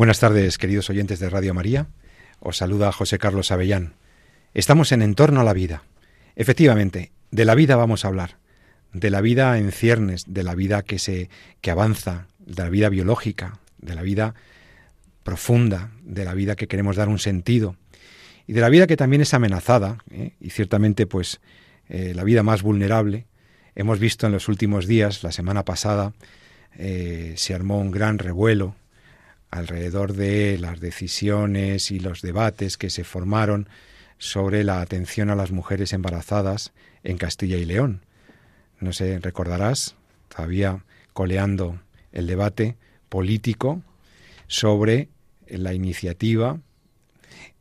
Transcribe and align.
Buenas 0.00 0.18
tardes, 0.18 0.56
queridos 0.56 0.88
oyentes 0.88 1.18
de 1.18 1.28
Radio 1.28 1.52
María. 1.52 1.88
Os 2.38 2.56
saluda 2.56 2.90
José 2.90 3.18
Carlos 3.18 3.52
Avellán. 3.52 3.96
Estamos 4.54 4.92
en 4.92 5.02
Entorno 5.02 5.42
a 5.42 5.44
la 5.44 5.52
Vida. 5.52 5.82
Efectivamente, 6.36 7.12
de 7.30 7.44
la 7.44 7.54
vida 7.54 7.76
vamos 7.76 8.02
a 8.02 8.08
hablar. 8.08 8.38
De 8.94 9.10
la 9.10 9.20
vida 9.20 9.58
en 9.58 9.70
ciernes, 9.72 10.24
de 10.26 10.42
la 10.42 10.54
vida 10.54 10.80
que 10.80 10.98
se 10.98 11.28
que 11.60 11.70
avanza, 11.70 12.28
de 12.38 12.62
la 12.62 12.70
vida 12.70 12.88
biológica, 12.88 13.58
de 13.76 13.94
la 13.94 14.00
vida 14.00 14.34
profunda, 15.22 15.90
de 16.02 16.24
la 16.24 16.32
vida 16.32 16.56
que 16.56 16.66
queremos 16.66 16.96
dar 16.96 17.10
un 17.10 17.18
sentido 17.18 17.76
y 18.46 18.54
de 18.54 18.62
la 18.62 18.70
vida 18.70 18.86
que 18.86 18.96
también 18.96 19.20
es 19.20 19.34
amenazada 19.34 19.98
¿eh? 20.10 20.32
y 20.40 20.48
ciertamente 20.48 21.06
pues 21.06 21.42
eh, 21.90 22.14
la 22.16 22.24
vida 22.24 22.42
más 22.42 22.62
vulnerable. 22.62 23.26
Hemos 23.74 23.98
visto 23.98 24.26
en 24.26 24.32
los 24.32 24.48
últimos 24.48 24.86
días, 24.86 25.22
la 25.22 25.30
semana 25.30 25.66
pasada, 25.66 26.14
eh, 26.78 27.34
se 27.36 27.52
armó 27.52 27.78
un 27.78 27.90
gran 27.90 28.16
revuelo 28.16 28.76
alrededor 29.50 30.12
de 30.14 30.58
las 30.58 30.80
decisiones 30.80 31.90
y 31.90 31.98
los 31.98 32.22
debates 32.22 32.76
que 32.76 32.90
se 32.90 33.04
formaron 33.04 33.68
sobre 34.18 34.64
la 34.64 34.80
atención 34.80 35.30
a 35.30 35.34
las 35.34 35.50
mujeres 35.50 35.92
embarazadas 35.92 36.72
en 37.02 37.16
Castilla 37.16 37.56
y 37.56 37.64
León. 37.64 38.04
No 38.78 38.92
sé, 38.92 39.18
recordarás, 39.18 39.96
todavía 40.28 40.84
coleando 41.12 41.80
el 42.12 42.26
debate 42.26 42.76
político 43.08 43.82
sobre 44.46 45.08
la 45.48 45.74
iniciativa 45.74 46.58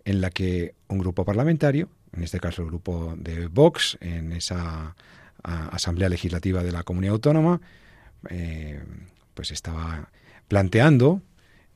en 0.05 0.21
la 0.21 0.29
que 0.29 0.75
un 0.87 0.99
grupo 0.99 1.25
parlamentario, 1.25 1.89
en 2.13 2.23
este 2.23 2.39
caso 2.39 2.61
el 2.61 2.67
grupo 2.67 3.15
de 3.17 3.47
Vox, 3.47 3.97
en 4.01 4.31
esa 4.31 4.95
Asamblea 5.43 6.09
Legislativa 6.09 6.63
de 6.63 6.71
la 6.71 6.83
Comunidad 6.83 7.13
Autónoma, 7.13 7.61
eh, 8.29 8.83
pues 9.33 9.51
estaba 9.51 10.09
planteando 10.47 11.21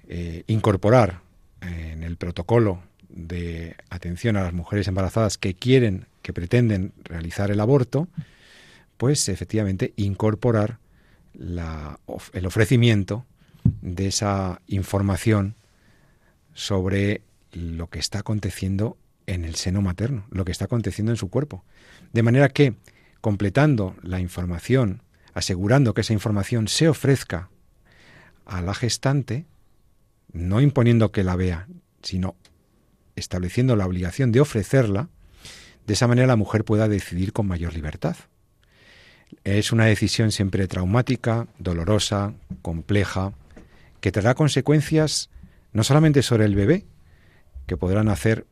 eh, 0.07 0.43
incorporar 0.47 1.21
en 1.61 2.03
el 2.03 2.17
protocolo 2.17 2.81
de 3.09 3.75
atención 3.89 4.35
a 4.35 4.43
las 4.43 4.53
mujeres 4.53 4.87
embarazadas 4.87 5.37
que 5.37 5.53
quieren, 5.53 6.07
que 6.21 6.33
pretenden 6.33 6.93
realizar 7.03 7.51
el 7.51 7.59
aborto, 7.59 8.07
pues 8.97 9.29
efectivamente 9.29 9.93
incorporar 9.95 10.79
el 11.33 12.45
ofrecimiento 12.45 13.25
de 13.81 14.07
esa 14.07 14.61
información 14.67 15.55
sobre 16.53 17.21
lo 17.51 17.89
que 17.89 17.99
está 17.99 18.19
aconteciendo 18.19 18.97
en 19.25 19.45
el 19.45 19.55
seno 19.55 19.81
materno, 19.81 20.25
lo 20.31 20.45
que 20.45 20.51
está 20.51 20.65
aconteciendo 20.65 21.11
en 21.11 21.17
su 21.17 21.29
cuerpo. 21.29 21.63
De 22.11 22.23
manera 22.23 22.49
que, 22.49 22.75
completando 23.21 23.95
la 24.01 24.19
información, 24.19 25.01
asegurando 25.33 25.93
que 25.93 26.01
esa 26.01 26.13
información 26.13 26.67
se 26.67 26.89
ofrezca 26.89 27.49
a 28.45 28.61
la 28.61 28.73
gestante, 28.73 29.45
no 30.33 30.59
imponiendo 30.61 31.11
que 31.11 31.23
la 31.23 31.35
vea, 31.35 31.67
sino 32.01 32.35
estableciendo 33.15 33.75
la 33.75 33.85
obligación 33.85 34.31
de 34.31 34.41
ofrecerla, 34.41 35.09
de 35.85 35.93
esa 35.93 36.07
manera 36.07 36.27
la 36.27 36.35
mujer 36.35 36.65
pueda 36.65 36.87
decidir 36.87 37.33
con 37.33 37.47
mayor 37.47 37.73
libertad. 37.73 38.17
Es 39.43 39.71
una 39.71 39.85
decisión 39.85 40.31
siempre 40.31 40.67
traumática, 40.67 41.47
dolorosa, 41.59 42.33
compleja, 42.61 43.33
que 44.01 44.11
traerá 44.11 44.35
consecuencias 44.35 45.29
no 45.71 45.83
solamente 45.83 46.21
sobre 46.21 46.45
el 46.45 46.55
bebé, 46.55 46.85
que 47.65 47.77
podrá 47.77 48.03
nacer 48.03 48.45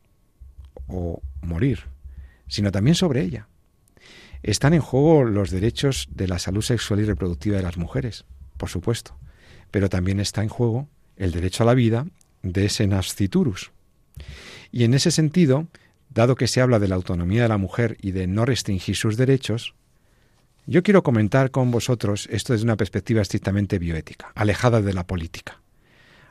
o 0.86 1.20
morir, 1.42 1.84
sino 2.48 2.72
también 2.72 2.94
sobre 2.94 3.22
ella. 3.22 3.48
Están 4.42 4.74
en 4.74 4.80
juego 4.80 5.24
los 5.24 5.50
derechos 5.50 6.08
de 6.10 6.26
la 6.26 6.38
salud 6.38 6.62
sexual 6.62 7.00
y 7.00 7.04
reproductiva 7.04 7.56
de 7.56 7.62
las 7.62 7.76
mujeres, 7.76 8.24
por 8.56 8.68
supuesto, 8.68 9.16
pero 9.70 9.88
también 9.88 10.18
está 10.18 10.42
en 10.42 10.48
juego 10.48 10.88
el 11.16 11.32
derecho 11.32 11.62
a 11.62 11.66
la 11.66 11.74
vida 11.74 12.06
de 12.42 12.66
ese 12.66 12.86
nasciturus. 12.86 13.70
Y 14.70 14.84
en 14.84 14.94
ese 14.94 15.10
sentido, 15.10 15.68
dado 16.10 16.34
que 16.34 16.48
se 16.48 16.60
habla 16.60 16.78
de 16.78 16.88
la 16.88 16.94
autonomía 16.94 17.42
de 17.42 17.48
la 17.48 17.58
mujer 17.58 17.96
y 18.00 18.12
de 18.12 18.26
no 18.26 18.44
restringir 18.44 18.96
sus 18.96 19.16
derechos, 19.16 19.74
yo 20.66 20.82
quiero 20.82 21.02
comentar 21.02 21.50
con 21.50 21.70
vosotros 21.70 22.28
esto 22.30 22.52
desde 22.52 22.64
una 22.64 22.76
perspectiva 22.76 23.22
estrictamente 23.22 23.78
bioética, 23.78 24.32
alejada 24.34 24.80
de 24.80 24.94
la 24.94 25.06
política. 25.06 25.60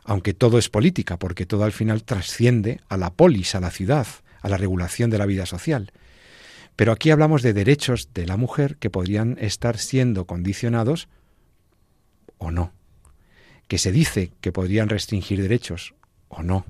Aunque 0.04 0.34
todo 0.34 0.58
es 0.58 0.70
política, 0.70 1.20
porque 1.20 1.46
todo 1.46 1.64
al 1.64 1.74
final 1.74 2.04
trasciende 2.04 2.80
a 2.90 2.98
la 2.98 3.12
polis, 3.12 3.56
a 3.56 3.60
la 3.60 3.72
ciudad, 3.72 4.08
a 4.42 4.50
la 4.50 4.58
regulación 4.58 5.10
de 5.10 5.18
la 5.18 5.26
vida 5.26 5.46
social. 5.46 5.92
Pero 6.76 6.92
aquí 6.92 7.12
hablamos 7.12 7.44
de 7.44 7.54
derechos 7.54 8.10
de 8.14 8.26
la 8.26 8.38
mujer 8.38 8.78
que 8.78 8.90
podrían 8.90 9.38
estar 9.40 9.78
siendo 9.78 10.26
condicionados 10.26 11.08
o 12.38 12.50
no 12.50 12.74
que 13.72 13.78
se 13.78 13.94
dice 13.94 14.34
que 14.42 14.52
podrían 14.52 14.90
restringir 14.90 15.42
derechos 15.42 15.96
o 16.28 16.44
no. 16.44 16.66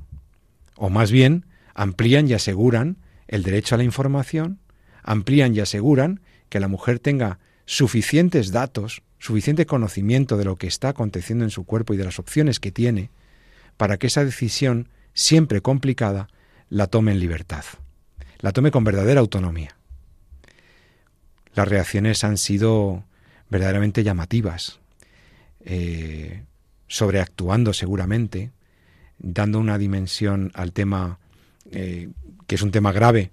O 0.75 0.91
más 0.91 1.11
bien, 1.11 1.47
amplían 1.73 2.29
y 2.29 2.33
aseguran 2.33 2.97
el 3.27 3.41
derecho 3.41 3.73
a 3.73 3.79
la 3.79 3.83
información, 3.83 4.59
amplían 5.01 5.55
y 5.55 5.61
aseguran 5.61 6.21
que 6.49 6.59
la 6.59 6.67
mujer 6.67 6.99
tenga 6.99 7.39
suficientes 7.65 8.51
datos, 8.51 9.01
suficiente 9.17 9.65
conocimiento 9.65 10.37
de 10.37 10.45
lo 10.45 10.57
que 10.57 10.67
está 10.67 10.89
aconteciendo 10.89 11.43
en 11.43 11.49
su 11.49 11.63
cuerpo 11.63 11.95
y 11.95 11.97
de 11.97 12.03
las 12.03 12.19
opciones 12.19 12.59
que 12.59 12.71
tiene, 12.71 13.09
para 13.77 13.97
que 13.97 14.05
esa 14.05 14.23
decisión, 14.23 14.87
siempre 15.15 15.61
complicada, 15.61 16.27
la 16.69 16.85
tome 16.85 17.13
en 17.13 17.19
libertad, 17.19 17.65
la 18.41 18.51
tome 18.51 18.69
con 18.69 18.83
verdadera 18.83 19.21
autonomía. 19.21 19.75
Las 21.55 21.67
reacciones 21.67 22.23
han 22.23 22.37
sido 22.37 23.05
verdaderamente 23.49 24.03
llamativas. 24.03 24.79
Eh, 25.65 26.43
sobreactuando 26.91 27.71
seguramente, 27.71 28.51
dando 29.17 29.59
una 29.59 29.77
dimensión 29.77 30.51
al 30.53 30.73
tema, 30.73 31.19
eh, 31.71 32.09
que 32.47 32.55
es 32.55 32.61
un 32.61 32.71
tema 32.71 32.91
grave, 32.91 33.31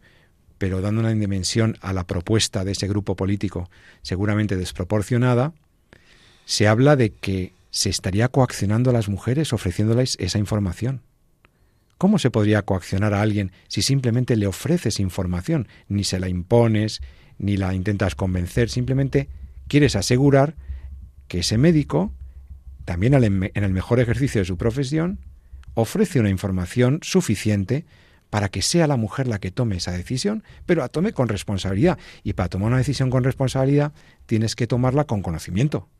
pero 0.58 0.80
dando 0.80 1.00
una 1.00 1.10
dimensión 1.10 1.76
a 1.80 1.92
la 1.92 2.06
propuesta 2.06 2.64
de 2.64 2.70
ese 2.70 2.86
grupo 2.86 3.16
político 3.16 3.68
seguramente 4.02 4.56
desproporcionada, 4.56 5.54
se 6.44 6.68
habla 6.68 6.94
de 6.94 7.10
que 7.10 7.52
se 7.70 7.90
estaría 7.90 8.28
coaccionando 8.28 8.90
a 8.90 8.92
las 8.92 9.08
mujeres 9.08 9.52
ofreciéndoles 9.52 10.16
esa 10.20 10.38
información. 10.38 11.02
¿Cómo 11.98 12.20
se 12.20 12.30
podría 12.30 12.62
coaccionar 12.62 13.12
a 13.12 13.22
alguien 13.22 13.50
si 13.66 13.82
simplemente 13.82 14.36
le 14.36 14.46
ofreces 14.46 15.00
información? 15.00 15.66
Ni 15.88 16.04
se 16.04 16.20
la 16.20 16.28
impones, 16.28 17.00
ni 17.38 17.56
la 17.56 17.74
intentas 17.74 18.14
convencer, 18.14 18.70
simplemente 18.70 19.28
quieres 19.66 19.96
asegurar 19.96 20.54
que 21.26 21.40
ese 21.40 21.58
médico 21.58 22.12
también 22.88 23.12
en 23.12 23.64
el 23.64 23.72
mejor 23.74 24.00
ejercicio 24.00 24.40
de 24.40 24.46
su 24.46 24.56
profesión, 24.56 25.18
ofrece 25.74 26.20
una 26.20 26.30
información 26.30 27.00
suficiente 27.02 27.84
para 28.30 28.48
que 28.48 28.62
sea 28.62 28.86
la 28.86 28.96
mujer 28.96 29.28
la 29.28 29.40
que 29.40 29.50
tome 29.50 29.76
esa 29.76 29.92
decisión, 29.92 30.42
pero 30.64 30.80
la 30.80 30.88
tome 30.88 31.12
con 31.12 31.28
responsabilidad. 31.28 31.98
Y 32.24 32.32
para 32.32 32.48
tomar 32.48 32.68
una 32.68 32.78
decisión 32.78 33.10
con 33.10 33.24
responsabilidad 33.24 33.92
tienes 34.24 34.56
que 34.56 34.66
tomarla 34.66 35.04
con 35.04 35.20
conocimiento, 35.20 35.90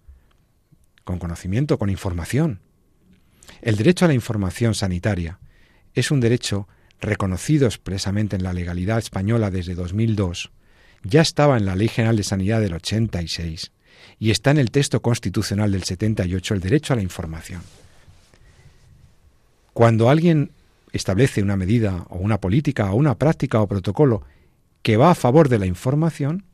con 1.05 1.19
conocimiento, 1.19 1.79
con 1.79 1.91
información. 1.91 2.63
El 3.61 3.77
derecho 3.77 4.07
a 4.07 4.09
la 4.09 4.15
información 4.15 4.75
sanitaria 4.75 5.41
es 5.93 6.11
un 6.11 6.21
derecho 6.21 6.69
reconocido 7.03 7.67
expresamente 7.67 8.35
en 8.35 8.45
la 8.45 8.55
legalidad 8.55 8.97
española 8.97 9.51
desde 9.51 9.75
2002, 9.75 10.53
ya 11.03 11.21
estaba 11.21 11.59
en 11.59 11.67
la 11.67 11.77
Ley 11.77 11.89
General 11.89 12.17
de 12.17 12.23
Sanidad 12.23 12.63
del 12.63 12.73
86 12.73 13.73
y 14.19 14.31
está 14.31 14.51
en 14.51 14.59
el 14.59 14.71
texto 14.71 15.01
constitucional 15.01 15.73
del 15.73 15.85
78 15.85 16.55
el 16.55 16.61
derecho 16.61 16.93
a 16.93 16.97
la 16.97 17.03
información. 17.03 17.63
Cuando 19.73 20.11
alguien 20.11 20.51
establece 20.93 21.43
una 21.43 21.57
medida 21.57 22.07
o 22.09 22.17
una 22.17 22.41
política 22.41 22.91
o 22.91 22.97
una 22.97 23.17
práctica 23.17 23.61
o 23.61 23.69
protocolo 23.69 24.23
que 24.83 24.97
va 24.97 25.11
a 25.11 25.15
favor 25.15 25.49
de 25.49 25.59
la 25.59 25.67
información, 25.67 26.45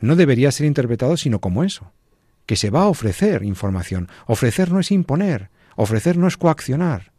no 0.00 0.16
debería 0.16 0.52
ser 0.52 0.66
interpretado 0.66 1.16
sino 1.16 1.40
como 1.40 1.64
eso, 1.64 1.92
que 2.46 2.56
se 2.56 2.70
va 2.70 2.82
a 2.82 2.88
ofrecer 2.88 3.42
información. 3.42 4.08
Ofrecer 4.26 4.70
no 4.70 4.80
es 4.80 4.90
imponer, 4.90 5.48
ofrecer 5.76 6.18
no 6.18 6.28
es 6.28 6.36
coaccionar. 6.36 7.12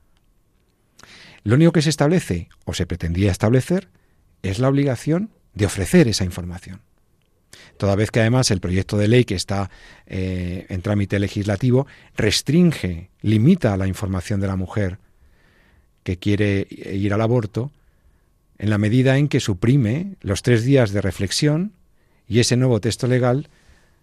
Lo 1.44 1.56
único 1.56 1.72
que 1.72 1.82
se 1.82 1.90
establece 1.90 2.50
o 2.66 2.74
se 2.74 2.86
pretendía 2.86 3.32
establecer 3.32 3.90
es 4.44 4.60
la 4.60 4.70
obligación 4.70 5.32
de 5.54 5.66
ofrecer 5.66 6.08
esa 6.08 6.26
información 6.26 6.82
toda 7.78 7.96
vez 7.96 8.12
que 8.12 8.20
además 8.20 8.52
el 8.52 8.60
proyecto 8.60 8.98
de 8.98 9.08
ley 9.08 9.26
que 9.26 9.36
está 9.36 9.70
eh, 10.06 10.66
en 10.70 10.82
trámite 10.82 11.20
legislativo 11.20 11.88
restringe, 12.16 13.10
limita 13.22 13.78
la 13.78 13.88
información 13.88 14.40
de 14.40 14.48
la 14.48 14.56
mujer 14.56 14.98
que 16.04 16.18
quiere 16.18 16.68
ir 16.70 17.14
al 17.14 17.22
aborto, 17.22 17.72
en 18.58 18.70
la 18.70 18.78
medida 18.78 19.18
en 19.18 19.28
que 19.28 19.40
suprime 19.40 20.16
los 20.22 20.42
tres 20.42 20.64
días 20.64 20.92
de 20.92 21.02
reflexión 21.02 21.74
y 22.28 22.40
ese 22.40 22.56
nuevo 22.58 22.80
texto 22.80 23.08
legal 23.08 23.50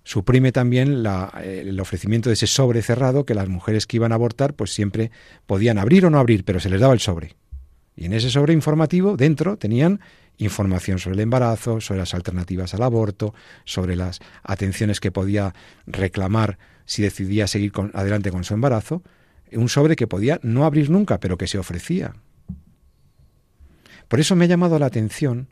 suprime 0.05 0.53
también 0.53 1.05
el 1.43 1.81
ofrecimiento 1.81 2.29
de 2.29 2.35
ese 2.35 2.47
sobre 2.47 2.83
cerrado 2.83 3.25
que 3.25 3.35
las 3.35 3.49
mujeres 3.49 3.87
que 3.87 3.97
iban 3.97 4.13
a 4.13 4.17
abortar 4.17 4.55
pues 4.55 4.75
siempre 4.75 5.11
podían 5.47 5.79
abrir 5.79 6.05
o 6.07 6.11
no 6.11 6.19
abrir, 6.19 6.45
pero 6.45 6.61
se 6.61 6.69
les 6.69 6.81
daba 6.81 6.93
el 6.93 7.01
sobre. 7.01 7.37
Y 7.97 8.07
en 8.07 8.13
ese 8.13 8.31
sobre 8.31 8.53
informativo 8.53 9.17
dentro 9.17 9.57
tenían 9.57 10.01
información 10.39 10.99
sobre 10.99 11.15
el 11.15 11.21
embarazo, 11.21 11.81
sobre 11.81 12.01
las 12.01 12.15
alternativas 12.15 12.75
al 12.75 12.83
aborto, 12.83 13.35
sobre 13.65 13.97
las 13.97 14.21
atenciones 14.43 15.01
que 15.01 15.13
podía 15.13 15.55
reclamar 15.87 16.59
si 16.85 17.03
decidía 17.03 17.47
seguir 17.47 17.73
adelante 17.95 18.31
con 18.31 18.45
su 18.45 18.55
embarazo, 18.55 19.03
un 19.53 19.69
sobre 19.69 19.97
que 19.97 20.07
podía 20.07 20.41
no 20.43 20.65
abrir 20.65 20.91
nunca, 20.91 21.21
pero 21.21 21.37
que 21.37 21.47
se 21.47 21.59
ofrecía. 21.59 22.15
Por 24.09 24.21
eso 24.21 24.37
me 24.37 24.47
ha 24.47 24.49
llamado 24.49 24.79
la 24.79 24.87
atención 24.87 25.49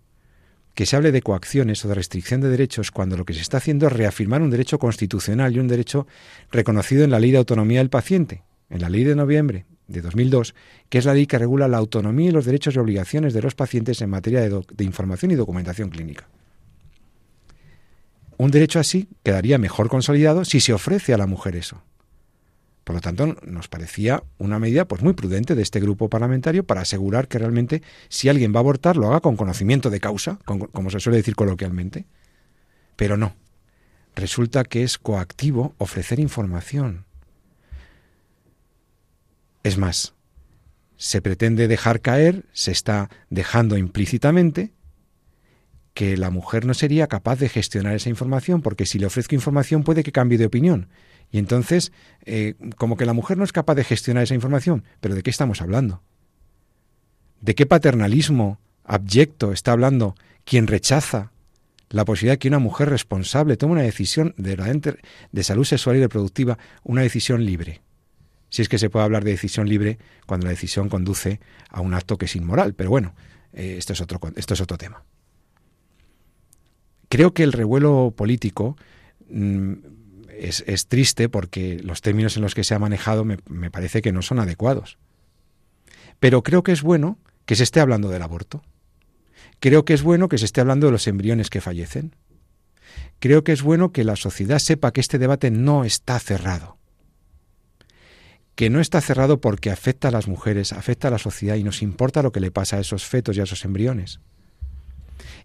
que 0.75 0.87
se 0.87 0.97
hable 0.97 1.13
de 1.13 1.23
coacciones 1.23 1.85
o 1.85 1.89
de 1.89 1.95
restricción 1.95 2.41
de 2.41 2.49
derechos 2.49 2.91
cuando 2.91 3.17
lo 3.17 3.25
que 3.25 3.35
se 3.35 3.41
está 3.41 3.59
haciendo 3.59 3.87
es 3.87 3.93
reafirmar 3.93 4.41
un 4.41 4.51
derecho 4.51 4.79
constitucional 4.79 5.55
y 5.55 5.59
un 5.59 5.69
derecho 5.69 6.07
reconocido 6.51 7.05
en 7.05 7.11
la 7.11 7.19
Ley 7.19 7.33
de 7.33 7.39
Autonomía 7.39 7.81
del 7.81 7.91
Paciente, 7.91 8.45
en 8.71 8.81
la 8.81 8.89
Ley 8.89 9.05
de 9.05 9.17
noviembre 9.17 9.67
de 9.91 10.01
2002, 10.01 10.55
que 10.89 10.99
es 10.99 11.05
la 11.05 11.15
ley 11.15 11.27
que 11.27 11.39
regula 11.39 11.69
la 11.69 11.79
autonomía 11.79 12.29
y 12.29 12.33
los 12.33 12.45
derechos 12.45 12.75
y 12.75 12.79
obligaciones 12.79 13.35
de 13.35 13.43
los 13.43 13.55
pacientes 13.55 14.01
en 14.01 14.11
materia 14.11 14.41
de, 14.41 14.85
información 14.85 15.31
y 15.31 15.35
documentación 15.35 15.91
clínica. 15.91 16.29
Un 18.37 18.51
derecho 18.51 18.79
así 18.79 19.09
quedaría 19.23 19.59
mejor 19.59 19.89
consolidado 19.89 20.45
si 20.45 20.61
se 20.61 20.73
ofrece 20.73 21.13
a 21.13 21.19
la 21.19 21.27
mujer 21.27 21.57
eso. 21.57 21.83
Por 22.85 22.95
lo 22.95 23.01
tanto, 23.03 23.37
nos 23.45 23.69
parecía 23.69 24.23
una 24.39 24.59
medida 24.59 24.87
pues 24.87 25.03
muy 25.03 25.13
prudente 25.13 25.55
de 25.55 25.63
este 25.63 25.81
grupo 25.81 26.09
parlamentario 26.09 26.65
para 26.65 26.81
asegurar 26.81 27.29
que 27.29 27.39
realmente 27.39 27.83
si 28.09 28.29
alguien 28.29 28.55
va 28.55 28.59
a 28.59 28.61
abortar 28.61 28.97
lo 28.97 29.09
haga 29.09 29.21
con 29.21 29.37
conocimiento 29.37 29.91
de 29.91 30.01
causa, 30.01 30.39
como 30.45 30.91
se 30.91 31.01
suele 31.01 31.19
decir 31.19 31.37
coloquialmente. 31.37 32.07
Pero 32.97 33.17
no. 33.17 33.35
Resulta 34.17 34.65
que 34.65 34.83
es 34.83 34.99
coactivo 34.99 35.75
ofrecer 35.79 36.19
información. 36.19 37.05
Es 39.62 39.77
más, 39.79 40.15
se 40.97 41.23
pretende 41.23 41.69
dejar 41.69 42.01
caer, 42.01 42.45
se 42.53 42.73
está 42.73 43.11
dejando 43.31 43.77
implícitamente 43.77 44.73
que 45.95 46.17
la 46.17 46.31
mujer 46.31 46.67
no 46.67 46.75
sería 46.75 47.09
capaz 47.09 47.37
de 47.39 47.49
gestionar 47.49 47.95
esa 47.95 48.09
información, 48.09 48.62
porque 48.62 48.87
si 48.87 48.99
le 48.99 49.07
ofrezco 49.07 49.35
información 49.35 49.83
puede 49.83 50.03
que 50.03 50.12
cambie 50.12 50.39
de 50.39 50.47
opinión. 50.47 50.89
Y 51.31 51.39
entonces, 51.39 51.93
eh, 52.25 52.55
como 52.77 52.97
que 52.97 53.07
la 53.07 53.12
mujer 53.12 53.39
no 53.39 53.45
es 53.45 53.53
capaz 53.53 53.75
de 53.75 53.85
gestionar 53.85 54.25
esa 54.25 54.35
información, 54.35 54.85
pero 55.01 55.15
¿de 55.15 55.23
qué 55.23 55.31
estamos 55.31 55.61
hablando? 55.61 56.03
¿De 57.41 57.55
qué 57.55 57.67
paternalismo 57.67 58.61
abyecto 58.85 59.53
está 59.53 59.73
hablando 59.73 60.15
quien 60.45 60.67
rechaza 60.67 61.33
la 61.89 62.05
posibilidad 62.05 62.35
de 62.35 62.39
que 62.39 62.49
una 62.49 62.59
mujer 62.59 62.89
responsable 62.89 63.57
tome 63.57 63.73
una 63.73 63.83
decisión 63.83 64.35
de, 64.37 64.97
de 65.33 65.45
salud 65.45 65.65
sexual 65.65 65.97
y 65.97 66.01
reproductiva, 66.01 66.59
una 66.83 67.03
decisión 67.03 67.45
libre? 67.45 67.81
Si 68.50 68.62
es 68.62 68.69
que 68.69 68.79
se 68.79 68.91
puede 68.91 69.05
hablar 69.05 69.25
de 69.25 69.31
decisión 69.31 69.69
libre 69.69 69.99
cuando 70.26 70.44
la 70.44 70.50
decisión 70.50 70.88
conduce 70.88 71.41
a 71.70 71.81
un 71.81 71.94
acto 71.94 72.19
que 72.19 72.26
es 72.26 72.37
inmoral, 72.37 72.75
pero 72.75 72.91
bueno, 72.91 73.14
eh, 73.52 73.76
esto, 73.79 73.93
es 73.93 74.00
otro, 74.00 74.20
esto 74.37 74.55
es 74.55 74.61
otro 74.61 74.76
tema. 74.76 75.05
Creo 77.08 77.32
que 77.32 77.43
el 77.43 77.52
revuelo 77.52 78.12
político 78.17 78.76
mm, 79.29 79.73
es, 80.37 80.87
triste 80.87 81.29
porque 81.29 81.81
los 81.82 82.00
términos 82.02 82.37
en 82.37 82.43
los 82.43 82.55
que 82.55 82.64
se 82.64 82.75
ha 82.75 82.79
manejado 82.79 83.25
me, 83.25 83.38
me 83.49 83.70
parece 83.70 84.02
que 84.02 84.12
no 84.12 84.23
son 84.23 84.41
adecuados. 84.41 84.99
Pero 86.19 86.43
creo 86.43 86.62
que 86.62 86.73
es 86.73 86.82
bueno 86.82 87.19
que 87.47 87.56
se 87.56 87.62
esté 87.62 87.81
hablando 87.81 88.08
del 88.08 88.23
aborto. 88.23 88.62
Creo 89.61 89.85
que 89.85 89.94
es 89.94 90.02
bueno 90.02 90.29
que 90.29 90.38
se 90.38 90.44
esté 90.44 90.61
hablando 90.61 90.87
de 90.87 90.93
los 90.93 91.06
embriones 91.06 91.50
que 91.50 91.61
fallecen. 91.61 92.14
Creo 93.20 93.44
que 93.44 93.52
es 93.52 93.62
bueno 93.62 93.93
que 93.93 94.05
la 94.05 94.17
sociedad 94.17 94.58
sepa 94.58 94.93
que 94.93 95.00
este 95.00 95.19
debate 95.19 95.50
no 95.50 95.85
está 95.85 96.19
cerrado. 96.19 96.80
Que 98.55 98.70
no 98.70 98.81
está 98.81 99.00
cerrado 99.00 99.41
porque 99.41 99.70
afecta 99.70 100.08
a 100.08 100.11
las 100.11 100.29
mujeres, 100.29 100.73
afecta 100.73 101.08
a 101.08 101.11
la 101.11 101.19
sociedad 101.19 101.56
y 101.56 101.64
nos 101.64 101.82
importa 101.82 102.23
lo 102.23 102.32
que 102.32 102.41
le 102.41 102.50
pasa 102.50 102.76
a 102.76 102.81
esos 102.81 103.05
fetos 103.05 103.37
y 103.37 103.41
a 103.41 103.44
esos 103.44 103.64
embriones. 103.64 104.20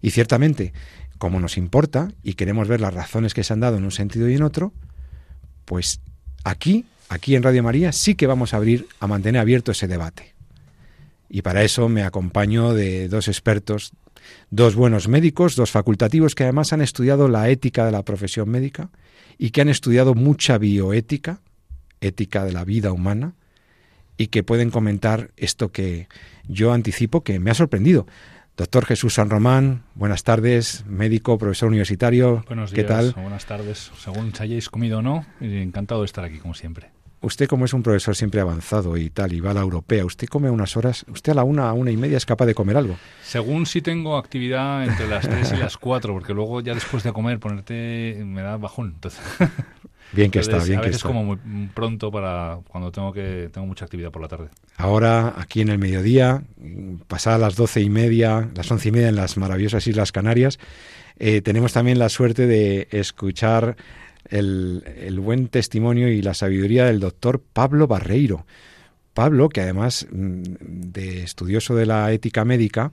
Y 0.02 0.10
ciertamente, 0.10 0.72
como 1.18 1.40
nos 1.40 1.56
importa 1.56 2.12
y 2.22 2.34
queremos 2.34 2.68
ver 2.68 2.80
las 2.80 2.94
razones 2.94 3.34
que 3.34 3.44
se 3.44 3.52
han 3.52 3.60
dado 3.60 3.76
en 3.76 3.84
un 3.84 3.92
sentido 3.92 4.28
y 4.28 4.34
en 4.34 4.42
otro, 4.42 4.72
pues 5.64 6.00
aquí, 6.44 6.84
aquí 7.08 7.34
en 7.34 7.42
Radio 7.42 7.62
María, 7.62 7.92
sí 7.92 8.14
que 8.14 8.26
vamos 8.26 8.52
a 8.52 8.58
abrir, 8.58 8.86
a 9.00 9.06
mantener 9.06 9.40
abierto 9.40 9.72
ese 9.72 9.88
debate. 9.88 10.34
Y 11.28 11.42
para 11.42 11.62
eso 11.62 11.88
me 11.88 12.02
acompaño 12.02 12.72
de 12.72 13.08
dos 13.08 13.28
expertos, 13.28 13.92
dos 14.50 14.74
buenos 14.74 15.08
médicos, 15.08 15.56
dos 15.56 15.70
facultativos 15.70 16.34
que 16.34 16.44
además 16.44 16.72
han 16.72 16.82
estudiado 16.82 17.28
la 17.28 17.48
ética 17.48 17.84
de 17.84 17.92
la 17.92 18.04
profesión 18.04 18.48
médica 18.48 18.90
y 19.38 19.50
que 19.50 19.60
han 19.60 19.68
estudiado 19.68 20.14
mucha 20.14 20.58
bioética, 20.58 21.40
ética 22.00 22.44
de 22.44 22.52
la 22.52 22.64
vida 22.64 22.92
humana, 22.92 23.34
y 24.16 24.28
que 24.28 24.42
pueden 24.42 24.70
comentar 24.70 25.30
esto 25.36 25.72
que 25.72 26.08
yo 26.48 26.72
anticipo 26.72 27.22
que 27.22 27.38
me 27.38 27.50
ha 27.50 27.54
sorprendido. 27.54 28.06
Doctor 28.56 28.86
Jesús 28.86 29.14
San 29.14 29.28
Román, 29.28 29.82
buenas 29.94 30.24
tardes, 30.24 30.84
médico, 30.86 31.36
profesor 31.36 31.68
universitario. 31.68 32.42
Buenos 32.46 32.70
días, 32.70 32.86
¿qué 32.86 32.88
tal? 32.88 33.12
buenas 33.12 33.44
tardes. 33.44 33.90
Según 33.98 34.34
se 34.34 34.44
hayáis 34.44 34.70
comido 34.70 35.00
o 35.00 35.02
no, 35.02 35.26
encantado 35.40 36.00
de 36.00 36.06
estar 36.06 36.24
aquí, 36.24 36.38
como 36.38 36.54
siempre. 36.54 36.90
Usted, 37.20 37.48
como 37.48 37.64
es 37.64 37.74
un 37.74 37.82
profesor 37.82 38.14
siempre 38.14 38.40
avanzado 38.40 38.96
y 38.96 39.10
tal, 39.10 39.32
y 39.32 39.40
va 39.40 39.50
a 39.50 39.54
la 39.54 39.60
europea, 39.60 40.04
usted 40.04 40.28
come 40.28 40.48
unas 40.48 40.76
horas, 40.76 41.04
usted 41.08 41.32
a 41.32 41.34
la 41.34 41.44
una, 41.44 41.68
a 41.68 41.72
una 41.72 41.90
y 41.90 41.96
media 41.96 42.16
es 42.16 42.24
capaz 42.24 42.46
de 42.46 42.54
comer 42.54 42.76
algo. 42.76 42.96
Según 43.22 43.66
si 43.66 43.82
tengo 43.82 44.16
actividad 44.16 44.84
entre 44.84 45.08
las 45.08 45.28
tres 45.28 45.52
y 45.52 45.56
las 45.56 45.76
cuatro, 45.76 46.14
porque 46.14 46.32
luego 46.32 46.60
ya 46.60 46.72
después 46.72 47.02
de 47.02 47.12
comer 47.12 47.38
ponerte 47.38 48.22
me 48.24 48.42
da 48.42 48.56
bajón. 48.58 48.92
Entonces, 48.94 49.20
Bien 50.12 50.30
que 50.30 50.38
está, 50.38 50.58
bien 50.58 50.78
a 50.78 50.82
veces 50.82 50.96
está. 50.96 51.08
como 51.08 51.24
muy 51.24 51.38
pronto 51.74 52.10
para 52.10 52.58
cuando 52.68 52.92
tengo 52.92 53.12
que 53.12 53.50
tengo 53.52 53.66
mucha 53.66 53.84
actividad 53.84 54.10
por 54.10 54.22
la 54.22 54.28
tarde. 54.28 54.48
Ahora, 54.76 55.34
aquí 55.36 55.60
en 55.60 55.68
el 55.68 55.78
mediodía, 55.78 56.42
pasadas 57.08 57.40
las 57.40 57.56
doce 57.56 57.80
y 57.80 57.90
media, 57.90 58.48
las 58.54 58.70
once 58.70 58.88
y 58.88 58.92
media 58.92 59.08
en 59.08 59.16
las 59.16 59.36
maravillosas 59.36 59.86
Islas 59.86 60.12
Canarias, 60.12 60.58
eh, 61.18 61.40
tenemos 61.42 61.72
también 61.72 61.98
la 61.98 62.08
suerte 62.08 62.46
de 62.46 62.88
escuchar 62.90 63.76
el, 64.28 64.84
el 64.96 65.20
buen 65.20 65.48
testimonio 65.48 66.08
y 66.08 66.22
la 66.22 66.34
sabiduría 66.34 66.86
del 66.86 67.00
doctor 67.00 67.42
Pablo 67.52 67.86
Barreiro. 67.86 68.46
Pablo, 69.14 69.48
que 69.48 69.62
además 69.62 70.06
mm, 70.10 70.42
de 70.92 71.22
estudioso 71.22 71.74
de 71.74 71.86
la 71.86 72.12
ética 72.12 72.44
médica, 72.44 72.92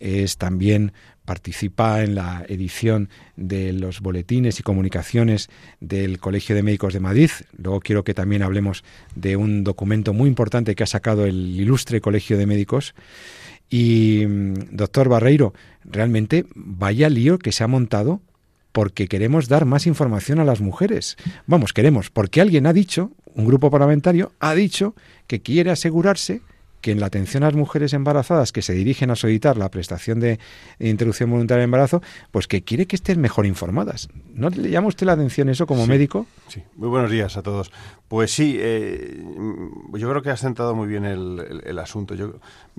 es 0.00 0.36
también 0.38 0.92
participa 1.24 2.02
en 2.02 2.16
la 2.16 2.44
edición 2.48 3.08
de 3.36 3.72
los 3.72 4.00
boletines 4.00 4.58
y 4.58 4.64
comunicaciones 4.64 5.48
del 5.78 6.18
Colegio 6.18 6.56
de 6.56 6.64
Médicos 6.64 6.92
de 6.92 6.98
Madrid. 6.98 7.30
Luego 7.56 7.80
quiero 7.80 8.02
que 8.02 8.14
también 8.14 8.42
hablemos 8.42 8.82
de 9.14 9.36
un 9.36 9.62
documento 9.62 10.12
muy 10.12 10.28
importante 10.28 10.74
que 10.74 10.82
ha 10.82 10.88
sacado 10.88 11.26
el 11.26 11.60
ilustre 11.60 12.00
Colegio 12.00 12.36
de 12.36 12.46
Médicos. 12.46 12.94
Y, 13.68 14.24
mm, 14.26 14.54
doctor 14.72 15.08
Barreiro, 15.08 15.54
realmente 15.84 16.46
vaya 16.56 17.08
lío 17.08 17.38
que 17.38 17.52
se 17.52 17.62
ha 17.62 17.68
montado 17.68 18.20
porque 18.72 19.06
queremos 19.06 19.48
dar 19.48 19.66
más 19.66 19.86
información 19.86 20.40
a 20.40 20.44
las 20.44 20.60
mujeres. 20.60 21.16
Vamos, 21.46 21.72
queremos, 21.72 22.10
porque 22.10 22.40
alguien 22.40 22.66
ha 22.66 22.72
dicho, 22.72 23.12
un 23.34 23.46
grupo 23.46 23.70
parlamentario 23.70 24.32
ha 24.40 24.54
dicho 24.54 24.94
que 25.26 25.42
quiere 25.42 25.70
asegurarse 25.70 26.40
que 26.80 26.92
en 26.92 27.00
la 27.00 27.06
atención 27.06 27.42
a 27.42 27.46
las 27.46 27.54
mujeres 27.54 27.92
embarazadas 27.92 28.52
que 28.52 28.62
se 28.62 28.72
dirigen 28.72 29.10
a 29.10 29.16
solicitar 29.16 29.56
la 29.56 29.70
prestación 29.70 30.20
de, 30.20 30.38
interrupción 30.78 31.30
voluntaria 31.30 31.60
de 31.60 31.64
embarazo, 31.64 32.02
pues 32.30 32.46
que 32.46 32.62
quiere 32.62 32.86
que 32.86 32.96
estén 32.96 33.20
mejor 33.20 33.46
informadas. 33.46 34.08
¿No 34.34 34.50
le 34.50 34.70
llama 34.70 34.88
usted 34.88 35.06
la 35.06 35.12
atención 35.12 35.48
eso 35.48 35.66
como 35.66 35.86
médico? 35.86 36.26
Sí, 36.48 36.62
muy 36.76 36.88
buenos 36.88 37.10
días 37.10 37.36
a 37.36 37.42
todos. 37.42 37.70
Pues 38.08 38.32
sí, 38.32 38.56
eh, 38.58 39.22
yo 39.94 40.10
creo 40.10 40.22
que 40.22 40.30
has 40.30 40.40
centrado 40.40 40.74
muy 40.74 40.88
bien 40.88 41.04
el, 41.04 41.78
asunto. 41.78 42.14
Yo, 42.14 42.34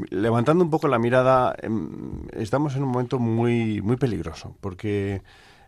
levantando 0.10 0.64
un 0.64 0.70
poco 0.70 0.88
la 0.88 1.00
mirada, 1.00 1.56
em, 1.62 2.28
estamos 2.34 2.76
en 2.76 2.84
un 2.84 2.90
momento 2.90 3.18
muy, 3.20 3.82
muy 3.82 3.96
peligroso, 3.98 4.56
porque 4.62 5.22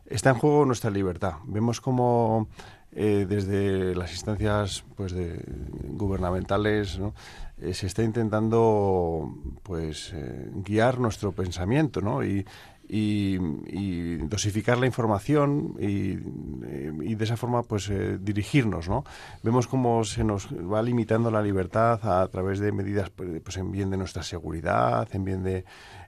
está 0.06 0.32
en 0.32 0.36
juego 0.36 0.66
nuestra 0.66 0.92
libertad. 0.92 1.36
Vemos 1.46 1.82
como 1.82 2.48
eh, 2.96 3.26
desde 3.28 3.96
las 3.96 4.12
instancias 4.12 4.84
pues 4.96 5.14
de, 5.14 5.44
gubernamentales 5.84 7.00
¿no? 7.00 7.16
Eh, 7.64 7.74
se 7.74 7.88
está 7.88 8.04
intentando 8.04 9.34
pues 9.64 10.12
eh, 10.14 10.50
guiar 10.54 11.00
nuestro 11.00 11.32
pensamiento 11.32 12.02
¿no? 12.02 12.24
y, 12.24 12.46
dosificar 14.28 14.78
la 14.78 14.86
información 14.86 15.76
y, 15.80 16.16
de 16.16 17.24
esa 17.24 17.38
forma 17.38 17.64
pues 17.64 17.90
eh, 17.90 18.18
dirigirnos, 18.20 18.88
¿no? 18.90 19.04
Vemos 19.42 19.68
cómo 19.68 20.04
se 20.04 20.24
nos 20.24 20.48
va 20.52 20.84
limitando 20.84 21.32
la 21.32 21.42
libertad 21.42 22.00
a, 22.04 22.28
través 22.28 22.60
de 22.60 22.72
medidas 22.72 23.10
pues, 23.10 23.58
en 23.58 23.72
bien 23.72 23.90
de 23.90 23.98
nuestra 23.98 24.22
seguridad, 24.22 25.08
en 25.14 25.24
bien 25.24 25.44
de 25.44 25.66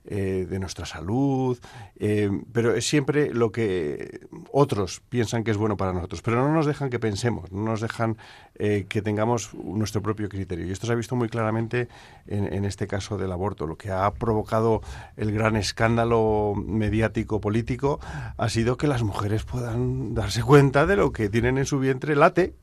eh, 0.08 0.46
de 0.48 0.60
nuestra 0.60 0.86
salud, 0.86 1.58
eh, 1.96 2.30
pero 2.52 2.76
es 2.76 2.88
siempre 2.88 3.34
lo 3.34 3.52
que 3.52 4.28
otros 4.52 5.02
piensan 5.10 5.44
que 5.44 5.50
es 5.50 5.58
bueno 5.58 5.78
para 5.78 5.94
nosotros, 5.94 6.22
pero 6.22 6.38
no 6.44 6.54
nos 6.54 6.68
dejan 6.68 6.92
que 6.92 7.00
pensemos, 7.00 7.52
no 7.52 7.64
nos 7.64 7.82
dejan 7.82 8.16
eh, 8.58 8.86
que 8.88 9.02
tengamos 9.02 9.54
nuestro 9.54 10.02
propio 10.02 10.30
criterio. 10.30 10.66
Y 10.66 10.72
esto 10.72 10.88
se 10.88 10.94
ha 10.94 10.96
visto 10.96 11.16
muy 11.16 11.30
claramente 11.30 11.88
en, 12.28 12.66
este 12.66 12.88
caso 12.88 13.18
del 13.18 13.32
aborto. 13.32 13.68
Lo 13.68 13.78
que 13.78 13.92
ha 13.92 14.12
provocado 14.14 14.82
el 15.18 15.32
gran 15.32 15.56
escándalo 15.56 16.54
mediático 16.56 17.42
político 17.42 18.00
ha 18.38 18.50
sido 18.50 18.78
que 18.78 18.88
las 18.88 19.04
mujeres 19.04 19.44
puedan 19.44 20.14
darse 20.14 20.42
cuenta 20.42 20.86
de 20.86 20.96
lo 20.96 21.12
que 21.12 21.30
tienen 21.30 21.58
en 21.58 21.66
su 21.66 21.80
vientre 21.80 22.16
late. 22.16 22.56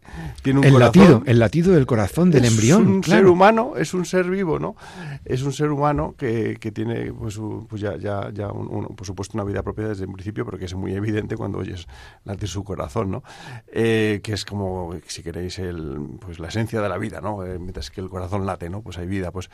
Tiene 0.42 0.60
un 0.60 0.64
el 0.64 0.78
latido, 0.78 1.22
el 1.26 1.38
latido 1.38 1.72
del 1.72 1.86
corazón 1.86 2.30
del 2.30 2.46
embrión. 2.46 2.82
Es 2.82 2.88
un 2.88 3.04
ser 3.04 3.26
humano, 3.26 3.72
es 3.76 3.94
un 3.94 4.04
ser 4.04 4.30
vivo, 4.30 4.58
¿no? 4.58 4.76
Es 5.24 5.42
un 5.42 5.52
ser 5.52 5.70
humano 5.70 6.14
que, 6.16 6.56
que 6.58 6.72
tiene 6.72 7.12
pues, 7.12 7.38
pues 7.68 7.80
ya, 7.82 7.96
ya, 7.96 8.30
ya 8.32 8.48
por 8.48 9.06
supuesto 9.06 9.36
una 9.36 9.44
vida 9.44 9.62
propia 9.62 9.88
desde 9.88 10.04
el 10.04 10.12
principio, 10.12 10.44
pero 10.44 10.58
que 10.58 10.64
es 10.64 10.74
muy 10.74 10.94
evidente 10.94 11.36
cuando 11.36 11.58
oyes 11.58 11.86
latir 12.24 12.48
su 12.48 12.64
corazón, 12.64 13.10
¿no? 13.10 13.22
Eh, 13.68 14.20
que 14.22 14.32
es 14.32 14.44
como, 14.44 14.94
si 15.06 15.22
queréis, 15.22 15.58
el, 15.58 15.81
pues 16.20 16.38
la 16.38 16.48
esencia 16.48 16.80
de 16.80 16.88
la 16.88 16.98
vida, 16.98 17.20
¿no? 17.20 17.44
Eh, 17.44 17.58
mientras 17.58 17.90
que 17.90 18.00
el 18.00 18.08
corazón 18.08 18.46
late, 18.46 18.70
¿no? 18.70 18.82
Pues 18.82 18.98
hay 18.98 19.06
vida. 19.06 19.30
Pues, 19.30 19.50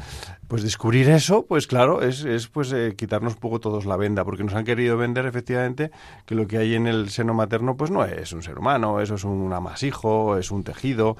pues 0.46 0.62
descubrir 0.62 1.08
eso, 1.10 1.44
pues 1.46 1.66
claro, 1.66 2.02
es, 2.02 2.24
es 2.24 2.48
pues 2.48 2.72
eh, 2.72 2.94
quitarnos 2.96 3.34
un 3.34 3.40
poco 3.40 3.60
todos 3.60 3.86
la 3.86 3.96
venda, 3.96 4.24
porque 4.24 4.44
nos 4.44 4.54
han 4.54 4.64
querido 4.64 4.96
vender 4.96 5.26
efectivamente 5.26 5.90
que 6.26 6.34
lo 6.34 6.46
que 6.46 6.58
hay 6.58 6.74
en 6.74 6.86
el 6.86 7.10
seno 7.10 7.34
materno, 7.34 7.76
pues 7.76 7.90
no 7.90 8.04
es 8.04 8.32
un 8.32 8.42
ser 8.42 8.58
humano, 8.58 9.00
eso 9.00 9.14
es 9.14 9.24
un 9.24 9.52
amasijo, 9.52 10.36
es 10.36 10.50
un 10.50 10.64
tejido 10.64 11.16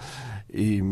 y 0.49 0.83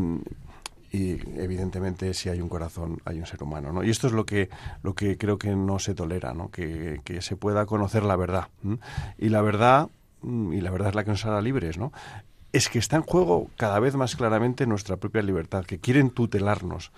evidentemente 1.37 2.14
si 2.14 2.28
hay 2.28 2.40
un 2.40 2.49
corazón 2.49 2.99
hay 3.04 3.18
un 3.18 3.26
ser 3.26 3.42
humano 3.42 3.73
¿no? 3.73 3.82
y 3.82 3.90
esto 3.90 4.06
es 4.06 4.12
lo 4.12 4.25
que 4.25 4.49
lo 4.82 4.94
que 4.94 5.18
creo 5.18 5.38
que 5.38 5.54
no 5.54 5.78
se 5.78 5.94
tolera 5.94 6.32
¿no? 6.32 6.50
que, 6.50 7.00
se 7.20 7.37
pueda 7.37 7.66
conocer 7.66 8.02
la 8.02 8.16
verdad 8.16 8.49
y 9.18 9.28
la 9.28 9.42
verdad 9.42 9.88
mm, 10.23 10.52
y 10.52 10.61
la 10.61 10.70
verdad 10.70 10.90
es 10.90 10.94
la 10.94 11.04
que 11.04 11.11
nos 11.11 11.25
hará 11.26 11.40
libres 11.40 11.78
¿no? 11.78 11.92
Es 12.53 12.69
que 12.69 12.79
está 12.79 12.97
en 12.97 13.03
juego 13.03 13.50
cada 13.57 13.79
vez 13.81 13.95
más 13.95 14.17
claramente 14.17 14.67
nuestra 14.67 14.97
propia 14.97 15.23
libertad 15.23 15.65
que 15.65 15.79
quieren 15.79 16.11
tutelarnos 16.11 16.93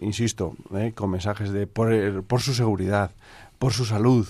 insisto 0.00 0.56
¿eh? 0.74 0.92
con 0.94 1.10
mensajes 1.10 1.50
de 1.50 1.66
por, 1.66 2.24
por 2.24 2.40
su 2.40 2.54
seguridad 2.54 3.12
por 3.58 3.72
su 3.72 3.84
salud 3.84 4.26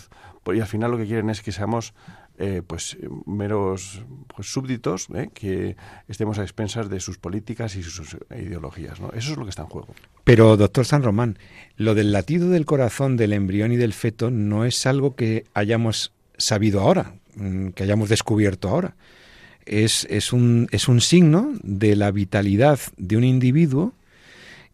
y 0.54 0.60
al 0.60 0.66
final 0.66 0.90
lo 0.90 0.98
que 0.98 1.06
quieren 1.06 1.30
es 1.30 1.42
que 1.42 1.52
seamos 1.52 1.94
eh, 2.40 2.62
pues 2.64 2.96
meros 3.26 4.02
pues, 4.34 4.46
súbditos 4.52 5.08
¿eh? 5.12 5.28
que 5.34 5.76
estemos 6.06 6.38
a 6.38 6.42
expensas 6.42 6.88
de 6.88 7.00
sus 7.00 7.18
políticas 7.18 7.74
y 7.74 7.82
sus 7.82 8.16
ideologías. 8.30 8.98
Eso 9.14 9.32
es 9.32 9.36
lo 9.36 9.42
que 9.42 9.50
está 9.50 9.62
en 9.62 9.68
juego. 9.68 9.88
Pero, 10.22 10.56
doctor 10.56 10.86
San 10.86 11.02
Román, 11.02 11.38
lo 11.76 11.96
del 11.96 12.12
latido 12.12 12.48
del 12.50 12.64
corazón 12.64 13.16
del 13.16 13.32
embrión 13.32 13.72
y 13.72 13.76
del 13.76 13.92
feto 13.92 14.30
no 14.30 14.64
es 14.64 14.86
algo 14.86 15.16
que 15.16 15.46
hayamos 15.52 16.12
sabido 16.36 16.80
ahora, 16.80 17.14
mm, 17.34 17.70
que 17.70 17.82
hayamos 17.82 18.08
descubierto 18.08 18.68
ahora. 18.68 18.94
Es, 19.68 20.06
es, 20.10 20.32
un, 20.32 20.68
es 20.70 20.88
un 20.88 21.00
signo 21.00 21.52
de 21.62 21.94
la 21.94 22.10
vitalidad 22.10 22.80
de 22.96 23.16
un 23.16 23.24
individuo 23.24 23.92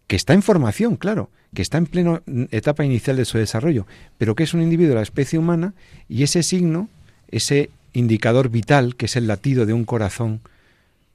que 0.06 0.16
está 0.16 0.34
en 0.34 0.42
formación, 0.42 0.96
claro, 0.96 1.30
que 1.54 1.62
está 1.62 1.78
en 1.78 1.86
plena 1.86 2.22
etapa 2.50 2.84
inicial 2.84 3.16
de 3.16 3.24
su 3.24 3.38
desarrollo, 3.38 3.86
pero 4.18 4.34
que 4.34 4.44
es 4.44 4.54
un 4.54 4.62
individuo 4.62 4.90
de 4.90 4.96
la 4.96 5.02
especie 5.02 5.38
humana 5.38 5.74
y 6.08 6.22
ese 6.22 6.42
signo 6.42 6.88
ese 7.28 7.70
indicador 7.92 8.48
vital 8.48 8.96
que 8.96 9.06
es 9.06 9.16
el 9.16 9.26
latido 9.26 9.66
de 9.66 9.72
un 9.72 9.84
corazón 9.84 10.40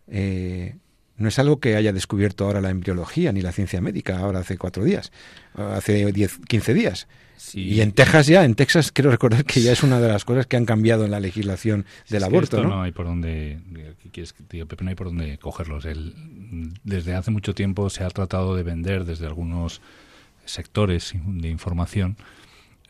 eh, 0.08 0.76
no 1.18 1.28
es 1.28 1.38
algo 1.40 1.60
que 1.60 1.76
haya 1.76 1.94
descubierto 1.94 2.46
ahora 2.46 2.62
la 2.62 2.70
embriología 2.70 3.32
ni 3.32 3.42
la 3.42 3.52
ciencia 3.52 3.82
médica, 3.82 4.20
ahora 4.20 4.40
hace 4.40 4.58
cuatro 4.58 4.84
días, 4.84 5.12
hace 5.54 6.12
diez, 6.14 6.40
quince 6.48 6.74
días. 6.74 7.08
Y 7.54 7.82
en 7.82 7.94
Texas 7.94 8.28
ya, 8.28 8.44
en 8.44 8.56
Texas 8.56 8.92
quiero 8.92 9.12
recordar 9.12 9.46
que 9.46 9.62
ya 9.62 9.72
es 9.72 9.84
una 9.84 10.00
de 10.00 10.08
las 10.08 10.26
cosas 10.26 10.46
que 10.46 10.58
han 10.58 10.66
cambiado 10.66 11.06
en 11.06 11.12
la 11.12 11.20
legislación 11.20 11.86
del 12.10 12.24
aborto. 12.24 12.64
¿no? 12.64 12.82
hay 12.82 12.92
por 12.92 13.06
dónde, 13.06 13.60
Pepe, 14.12 14.84
no 14.84 14.90
hay 14.90 14.96
por 14.96 15.08
dónde 15.08 15.38
cogerlos. 15.38 15.86
desde 16.84 17.16
hace 17.16 17.32
mucho 17.32 17.54
tiempo 17.54 17.90
se 17.90 18.04
ha 18.04 18.10
tratado 18.10 18.56
de 18.56 18.64
vender 18.64 19.06
desde 19.06 19.26
algunos 19.26 19.82
sectores 20.46 21.14
de 21.16 21.50
información 21.50 22.18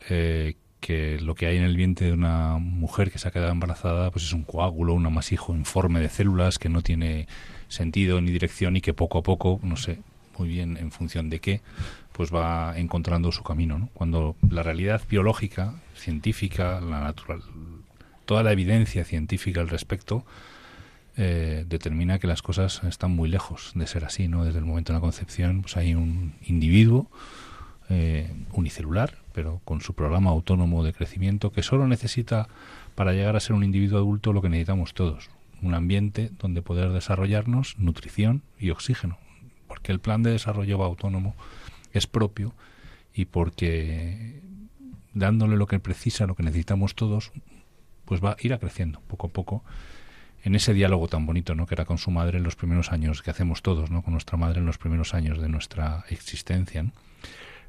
eh, 0.08 0.54
que 0.80 1.20
lo 1.20 1.34
que 1.34 1.46
hay 1.46 1.58
en 1.58 1.64
el 1.64 1.76
vientre 1.76 2.06
de 2.06 2.12
una 2.12 2.56
mujer 2.58 3.10
que 3.10 3.18
se 3.18 3.28
ha 3.28 3.30
quedado 3.30 3.52
embarazada 3.52 4.10
pues 4.10 4.24
es 4.24 4.32
un 4.32 4.44
coágulo, 4.44 4.94
un 4.94 5.06
amasijo 5.06 5.54
informe 5.54 6.00
de 6.00 6.08
células 6.08 6.58
que 6.58 6.70
no 6.70 6.82
tiene 6.82 7.28
sentido 7.68 8.20
ni 8.20 8.32
dirección 8.32 8.76
y 8.76 8.80
que 8.80 8.94
poco 8.94 9.18
a 9.18 9.22
poco, 9.22 9.60
no 9.62 9.76
sé 9.76 9.98
muy 10.40 10.48
bien 10.48 10.78
en 10.78 10.90
función 10.90 11.28
de 11.28 11.38
qué, 11.38 11.60
pues 12.12 12.32
va 12.34 12.72
encontrando 12.78 13.30
su 13.30 13.42
camino. 13.42 13.78
¿no? 13.78 13.90
Cuando 13.92 14.36
la 14.48 14.62
realidad 14.62 15.02
biológica, 15.08 15.74
científica, 15.94 16.80
la 16.80 17.00
natural, 17.00 17.42
toda 18.24 18.42
la 18.42 18.52
evidencia 18.52 19.04
científica 19.04 19.60
al 19.60 19.68
respecto 19.68 20.24
eh, 21.18 21.66
determina 21.68 22.18
que 22.18 22.26
las 22.26 22.40
cosas 22.40 22.82
están 22.84 23.10
muy 23.10 23.28
lejos 23.28 23.72
de 23.74 23.86
ser 23.86 24.06
así. 24.06 24.28
¿no? 24.28 24.46
Desde 24.46 24.60
el 24.60 24.64
momento 24.64 24.94
de 24.94 24.96
la 24.96 25.02
concepción 25.02 25.60
pues 25.60 25.76
hay 25.76 25.94
un 25.94 26.32
individuo 26.46 27.10
eh, 27.90 28.32
unicelular 28.52 29.18
pero 29.32 29.60
con 29.64 29.82
su 29.82 29.92
programa 29.94 30.30
autónomo 30.30 30.82
de 30.82 30.92
crecimiento 30.94 31.52
que 31.52 31.62
solo 31.62 31.86
necesita 31.86 32.48
para 32.94 33.12
llegar 33.12 33.36
a 33.36 33.40
ser 33.40 33.54
un 33.54 33.62
individuo 33.62 33.98
adulto 33.98 34.32
lo 34.32 34.42
que 34.42 34.48
necesitamos 34.48 34.94
todos, 34.94 35.30
un 35.62 35.74
ambiente 35.74 36.30
donde 36.38 36.62
poder 36.62 36.90
desarrollarnos, 36.90 37.76
nutrición 37.78 38.42
y 38.58 38.70
oxígeno, 38.70 39.18
porque 39.70 39.92
el 39.92 40.00
plan 40.00 40.24
de 40.24 40.32
desarrollo 40.32 40.82
autónomo 40.82 41.36
es 41.92 42.08
propio 42.08 42.52
y 43.14 43.26
porque 43.26 44.42
dándole 45.14 45.56
lo 45.56 45.68
que 45.68 45.78
precisa, 45.78 46.26
lo 46.26 46.34
que 46.34 46.42
necesitamos 46.42 46.96
todos, 46.96 47.30
pues 48.04 48.20
va 48.20 48.30
a 48.32 48.36
ir 48.40 48.58
creciendo 48.58 49.00
poco 49.06 49.28
a 49.28 49.30
poco 49.30 49.62
en 50.42 50.56
ese 50.56 50.74
diálogo 50.74 51.06
tan 51.06 51.24
bonito, 51.24 51.54
¿no? 51.54 51.66
Que 51.66 51.76
era 51.76 51.84
con 51.84 51.98
su 51.98 52.10
madre 52.10 52.38
en 52.38 52.42
los 52.42 52.56
primeros 52.56 52.90
años 52.90 53.22
que 53.22 53.30
hacemos 53.30 53.62
todos, 53.62 53.92
¿no? 53.92 54.02
Con 54.02 54.12
nuestra 54.12 54.36
madre 54.36 54.58
en 54.58 54.66
los 54.66 54.76
primeros 54.76 55.14
años 55.14 55.40
de 55.40 55.48
nuestra 55.48 56.04
existencia. 56.10 56.90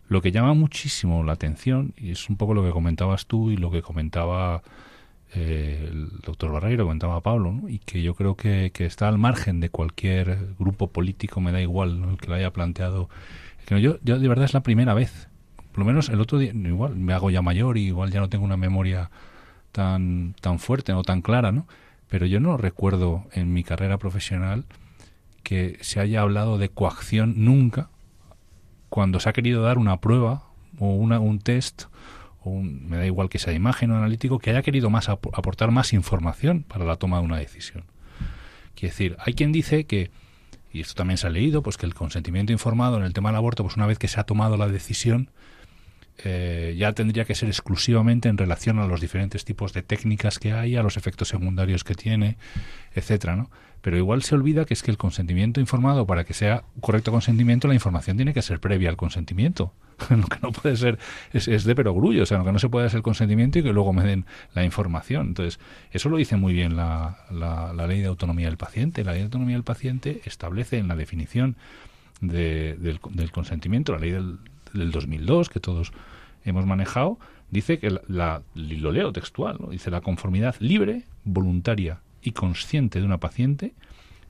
Lo 0.08 0.24
que 0.24 0.32
llama 0.32 0.56
muchísimo 0.56 1.24
la 1.24 1.34
atención, 1.34 1.94
y 1.98 2.10
es 2.10 2.32
un 2.32 2.36
poco 2.36 2.56
lo 2.56 2.64
que 2.64 2.72
comentabas 2.72 3.28
tú 3.28 3.52
y 3.52 3.58
lo 3.58 3.70
que 3.70 3.84
comentaba 3.84 4.64
eh, 5.34 5.88
el 5.90 6.10
doctor 6.20 6.52
Barreiro, 6.52 6.86
comentaba 6.86 7.22
Pablo, 7.22 7.62
y 7.68 7.80
que 7.80 8.02
yo 8.02 8.16
creo 8.16 8.36
que, 8.36 8.72
está 8.78 9.08
al 9.08 9.18
margen 9.18 9.60
de 9.60 9.70
cualquier 9.70 10.56
grupo 10.60 10.88
político, 10.88 11.40
me 11.42 11.52
da 11.52 11.62
igual 11.62 12.04
el 12.10 12.18
que 12.18 12.28
lo 12.28 12.36
haya 12.36 12.52
planteado. 12.52 13.10
Yo, 13.70 13.98
yo 14.04 14.20
de 14.20 14.28
verdad 14.28 14.46
es 14.46 14.54
la 14.54 14.64
primera 14.64 14.94
vez, 14.94 15.30
por 15.72 15.80
lo 15.80 15.86
menos 15.86 16.10
el 16.10 16.20
otro 16.20 16.38
día, 16.38 16.52
igual 16.54 16.96
me 16.96 17.14
hago 17.14 17.30
ya 17.30 17.42
mayor 17.42 17.78
y 17.78 17.88
igual 17.88 18.12
ya 18.12 18.20
no 18.20 18.30
tengo 18.30 18.44
una 18.44 18.58
memoria 18.58 19.10
tan, 19.72 20.36
tan 20.42 20.60
fuerte 20.60 20.92
o 20.94 21.04
tan 21.04 21.22
clara, 21.22 21.52
¿no? 21.52 21.68
Pero 22.10 22.26
yo 22.26 22.40
no 22.42 22.58
recuerdo 22.58 23.26
en 23.32 23.54
mi 23.54 23.64
carrera 23.64 23.98
profesional 23.98 24.66
que 25.44 25.78
se 25.82 26.00
haya 26.00 26.22
hablado 26.22 26.58
de 26.58 26.70
coacción 26.70 27.34
nunca 27.38 27.90
cuando 28.90 29.22
se 29.22 29.30
ha 29.30 29.34
querido 29.34 29.62
dar 29.62 29.78
una 29.78 30.02
prueba 30.02 30.44
o 30.78 30.94
una, 30.94 31.20
un 31.20 31.40
test, 31.40 31.86
o 32.44 32.62
me 32.62 32.98
da 32.98 33.06
igual 33.06 33.30
que 33.30 33.40
sea 33.40 33.54
imagen 33.54 33.92
o 33.92 33.98
analítico, 33.98 34.40
que 34.40 34.50
haya 34.50 34.62
querido 34.62 34.90
más 34.90 35.10
aportar 35.10 35.72
más 35.72 35.94
información 35.94 36.64
para 36.64 36.86
la 36.86 36.96
toma 36.96 37.20
de 37.20 37.26
una 37.26 37.38
decisión. 37.38 37.86
Quiere 38.76 38.92
decir, 38.92 39.18
hay 39.20 39.34
quien 39.34 39.52
dice 39.52 39.86
que, 39.86 40.12
y 40.72 40.82
esto 40.82 40.96
también 40.96 41.18
se 41.18 41.28
ha 41.28 41.30
leído, 41.30 41.62
pues 41.62 41.78
que 41.78 41.86
el 41.86 41.94
consentimiento 41.94 42.52
informado 42.52 42.98
en 42.98 43.04
el 43.04 43.14
tema 43.14 43.30
del 43.30 43.38
aborto, 43.38 43.64
pues 43.64 43.76
una 43.78 43.86
vez 43.86 44.00
que 44.00 44.08
se 44.08 44.20
ha 44.20 44.24
tomado 44.24 44.58
la 44.58 44.68
decisión, 44.68 45.30
eh, 46.24 46.76
ya 46.78 46.94
tendría 46.94 47.26
que 47.26 47.36
ser 47.36 47.50
exclusivamente 47.50 48.30
en 48.30 48.38
relación 48.38 48.80
a 48.80 48.88
los 48.88 49.02
diferentes 49.02 49.46
tipos 49.46 49.74
de 49.74 49.82
técnicas 49.82 50.40
que 50.40 50.54
hay, 50.54 50.76
a 50.76 50.84
los 50.84 50.98
efectos 50.98 51.30
secundarios 51.30 51.84
que 51.84 51.96
tiene, 51.96 52.38
etcétera, 52.94 53.36
¿no? 53.36 53.50
pero 53.82 53.98
igual 53.98 54.22
se 54.24 54.36
olvida 54.36 54.66
que 54.66 54.74
es 54.74 54.84
que 54.84 54.92
el 54.92 54.98
consentimiento 54.98 55.60
informado, 55.60 56.06
para 56.06 56.24
que 56.24 56.34
sea 56.34 56.64
correcto 56.80 57.12
consentimiento, 57.12 57.68
la 57.68 57.74
información 57.74 58.16
tiene 58.16 58.34
que 58.34 58.42
ser 58.42 58.60
previa 58.60 58.90
al 58.90 58.98
consentimiento. 58.98 59.74
lo 60.10 60.28
que 60.28 60.40
no 60.42 60.52
puede 60.52 60.76
ser 60.76 61.00
es, 61.34 61.64
de 61.64 61.76
perogrullo, 61.76 62.24
o 62.24 62.26
sea, 62.26 62.38
lo 62.38 62.46
que 62.46 62.52
no 62.52 62.60
se 62.60 62.70
puede 62.70 62.88
hacer 62.88 62.98
el 62.98 63.04
consentimiento 63.04 63.60
y 63.60 63.64
que 63.64 63.74
luego 63.74 63.94
me 63.94 64.04
den 64.04 64.26
la 64.54 64.64
información. 64.64 65.28
Entonces, 65.28 65.60
eso 65.92 66.10
lo 66.10 66.18
dice 66.18 66.38
muy 66.38 66.54
bien 66.54 66.76
la, 66.76 67.26
la, 67.30 67.74
ley 67.88 68.02
de 68.02 68.08
autonomía 68.08 68.48
del 68.48 68.58
paciente. 68.58 69.04
La 69.04 69.12
ley 69.12 69.22
de 69.22 69.26
autonomía 69.26 69.56
del 69.56 69.64
paciente 69.64 70.22
establece 70.26 70.78
en 70.78 70.88
la 70.88 70.96
definición 70.96 71.56
del, 72.22 73.00
consentimiento, 73.32 73.94
la 73.94 74.00
ley 74.00 74.12
del, 74.12 74.38
del 74.74 74.92
2002, 74.92 75.50
que 75.50 75.60
todos 75.60 75.92
hemos 76.46 76.66
manejado, 76.66 77.20
dice 77.50 77.80
que 77.80 78.00
la, 78.08 78.42
lo 78.56 78.92
leo 78.92 79.12
textual, 79.12 79.58
dice 79.70 79.92
la 79.92 80.02
conformidad 80.02 80.56
libre, 80.60 81.04
voluntaria 81.24 82.02
y 82.22 82.32
consciente 82.32 83.00
de 83.00 83.06
una 83.06 83.20
paciente 83.20 83.74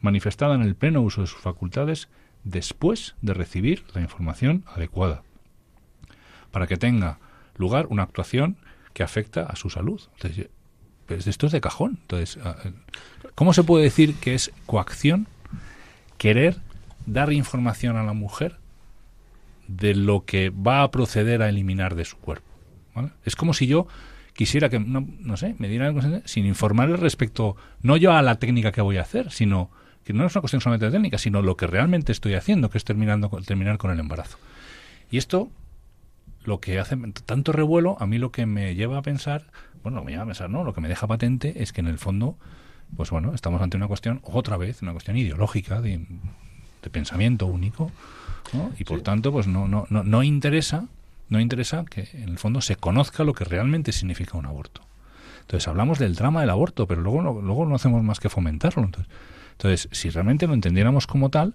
manifestada 0.01 0.55
en 0.55 0.61
el 0.61 0.75
pleno 0.75 1.01
uso 1.01 1.21
de 1.21 1.27
sus 1.27 1.39
facultades 1.39 2.09
después 2.43 3.15
de 3.21 3.33
recibir 3.33 3.83
la 3.93 4.01
información 4.01 4.65
adecuada, 4.75 5.23
para 6.51 6.67
que 6.67 6.77
tenga 6.77 7.19
lugar 7.55 7.87
una 7.89 8.03
actuación 8.03 8.57
que 8.93 9.03
afecta 9.03 9.43
a 9.43 9.55
su 9.55 9.69
salud. 9.69 10.01
Entonces, 10.15 10.49
pues 11.05 11.27
esto 11.27 11.47
es 11.47 11.51
de 11.51 11.61
cajón. 11.61 11.97
Entonces, 12.01 12.39
¿cómo 13.35 13.53
se 13.53 13.63
puede 13.63 13.83
decir 13.83 14.15
que 14.15 14.35
es 14.35 14.51
coacción 14.65 15.27
querer 16.17 16.57
dar 17.05 17.33
información 17.33 17.97
a 17.97 18.03
la 18.03 18.13
mujer 18.13 18.57
de 19.67 19.95
lo 19.95 20.25
que 20.25 20.49
va 20.49 20.83
a 20.83 20.91
proceder 20.91 21.41
a 21.41 21.49
eliminar 21.49 21.95
de 21.95 22.05
su 22.05 22.17
cuerpo? 22.17 22.47
Es 23.25 23.35
como 23.35 23.53
si 23.53 23.67
yo 23.67 23.87
quisiera 24.33 24.69
que, 24.69 24.79
no, 24.79 25.07
no 25.19 25.37
sé, 25.37 25.55
me 25.59 25.67
diera 25.67 25.87
algo 25.87 26.01
sin 26.25 26.45
informarle 26.45 26.97
respecto, 26.97 27.55
no 27.81 27.97
yo 27.97 28.13
a 28.13 28.21
la 28.21 28.35
técnica 28.35 28.71
que 28.71 28.81
voy 28.81 28.97
a 28.97 29.01
hacer, 29.01 29.31
sino 29.31 29.69
que 30.03 30.13
no 30.13 30.25
es 30.25 30.35
una 30.35 30.41
cuestión 30.41 30.61
solamente 30.61 30.85
de 30.85 30.91
técnica, 30.91 31.17
sino 31.17 31.41
lo 31.41 31.55
que 31.57 31.67
realmente 31.67 32.11
estoy 32.11 32.33
haciendo, 32.33 32.69
que 32.69 32.77
es 32.77 32.83
terminando, 32.83 33.29
terminar 33.45 33.77
con 33.77 33.91
el 33.91 33.99
embarazo. 33.99 34.37
Y 35.09 35.17
esto, 35.17 35.49
lo 36.43 36.59
que 36.59 36.79
hace 36.79 36.97
tanto 37.25 37.51
revuelo, 37.51 37.97
a 37.99 38.07
mí 38.07 38.17
lo 38.17 38.31
que 38.31 38.45
me 38.45 38.75
lleva 38.75 38.97
a 38.97 39.01
pensar, 39.01 39.47
bueno, 39.83 40.03
me 40.03 40.11
lleva 40.11 40.23
a 40.23 40.25
pensar, 40.25 40.49
no, 40.49 40.63
lo 40.63 40.73
que 40.73 40.81
me 40.81 40.87
deja 40.87 41.07
patente 41.07 41.63
es 41.63 41.73
que 41.73 41.81
en 41.81 41.87
el 41.87 41.97
fondo, 41.97 42.37
pues 42.95 43.09
bueno, 43.09 43.33
estamos 43.33 43.61
ante 43.61 43.77
una 43.77 43.87
cuestión, 43.87 44.21
otra 44.23 44.57
vez, 44.57 44.81
una 44.81 44.91
cuestión 44.91 45.17
ideológica, 45.17 45.81
de, 45.81 46.05
pensamiento 46.91 47.45
único, 47.45 47.91
y 48.77 48.83
por 48.83 49.01
tanto, 49.01 49.31
pues 49.31 49.47
no, 49.47 49.67
no, 49.67 49.85
no, 49.89 50.03
no 50.03 50.23
interesa 50.23 50.87
no 51.31 51.39
interesa 51.39 51.85
que 51.85 52.09
en 52.13 52.27
el 52.27 52.37
fondo 52.37 52.59
se 52.59 52.75
conozca 52.75 53.23
lo 53.23 53.33
que 53.33 53.45
realmente 53.45 53.93
significa 53.93 54.37
un 54.37 54.45
aborto. 54.45 54.81
Entonces 55.39 55.65
hablamos 55.69 55.97
del 55.97 56.13
drama 56.13 56.41
del 56.41 56.49
aborto, 56.49 56.87
pero 56.87 56.99
luego 56.99 57.21
no, 57.21 57.41
luego 57.41 57.65
no 57.65 57.75
hacemos 57.75 58.03
más 58.03 58.19
que 58.19 58.27
fomentarlo. 58.27 58.83
Entonces, 58.83 59.09
entonces, 59.53 59.87
si 59.91 60.09
realmente 60.09 60.45
lo 60.45 60.53
entendiéramos 60.53 61.07
como 61.07 61.29
tal, 61.29 61.53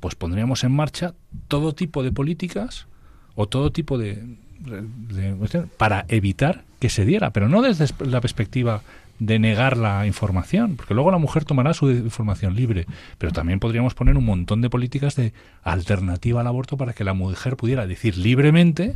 pues 0.00 0.14
pondríamos 0.14 0.64
en 0.64 0.72
marcha 0.72 1.14
todo 1.48 1.74
tipo 1.74 2.02
de 2.02 2.10
políticas 2.10 2.86
o 3.34 3.46
todo 3.46 3.72
tipo 3.72 3.98
de, 3.98 4.22
de 4.60 5.66
para 5.76 6.04
evitar 6.08 6.64
que 6.78 6.88
se 6.88 7.04
diera, 7.04 7.30
pero 7.30 7.48
no 7.48 7.62
desde 7.62 7.86
la 8.04 8.20
perspectiva 8.20 8.82
de 9.18 9.38
negar 9.38 9.76
la 9.76 10.06
información, 10.06 10.76
porque 10.76 10.94
luego 10.94 11.10
la 11.10 11.18
mujer 11.18 11.44
tomará 11.44 11.72
su 11.72 11.90
información 11.90 12.56
libre, 12.56 12.86
pero 13.18 13.32
también 13.32 13.60
podríamos 13.60 13.94
poner 13.94 14.16
un 14.16 14.24
montón 14.24 14.60
de 14.60 14.70
políticas 14.70 15.14
de 15.14 15.32
alternativa 15.62 16.40
al 16.40 16.46
aborto 16.46 16.76
para 16.76 16.92
que 16.92 17.04
la 17.04 17.14
mujer 17.14 17.56
pudiera 17.56 17.86
decir 17.86 18.18
libremente 18.18 18.94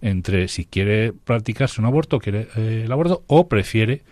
entre 0.00 0.46
si 0.48 0.64
quiere 0.64 1.12
practicarse 1.12 1.80
un 1.80 1.86
aborto, 1.86 2.20
quiere 2.20 2.48
eh, 2.56 2.82
el 2.84 2.92
aborto 2.92 3.24
o 3.26 3.48
prefiere 3.48 4.02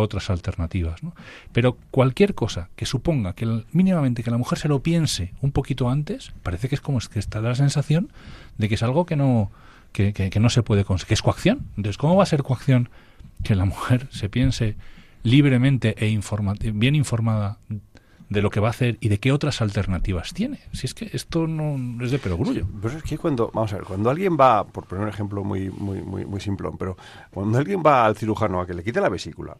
otras 0.00 0.30
alternativas. 0.30 1.02
¿no? 1.02 1.14
Pero 1.52 1.76
cualquier 1.90 2.34
cosa 2.34 2.68
que 2.76 2.86
suponga 2.86 3.34
que 3.34 3.62
mínimamente 3.72 4.22
que 4.22 4.30
la 4.30 4.38
mujer 4.38 4.58
se 4.58 4.68
lo 4.68 4.80
piense 4.80 5.32
un 5.40 5.52
poquito 5.52 5.88
antes, 5.88 6.32
parece 6.42 6.68
que 6.68 6.74
es 6.74 6.80
como 6.80 6.98
que 6.98 7.18
está 7.18 7.40
la 7.40 7.54
sensación 7.54 8.10
de 8.58 8.68
que 8.68 8.74
es 8.76 8.82
algo 8.82 9.06
que 9.06 9.16
no 9.16 9.50
que, 9.92 10.12
que 10.12 10.40
no 10.40 10.50
se 10.50 10.62
puede 10.62 10.84
conseguir, 10.84 11.08
que 11.08 11.14
es 11.14 11.22
coacción. 11.22 11.66
Entonces, 11.76 11.96
¿cómo 11.96 12.16
va 12.16 12.22
a 12.22 12.26
ser 12.26 12.42
coacción 12.42 12.90
que 13.42 13.54
la 13.54 13.64
mujer 13.64 14.08
se 14.10 14.28
piense 14.28 14.76
libremente 15.22 15.94
e 15.98 16.20
bien 16.72 16.94
informada 16.94 17.58
de 18.28 18.42
lo 18.42 18.50
que 18.50 18.60
va 18.60 18.68
a 18.68 18.70
hacer 18.70 18.98
y 19.00 19.08
de 19.08 19.18
qué 19.18 19.32
otras 19.32 19.60
alternativas 19.60 20.32
tiene. 20.32 20.60
Si 20.72 20.86
es 20.86 20.94
que 20.94 21.10
esto 21.12 21.46
no 21.46 22.04
es 22.04 22.10
de 22.10 22.18
perogrullo. 22.18 22.66
pero 22.82 22.96
es 22.96 23.02
que 23.02 23.18
cuando, 23.18 23.50
vamos 23.54 23.72
a 23.72 23.76
ver, 23.76 23.84
cuando 23.84 24.10
alguien 24.10 24.36
va, 24.38 24.64
por 24.64 24.86
poner 24.86 25.04
un 25.04 25.08
ejemplo 25.08 25.44
muy, 25.44 25.70
muy, 25.70 26.02
muy, 26.02 26.24
muy 26.24 26.40
simplón, 26.40 26.76
pero 26.76 26.96
cuando 27.30 27.58
alguien 27.58 27.82
va 27.84 28.04
al 28.04 28.16
cirujano 28.16 28.60
a 28.60 28.66
que 28.66 28.74
le 28.74 28.82
quite 28.82 29.00
la 29.00 29.08
vesícula, 29.08 29.56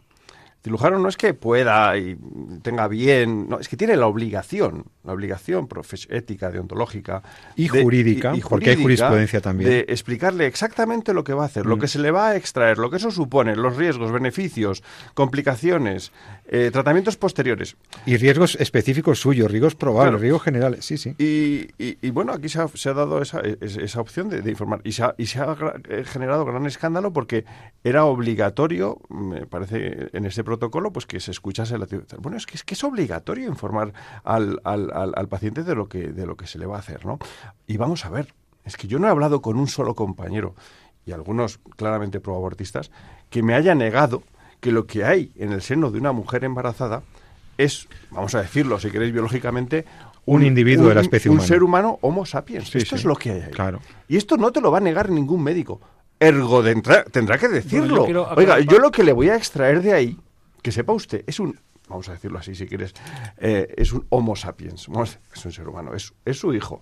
cirujano 0.66 0.98
no 0.98 1.08
es 1.08 1.16
que 1.16 1.32
pueda 1.32 1.96
y 1.96 2.18
tenga 2.60 2.88
bien, 2.88 3.48
no, 3.48 3.60
es 3.60 3.68
que 3.68 3.76
tiene 3.76 3.94
la 3.94 4.08
obligación, 4.08 4.86
la 5.04 5.12
obligación 5.12 5.68
ética, 6.08 6.50
deontológica 6.50 7.22
y, 7.54 7.68
jurídica, 7.68 8.34
porque 8.48 8.70
hay 8.70 8.82
jurisprudencia 8.82 9.40
también, 9.40 9.70
de 9.70 9.86
explicarle 9.88 10.46
exactamente 10.46 11.14
lo 11.14 11.22
que 11.22 11.34
va 11.34 11.44
a 11.44 11.46
hacer, 11.46 11.66
lo 11.66 11.76
mm. 11.76 11.80
que 11.80 11.86
se 11.86 12.00
le 12.00 12.10
va 12.10 12.30
a 12.30 12.36
extraer, 12.36 12.78
lo 12.78 12.90
que 12.90 12.96
eso 12.96 13.12
supone, 13.12 13.54
los 13.54 13.76
riesgos, 13.76 14.10
beneficios, 14.10 14.82
complicaciones, 15.14 16.10
eh, 16.48 16.70
tratamientos 16.72 17.16
posteriores. 17.16 17.76
Y 18.04 18.16
riesgos 18.16 18.56
específicos 18.56 19.20
suyos, 19.20 19.48
riesgos 19.48 19.76
probables, 19.76 20.20
riesgos 20.20 20.42
generales, 20.42 20.84
sí, 20.84 20.98
sí. 20.98 21.14
Y, 21.16 22.10
bueno, 22.10 22.32
aquí 22.32 22.48
se 22.48 22.58
ha, 22.58 22.92
dado 22.92 23.22
esa, 23.22 23.40
esa 23.40 24.00
opción 24.00 24.30
de, 24.30 24.50
informar 24.50 24.80
y 24.82 24.90
se, 24.90 25.04
ha, 25.04 25.14
y 25.16 25.26
se 25.26 25.38
ha 25.38 25.56
eh, 25.88 26.02
generado 26.04 26.44
gran 26.44 26.66
escándalo 26.66 27.12
porque 27.12 27.44
era 27.84 28.04
obligatorio, 28.04 28.98
me 29.08 29.46
parece, 29.46 30.08
en 30.12 30.26
ese 30.26 30.42
protocolo, 30.58 30.92
pues 30.92 31.06
que 31.06 31.20
se 31.20 31.30
escuchase 31.30 31.78
la... 31.78 31.86
Bueno, 32.18 32.36
es 32.36 32.46
que 32.46 32.56
es, 32.56 32.64
que 32.64 32.74
es 32.74 32.84
obligatorio 32.84 33.48
informar 33.48 33.92
al, 34.24 34.60
al, 34.64 34.90
al, 34.92 35.28
paciente 35.28 35.62
de 35.62 35.74
lo, 35.74 35.88
que, 35.88 36.08
de 36.08 36.26
lo 36.26 36.36
que 36.36 36.46
se 36.46 36.58
le 36.58 36.66
va 36.66 36.76
a 36.76 36.80
hacer, 36.80 37.04
¿no? 37.04 37.18
Y 37.66 37.76
vamos 37.76 38.04
a 38.04 38.10
ver, 38.10 38.34
es 38.64 38.76
que 38.76 38.86
yo 38.88 38.98
no 38.98 39.06
he 39.06 39.10
hablado 39.10 39.42
con 39.42 39.58
un 39.58 39.68
solo 39.68 39.94
compañero 39.94 40.54
y 41.04 41.12
algunos 41.12 41.58
claramente 41.76 42.20
proabortistas 42.20 42.90
que 43.30 43.42
me 43.42 43.54
haya 43.54 43.74
negado 43.74 44.22
que 44.60 44.72
lo 44.72 44.86
que 44.86 45.04
hay 45.04 45.32
en 45.36 45.52
el 45.52 45.62
seno 45.62 45.90
de 45.90 45.98
una 45.98 46.12
mujer 46.12 46.44
embarazada 46.44 47.02
es, 47.58 47.88
vamos 48.10 48.34
a 48.34 48.42
decirlo, 48.42 48.78
si 48.78 48.90
queréis 48.90 49.12
biológicamente, 49.12 49.84
un, 50.26 50.44
individuo 50.44 50.88
de 50.88 50.96
la 50.96 51.00
especie 51.02 51.30
humana. 51.30 51.42
Un 51.42 51.48
ser 51.48 51.62
humano 51.62 51.98
homo 52.02 52.26
sapiens. 52.26 52.74
esto 52.74 52.96
es 52.96 53.04
lo 53.04 53.14
que 53.14 53.30
hay 53.30 53.40
ahí. 53.42 53.50
Claro. 53.52 53.80
Y 54.08 54.16
esto 54.16 54.36
no 54.36 54.50
te 54.50 54.60
lo 54.60 54.70
va 54.70 54.78
a 54.78 54.80
negar 54.80 55.10
ningún 55.10 55.42
médico. 55.42 55.80
Ergo 56.18 56.64
tendrá 57.12 57.38
que 57.38 57.48
decirlo. 57.48 58.04
Oiga, 58.36 58.58
yo 58.60 58.78
lo 58.78 58.90
que 58.90 59.04
le 59.04 59.12
voy 59.12 59.28
a 59.28 59.36
extraer 59.36 59.82
de 59.82 59.92
ahí, 59.92 60.18
que 60.66 60.72
sepa 60.72 60.92
usted, 60.94 61.22
es 61.28 61.38
un 61.38 61.56
vamos 61.88 62.08
a 62.08 62.12
decirlo 62.12 62.38
así 62.38 62.54
si 62.54 62.66
quieres, 62.66 62.94
eh, 63.38 63.72
es 63.76 63.92
un 63.92 64.06
Homo 64.10 64.36
sapiens, 64.36 64.88
es 65.34 65.44
un 65.44 65.52
ser 65.52 65.68
humano, 65.68 65.94
es, 65.94 66.12
es 66.24 66.38
su 66.38 66.52
hijo. 66.52 66.80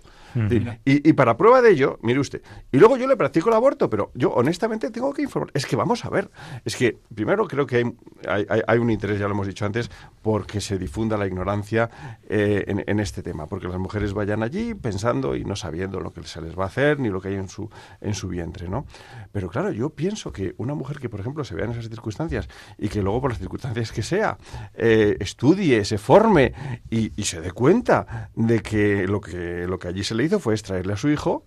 y, 0.85 1.13
para 1.13 1.37
prueba 1.37 1.61
de 1.61 1.71
ello, 1.71 1.99
mire 2.01 2.19
usted, 2.19 2.41
y 2.71 2.77
luego 2.77 2.97
yo 2.97 3.07
le 3.07 3.15
practico 3.15 3.49
el 3.49 3.55
aborto, 3.55 3.89
pero 3.89 4.11
yo 4.13 4.31
honestamente 4.31 4.91
tengo 4.91 5.13
que 5.13 5.21
informar. 5.21 5.51
Es 5.53 5.65
que 5.65 5.75
vamos 5.75 6.05
a 6.05 6.09
ver, 6.09 6.29
es 6.65 6.75
que 6.75 6.97
primero 7.13 7.47
creo 7.47 7.65
que 7.65 7.93
hay, 8.27 8.45
hay, 8.67 8.79
un 8.79 8.89
interés, 8.89 9.19
ya 9.19 9.27
lo 9.27 9.33
hemos 9.33 9.47
dicho 9.47 9.65
antes, 9.65 9.89
porque 10.21 10.59
se 10.59 10.77
difunda 10.77 11.17
la 11.17 11.27
ignorancia 11.27 11.89
eh, 12.27 12.65
en, 12.67 12.99
este 12.99 13.21
tema, 13.21 13.47
porque 13.47 13.67
las 13.67 13.77
mujeres 13.77 14.13
vayan 14.13 14.43
allí 14.43 14.73
pensando 14.73 15.35
y 15.35 15.45
no 15.45 15.55
sabiendo 15.55 15.99
lo 15.99 16.11
que 16.11 16.23
se 16.23 16.41
les 16.41 16.57
va 16.57 16.63
a 16.63 16.67
hacer 16.67 16.99
ni 16.99 17.09
lo 17.09 17.21
que 17.21 17.29
hay 17.29 17.35
en 17.35 17.47
su, 17.47 17.69
en 18.01 18.13
su 18.13 18.27
vientre, 18.27 18.67
¿no? 18.67 18.85
Pero 19.31 19.49
claro, 19.49 19.71
yo 19.71 19.89
pienso 19.89 20.31
que 20.33 20.55
una 20.57 20.73
mujer 20.73 20.99
que, 20.99 21.09
por 21.09 21.19
ejemplo, 21.19 21.43
se 21.43 21.55
vea 21.55 21.65
en 21.65 21.71
esas 21.71 21.89
circunstancias 21.89 22.47
y 22.77 22.89
que 22.89 23.01
luego 23.01 23.21
por 23.21 23.31
las 23.31 23.39
circunstancias 23.39 23.91
que 23.91 24.01
sea, 24.01 24.37
estudie, 25.19 25.85
se 25.85 25.97
forme 25.97 26.53
y, 26.89 27.09
se 27.23 27.41
dé 27.41 27.51
cuenta 27.51 28.29
de 28.35 28.61
que 28.61 29.07
lo, 29.07 29.21
que 29.21 29.67
lo 29.67 29.79
que 29.79 29.87
allí 29.87 30.03
se 30.03 30.15
le 30.15 30.23
hizo 30.23 30.39
fue 30.39 30.53
extraerle 30.53 30.93
a 30.93 30.97
su 30.97 31.09
hijo, 31.09 31.45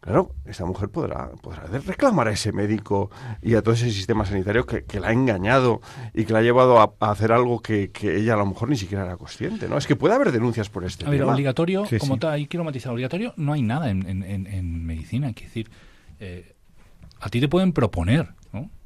claro, 0.00 0.34
esa 0.46 0.64
mujer 0.64 0.88
podrá, 0.88 1.30
podrá 1.40 1.64
reclamar 1.66 2.28
a 2.28 2.32
ese 2.32 2.52
médico 2.52 3.10
y 3.40 3.54
a 3.54 3.62
todo 3.62 3.74
ese 3.74 3.90
sistema 3.90 4.24
sanitario 4.24 4.66
que, 4.66 4.84
la 5.00 5.08
ha 5.08 5.12
engañado 5.12 5.80
y 6.12 6.24
que 6.24 6.32
la 6.32 6.40
ha 6.40 6.42
llevado 6.42 6.80
a, 6.80 7.10
hacer 7.10 7.32
algo 7.32 7.60
que, 7.60 7.90
ella 8.02 8.34
a 8.34 8.36
lo 8.36 8.46
mejor 8.46 8.68
ni 8.68 8.76
siquiera 8.76 9.04
era 9.04 9.16
consciente, 9.16 9.68
¿no? 9.68 9.78
Es 9.78 9.86
que 9.86 9.96
puede 9.96 10.14
haber 10.14 10.32
denuncias 10.32 10.68
por 10.68 10.84
este 10.84 11.06
a 11.06 11.10
Ver, 11.10 11.22
obligatorio, 11.22 11.84
como 12.00 12.18
tal, 12.18 12.32
ahí 12.32 12.46
quiero 12.46 12.64
matizar, 12.64 12.92
obligatorio 12.92 13.32
no 13.36 13.52
hay 13.52 13.62
nada 13.62 13.90
en, 13.90 14.06
en, 14.08 14.46
en, 14.46 14.84
medicina, 14.84 15.32
que 15.32 15.44
decir, 15.44 15.70
eh, 16.18 16.54
a 17.20 17.28
ti 17.28 17.40
te 17.40 17.48
pueden 17.48 17.72
proponer 17.72 18.34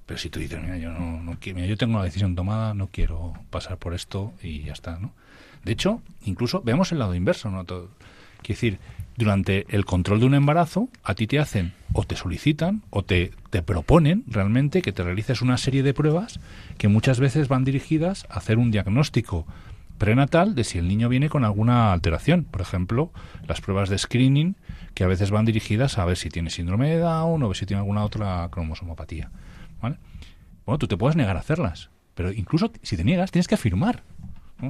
pero 0.07 0.19
si 0.19 0.31
tú 0.31 0.38
dices, 0.38 0.61
mira, 0.62 0.79
yo, 0.79 0.92
no, 0.92 1.21
no 1.23 1.37
mira, 1.45 1.66
yo 1.66 1.77
tengo 1.77 1.97
una 1.97 2.05
decisión 2.05 2.35
tomada, 2.35 2.75
no 2.75 2.87
quiero 2.87 3.35
pasar 3.51 3.77
por 3.77 3.92
esto 3.92 4.33
y 4.42 4.62
ya 4.62 4.73
está, 4.73 4.99
¿no? 4.99 5.12
De 5.64 5.73
hecho, 5.73 6.01
incluso 6.25 6.62
veamos 6.62 6.92
el 6.92 7.01
lado 7.01 7.14
inverso, 7.14 7.51
¿no? 7.51 7.64
Todo. 7.64 7.90
Quiere 8.40 8.55
decir, 8.55 8.79
durante 9.16 9.66
el 9.69 9.85
control 9.85 10.21
de 10.21 10.27
un 10.27 10.35
embarazo, 10.35 10.88
a 11.03 11.14
ti 11.14 11.27
te 11.27 11.40
hacen 11.40 11.73
o 11.92 12.05
te 12.05 12.14
solicitan 12.14 12.83
o 12.90 13.03
te, 13.03 13.33
te 13.51 13.62
proponen 13.62 14.23
realmente 14.29 14.81
que 14.81 14.92
te 14.92 15.03
realices 15.03 15.42
una 15.42 15.59
serie 15.59 15.83
de 15.83 15.92
pruebas 15.92 16.38
que 16.79 16.87
muchas 16.87 17.19
veces 17.19 17.49
van 17.49 17.64
dirigidas 17.64 18.27
a 18.31 18.38
hacer 18.38 18.59
un 18.59 18.71
diagnóstico 18.71 19.45
prenatal 19.99 20.55
de 20.55 20.62
si 20.62 20.79
el 20.79 20.87
niño 20.87 21.09
viene 21.09 21.29
con 21.29 21.45
alguna 21.45 21.92
alteración. 21.92 22.45
Por 22.45 22.61
ejemplo, 22.61 23.11
las 23.49 23.61
pruebas 23.61 23.88
de 23.88 23.99
screening 23.99 24.55
que 24.95 25.05
a 25.05 25.09
veces 25.09 25.31
van 25.31 25.47
dirigidas 25.47 25.99
a 25.99 26.05
ver 26.05 26.16
si 26.16 26.29
tiene 26.29 26.51
síndrome 26.51 26.90
de 26.90 26.99
Down 26.99 27.42
o 27.42 27.49
ver 27.49 27.57
si 27.57 27.66
tiene 27.66 27.81
alguna 27.81 28.05
otra 28.05 28.49
cromosomopatía. 28.53 29.31
Bueno, 29.80 30.78
tú 30.78 30.88
te 30.88 30.96
puedes 30.96 31.16
negar 31.16 31.36
a 31.36 31.40
hacerlas, 31.40 31.90
pero 32.14 32.32
incluso 32.32 32.72
si 32.82 32.96
te 32.96 33.04
niegas, 33.04 33.30
tienes 33.30 33.48
que 33.48 33.54
afirmar. 33.54 34.02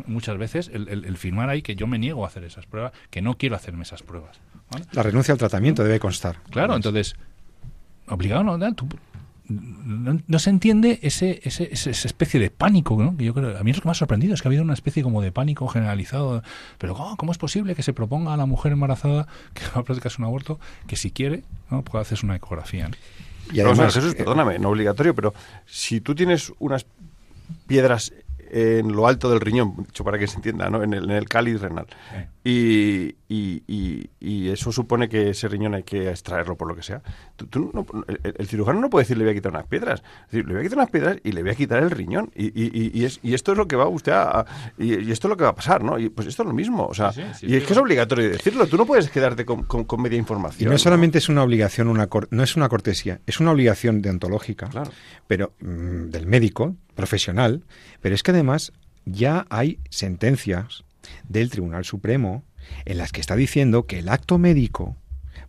Muchas 0.07 0.37
veces 0.37 0.69
el, 0.73 1.17
firmar 1.17 1.49
ahí 1.49 1.63
que 1.63 1.77
yo 1.77 1.87
me 1.87 1.99
niego 1.99 2.25
a 2.25 2.29
hacer 2.29 2.43
esas 2.43 2.67
pruebas, 2.67 2.93
que 3.11 3.23
no 3.23 3.39
quiero 3.39 3.55
hacerme 3.55 3.85
esas 3.85 4.03
pruebas. 4.03 4.41
La 4.93 5.05
renuncia 5.05 5.33
al 5.33 5.39
tratamiento 5.39 5.85
debe 5.85 6.01
constar. 6.01 6.43
Claro, 6.51 6.75
entonces, 6.75 7.15
obligado 8.09 8.43
no, 8.43 8.59
no, 10.27 10.39
se 10.39 10.51
entiende 10.51 10.99
ese, 11.03 11.41
ese, 11.45 11.69
esa 11.71 11.91
especie 11.91 12.41
de 12.41 12.51
pánico, 12.51 13.01
¿no? 13.01 13.17
yo 13.17 13.33
creo, 13.33 13.57
a 13.57 13.63
mí 13.63 13.71
es 13.71 13.77
lo 13.77 13.83
que 13.83 13.89
me 13.89 13.93
ha 13.93 13.95
sorprendido, 13.95 14.35
es 14.35 14.43
que 14.43 14.49
ha 14.49 14.51
habido 14.51 14.65
una 14.65 14.75
especie 14.75 15.03
como 15.05 15.23
de 15.23 15.31
pánico 15.31 15.69
generalizado, 15.69 16.43
pero 16.79 16.97
¿cómo 17.17 17.31
es 17.31 17.39
posible 17.39 17.75
que 17.75 17.83
se 17.83 17.93
proponga 17.93 18.35
a 18.35 18.37
la 18.37 18.47
mujer 18.47 18.73
embarazada 18.73 19.29
que 19.55 19.63
va 19.75 19.83
a 19.83 19.85
practicarse 19.85 20.21
un 20.21 20.27
aborto 20.27 20.59
que 20.87 20.97
si 20.97 21.11
quiere, 21.13 21.45
¿no? 21.71 21.83
pueda 21.83 22.03
hacerse 22.03 22.27
una 22.27 22.37
ecografía? 22.37 22.91
Y 23.53 23.61
además, 23.61 23.95
Jesús, 23.95 24.15
perdóname, 24.15 24.59
no 24.59 24.71
obligatorio, 24.71 25.15
pero 25.15 25.35
si 25.67 26.01
tú 26.01 26.15
tienes 26.15 26.53
unas 26.59 26.87
piedras 27.67 28.13
en 28.51 28.93
lo 28.93 29.07
alto 29.07 29.31
del 29.31 29.41
riñón, 29.41 29.75
dicho 29.87 30.05
para 30.05 30.19
que 30.19 30.27
se 30.27 30.37
entienda, 30.37 30.69
¿no? 30.71 30.83
en, 30.83 30.95
el, 30.95 31.05
en 31.05 31.17
el 31.17 31.29
cáliz 31.29 31.61
renal. 31.61 31.87
Y, 32.45 33.17
y, 33.29 34.09
y, 34.21 34.49
eso 34.51 34.71
supone 34.71 35.09
que 35.09 35.31
ese 35.31 35.49
riñón 35.49 35.75
hay 35.75 35.83
que 35.83 36.11
extraerlo 36.11 36.55
por 36.57 36.69
lo 36.69 36.77
que 36.77 36.83
sea. 36.83 37.03
Tú, 37.35 37.73
no, 37.75 37.85
el, 38.23 38.47
cirujano 38.47 38.81
no 38.81 38.89
puede 38.89 39.03
decir 39.03 39.19
le 39.19 39.25
voy 39.25 39.33
a 39.33 39.35
quitar 39.35 39.51
unas 39.51 39.67
piedras. 39.67 40.01
Es 40.27 40.31
decir, 40.31 40.47
le 40.47 40.55
voy 40.55 40.61
a 40.61 40.63
quitar 40.63 40.79
unas 40.79 40.91
piedras 40.91 41.17
y 41.25 41.33
le 41.33 41.43
voy 41.43 41.51
a 41.51 41.55
quitar 41.57 41.83
el 41.83 41.91
riñón. 41.91 42.31
Y, 42.37 43.05
es, 43.05 43.19
y 43.25 43.35
esto 43.35 43.51
es 43.51 43.59
lo 43.59 43.67
que 43.67 43.75
va 43.75 43.89
usted 43.89 44.13
a, 44.13 44.47
y, 44.79 45.11
esto 45.11 45.27
es 45.27 45.31
lo 45.31 45.37
que 45.37 45.43
va 45.43 45.51
a 45.51 45.55
pasar, 45.57 45.83
¿no? 45.83 45.99
Y 45.99 46.09
pues 46.09 46.29
esto 46.29 46.45
es 46.45 46.47
lo 46.47 46.55
mismo. 46.55 46.87
O 46.87 46.95
sea, 46.95 47.13
y 47.43 47.57
es 47.57 47.65
que 47.65 47.73
es 47.73 47.79
obligatorio 47.79 48.31
decirlo. 48.31 48.69
Tú 48.69 48.77
no 48.77 48.87
puedes 48.87 49.11
quedarte 49.11 49.45
con, 49.45 49.65
con, 49.65 50.01
media 50.01 50.19
información. 50.19 50.69
Y 50.69 50.71
no 50.71 50.79
solamente 50.79 51.19
es 51.19 51.29
una 51.29 51.43
obligación, 51.43 51.89
una 51.89 52.09
no 52.31 52.43
es 52.45 52.57
una 52.57 52.69
cortesía, 52.69 53.21
es 53.27 53.41
una 53.41 53.51
obligación 53.51 54.03
deontológica, 54.03 54.69
claro. 54.69 54.93
pero 55.27 55.55
mm, 55.61 56.11
del 56.11 56.27
médico 56.27 56.77
profesional. 56.97 57.63
Pero 58.01 58.15
es 58.17 58.25
que 58.25 58.33
además 58.33 58.73
ya 59.05 59.47
hay 59.51 59.79
sentencias 59.91 60.85
del 61.29 61.51
Tribunal 61.51 61.85
Supremo 61.85 62.43
en 62.85 62.99
las 62.99 63.13
que 63.13 63.21
está 63.21 63.37
diciendo 63.37 63.87
que 63.87 64.01
el 64.01 64.09
acto 64.09 64.39
médico, 64.39 64.97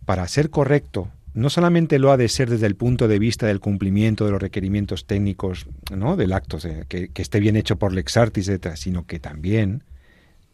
para 0.04 0.28
ser 0.28 0.50
correcto, 0.50 1.10
no 1.34 1.50
solamente 1.50 1.98
lo 1.98 2.10
ha 2.10 2.16
de 2.16 2.28
ser 2.28 2.48
desde 2.50 2.66
el 2.66 2.76
punto 2.76 3.08
de 3.08 3.18
vista 3.18 3.46
del 3.46 3.60
cumplimiento 3.60 4.24
de 4.24 4.32
los 4.32 4.42
requerimientos 4.42 5.06
técnicos 5.06 5.66
¿no? 5.94 6.16
del 6.16 6.32
acto, 6.32 6.58
que, 6.88 7.10
esté 7.14 7.40
bien 7.40 7.56
hecho 7.56 7.76
por 7.76 7.92
Lexartis, 7.92 8.50
sino 8.74 9.06
que 9.06 9.18
también 9.18 9.84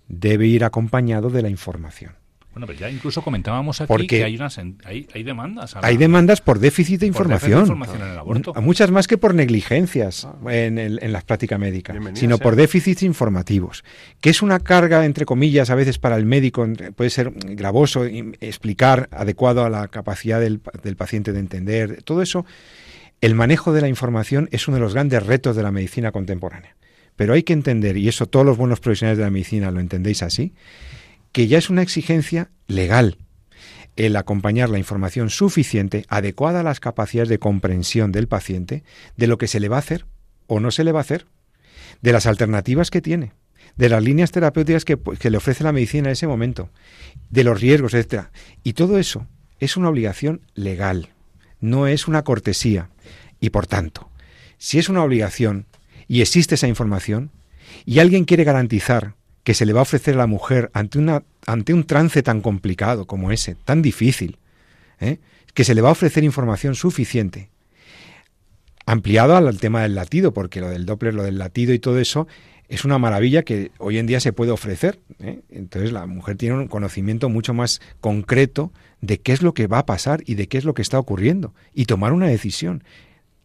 debe 0.08 0.46
ir 0.46 0.64
acompañado 0.64 1.30
de 1.30 1.42
la 1.42 1.48
información. 1.48 2.12
Bueno, 2.54 2.68
pero 2.68 2.78
ya 2.78 2.88
incluso 2.88 3.20
comentábamos 3.20 3.80
aquí 3.80 4.06
que 4.06 4.22
hay, 4.22 4.36
unas, 4.36 4.56
hay, 4.58 5.08
hay 5.12 5.22
demandas. 5.24 5.74
hay 5.82 5.96
demandas 5.96 6.40
por 6.40 6.60
déficit 6.60 7.00
de 7.00 7.06
información. 7.06 7.66
Por 7.66 7.76
déficit 7.76 7.90
de 7.90 7.96
información 7.96 8.02
en 8.02 8.12
el 8.12 8.18
aborto. 8.18 8.54
Muchas 8.62 8.90
más 8.92 9.08
que 9.08 9.18
por 9.18 9.34
negligencias 9.34 10.24
ah. 10.24 10.36
en, 10.52 10.78
el, 10.78 11.00
en 11.02 11.12
la 11.12 11.20
práctica 11.20 11.58
médica, 11.58 11.94
sino 12.14 12.38
por 12.38 12.54
déficits 12.54 13.02
informativos. 13.02 13.82
Que 14.20 14.30
es 14.30 14.40
una 14.40 14.60
carga, 14.60 15.04
entre 15.04 15.26
comillas, 15.26 15.70
a 15.70 15.74
veces 15.74 15.98
para 15.98 16.14
el 16.16 16.26
médico, 16.26 16.64
puede 16.94 17.10
ser 17.10 17.32
gravoso 17.32 18.04
explicar 18.04 19.08
adecuado 19.10 19.64
a 19.64 19.68
la 19.70 19.88
capacidad 19.88 20.38
del, 20.38 20.60
del 20.84 20.94
paciente 20.94 21.32
de 21.32 21.40
entender. 21.40 22.04
Todo 22.04 22.22
eso, 22.22 22.46
el 23.20 23.34
manejo 23.34 23.72
de 23.72 23.80
la 23.80 23.88
información 23.88 24.48
es 24.52 24.68
uno 24.68 24.76
de 24.76 24.80
los 24.82 24.94
grandes 24.94 25.26
retos 25.26 25.56
de 25.56 25.64
la 25.64 25.72
medicina 25.72 26.12
contemporánea. 26.12 26.76
Pero 27.16 27.34
hay 27.34 27.42
que 27.42 27.52
entender, 27.52 27.96
y 27.96 28.08
eso 28.08 28.26
todos 28.26 28.46
los 28.46 28.56
buenos 28.56 28.78
profesionales 28.78 29.18
de 29.18 29.24
la 29.24 29.30
medicina 29.30 29.70
lo 29.70 29.80
entendéis 29.80 30.22
así, 30.22 30.52
que 31.34 31.48
ya 31.48 31.58
es 31.58 31.68
una 31.68 31.82
exigencia 31.82 32.52
legal 32.68 33.18
el 33.96 34.14
acompañar 34.16 34.70
la 34.70 34.78
información 34.78 35.30
suficiente, 35.30 36.04
adecuada 36.08 36.60
a 36.60 36.62
las 36.62 36.78
capacidades 36.78 37.28
de 37.28 37.40
comprensión 37.40 38.12
del 38.12 38.28
paciente, 38.28 38.84
de 39.16 39.26
lo 39.26 39.36
que 39.36 39.48
se 39.48 39.58
le 39.58 39.68
va 39.68 39.76
a 39.76 39.80
hacer 39.80 40.06
o 40.46 40.60
no 40.60 40.70
se 40.70 40.84
le 40.84 40.92
va 40.92 41.00
a 41.00 41.02
hacer, 41.02 41.26
de 42.02 42.12
las 42.12 42.26
alternativas 42.26 42.90
que 42.90 43.02
tiene, 43.02 43.32
de 43.76 43.88
las 43.88 44.02
líneas 44.02 44.30
terapéuticas 44.30 44.84
que, 44.84 44.96
que 44.96 45.30
le 45.30 45.36
ofrece 45.36 45.64
la 45.64 45.72
medicina 45.72 46.08
en 46.08 46.12
ese 46.12 46.28
momento, 46.28 46.70
de 47.30 47.42
los 47.42 47.60
riesgos, 47.60 47.94
etc. 47.94 48.26
Y 48.62 48.74
todo 48.74 48.98
eso 48.98 49.26
es 49.58 49.76
una 49.76 49.88
obligación 49.88 50.40
legal, 50.54 51.08
no 51.60 51.88
es 51.88 52.06
una 52.06 52.22
cortesía. 52.22 52.90
Y 53.40 53.50
por 53.50 53.66
tanto, 53.66 54.08
si 54.56 54.78
es 54.78 54.88
una 54.88 55.02
obligación 55.02 55.66
y 56.06 56.20
existe 56.20 56.54
esa 56.54 56.68
información, 56.68 57.32
y 57.84 57.98
alguien 57.98 58.24
quiere 58.24 58.44
garantizar 58.44 59.14
que 59.44 59.54
se 59.54 59.66
le 59.66 59.72
va 59.72 59.80
a 59.80 59.82
ofrecer 59.82 60.14
a 60.14 60.18
la 60.18 60.26
mujer 60.26 60.70
ante, 60.72 60.98
una, 60.98 61.22
ante 61.46 61.74
un 61.74 61.84
trance 61.84 62.22
tan 62.22 62.40
complicado 62.40 63.06
como 63.06 63.30
ese, 63.30 63.54
tan 63.54 63.82
difícil, 63.82 64.38
¿eh? 65.00 65.18
que 65.52 65.64
se 65.64 65.74
le 65.74 65.82
va 65.82 65.90
a 65.90 65.92
ofrecer 65.92 66.24
información 66.24 66.74
suficiente, 66.74 67.50
ampliado 68.86 69.36
al 69.36 69.60
tema 69.60 69.82
del 69.82 69.94
latido, 69.94 70.32
porque 70.32 70.60
lo 70.60 70.70
del 70.70 70.86
Doppler, 70.86 71.14
lo 71.14 71.22
del 71.22 71.38
latido 71.38 71.74
y 71.74 71.78
todo 71.78 72.00
eso, 72.00 72.26
es 72.68 72.86
una 72.86 72.98
maravilla 72.98 73.42
que 73.42 73.70
hoy 73.78 73.98
en 73.98 74.06
día 74.06 74.18
se 74.20 74.32
puede 74.32 74.50
ofrecer. 74.50 74.98
¿eh? 75.20 75.42
Entonces 75.50 75.92
la 75.92 76.06
mujer 76.06 76.36
tiene 76.36 76.56
un 76.56 76.68
conocimiento 76.68 77.28
mucho 77.28 77.52
más 77.52 77.80
concreto 78.00 78.72
de 79.02 79.20
qué 79.20 79.32
es 79.32 79.42
lo 79.42 79.52
que 79.52 79.66
va 79.66 79.80
a 79.80 79.86
pasar 79.86 80.22
y 80.26 80.34
de 80.34 80.48
qué 80.48 80.56
es 80.56 80.64
lo 80.64 80.72
que 80.72 80.82
está 80.82 80.98
ocurriendo, 80.98 81.54
y 81.74 81.84
tomar 81.84 82.14
una 82.14 82.26
decisión 82.26 82.82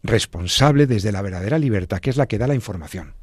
responsable 0.01 0.87
desde 0.87 1.11
la 1.11 1.21
verdadera 1.21 1.59
libertad, 1.59 1.99
que 1.99 2.09
es 2.09 2.15
la 2.15 2.27
que 2.27 2.37
da 2.37 2.47
la 2.47 2.55
información. 2.55 3.13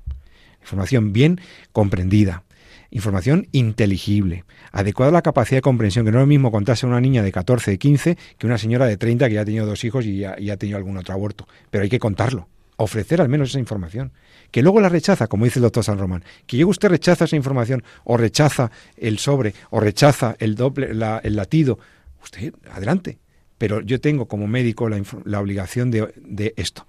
Información 0.60 1.14
bien 1.14 1.40
comprendida, 1.72 2.44
información 2.90 3.48
inteligible, 3.52 4.44
adecuada 4.72 5.10
a 5.10 5.12
la 5.12 5.22
capacidad 5.22 5.58
de 5.58 5.62
comprensión, 5.62 6.04
que 6.04 6.12
no 6.12 6.18
es 6.18 6.22
lo 6.22 6.26
mismo 6.26 6.50
contarse 6.50 6.86
a 6.86 6.88
una 6.88 7.00
niña 7.00 7.22
de 7.22 7.32
14, 7.32 7.78
15 7.78 8.16
que 8.38 8.46
una 8.46 8.58
señora 8.58 8.86
de 8.86 8.96
30 8.96 9.28
que 9.28 9.34
ya 9.34 9.42
ha 9.42 9.44
tenido 9.44 9.66
dos 9.66 9.84
hijos 9.84 10.04
y 10.04 10.18
ya, 10.18 10.36
ha 10.52 10.56
tenido 10.56 10.78
algún 10.78 10.96
otro 10.96 11.14
aborto. 11.14 11.46
Pero 11.70 11.82
hay 11.82 11.90
que 11.90 11.98
contarlo, 11.98 12.48
ofrecer 12.76 13.20
al 13.20 13.28
menos 13.28 13.50
esa 13.50 13.58
información. 13.58 14.12
Que 14.50 14.62
luego 14.62 14.80
la 14.80 14.88
rechaza, 14.88 15.26
como 15.26 15.44
dice 15.44 15.58
el 15.58 15.64
doctor 15.64 15.84
San 15.84 15.98
Román, 15.98 16.24
que 16.46 16.56
luego 16.56 16.70
usted 16.70 16.88
rechaza 16.88 17.24
esa 17.24 17.36
información, 17.36 17.82
o 18.04 18.16
rechaza 18.16 18.70
el 18.96 19.18
sobre, 19.18 19.54
o 19.70 19.80
rechaza 19.80 20.36
el 20.38 20.54
doble, 20.54 20.90
el 20.90 21.36
latido, 21.36 21.78
usted, 22.22 22.54
adelante. 22.70 23.18
Pero 23.58 23.80
yo 23.80 24.00
tengo 24.00 24.28
como 24.28 24.46
médico 24.46 24.88
la, 24.88 25.40
obligación 25.40 25.90
de, 25.90 26.12
de 26.16 26.54
esto. 26.56 26.86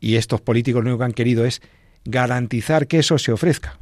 Y 0.00 0.16
estos 0.16 0.40
políticos 0.40 0.82
lo 0.82 0.90
único 0.90 0.98
que 0.98 1.04
han 1.04 1.12
querido 1.12 1.44
es 1.44 1.62
garantizar 2.04 2.86
que 2.86 2.98
eso 2.98 3.18
se 3.18 3.32
ofrezca. 3.32 3.78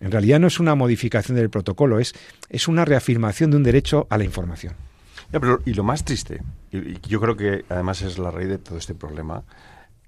En 0.00 0.10
realidad 0.10 0.38
no 0.38 0.46
es 0.46 0.60
una 0.60 0.74
modificación 0.74 1.36
del 1.36 1.50
protocolo, 1.50 1.98
es, 1.98 2.14
es 2.48 2.68
una 2.68 2.84
reafirmación 2.84 3.50
de 3.50 3.56
un 3.56 3.62
derecho 3.62 4.06
a 4.10 4.18
la 4.18 4.24
información. 4.24 4.74
y 5.64 5.74
lo 5.74 5.82
más 5.82 6.04
triste, 6.04 6.40
y, 6.70 7.00
yo 7.08 7.20
creo 7.20 7.36
que 7.36 7.64
además 7.68 8.02
es 8.02 8.18
la 8.18 8.30
raíz 8.30 8.48
de 8.48 8.58
todo 8.58 8.78
este 8.78 8.94
problema, 8.94 9.42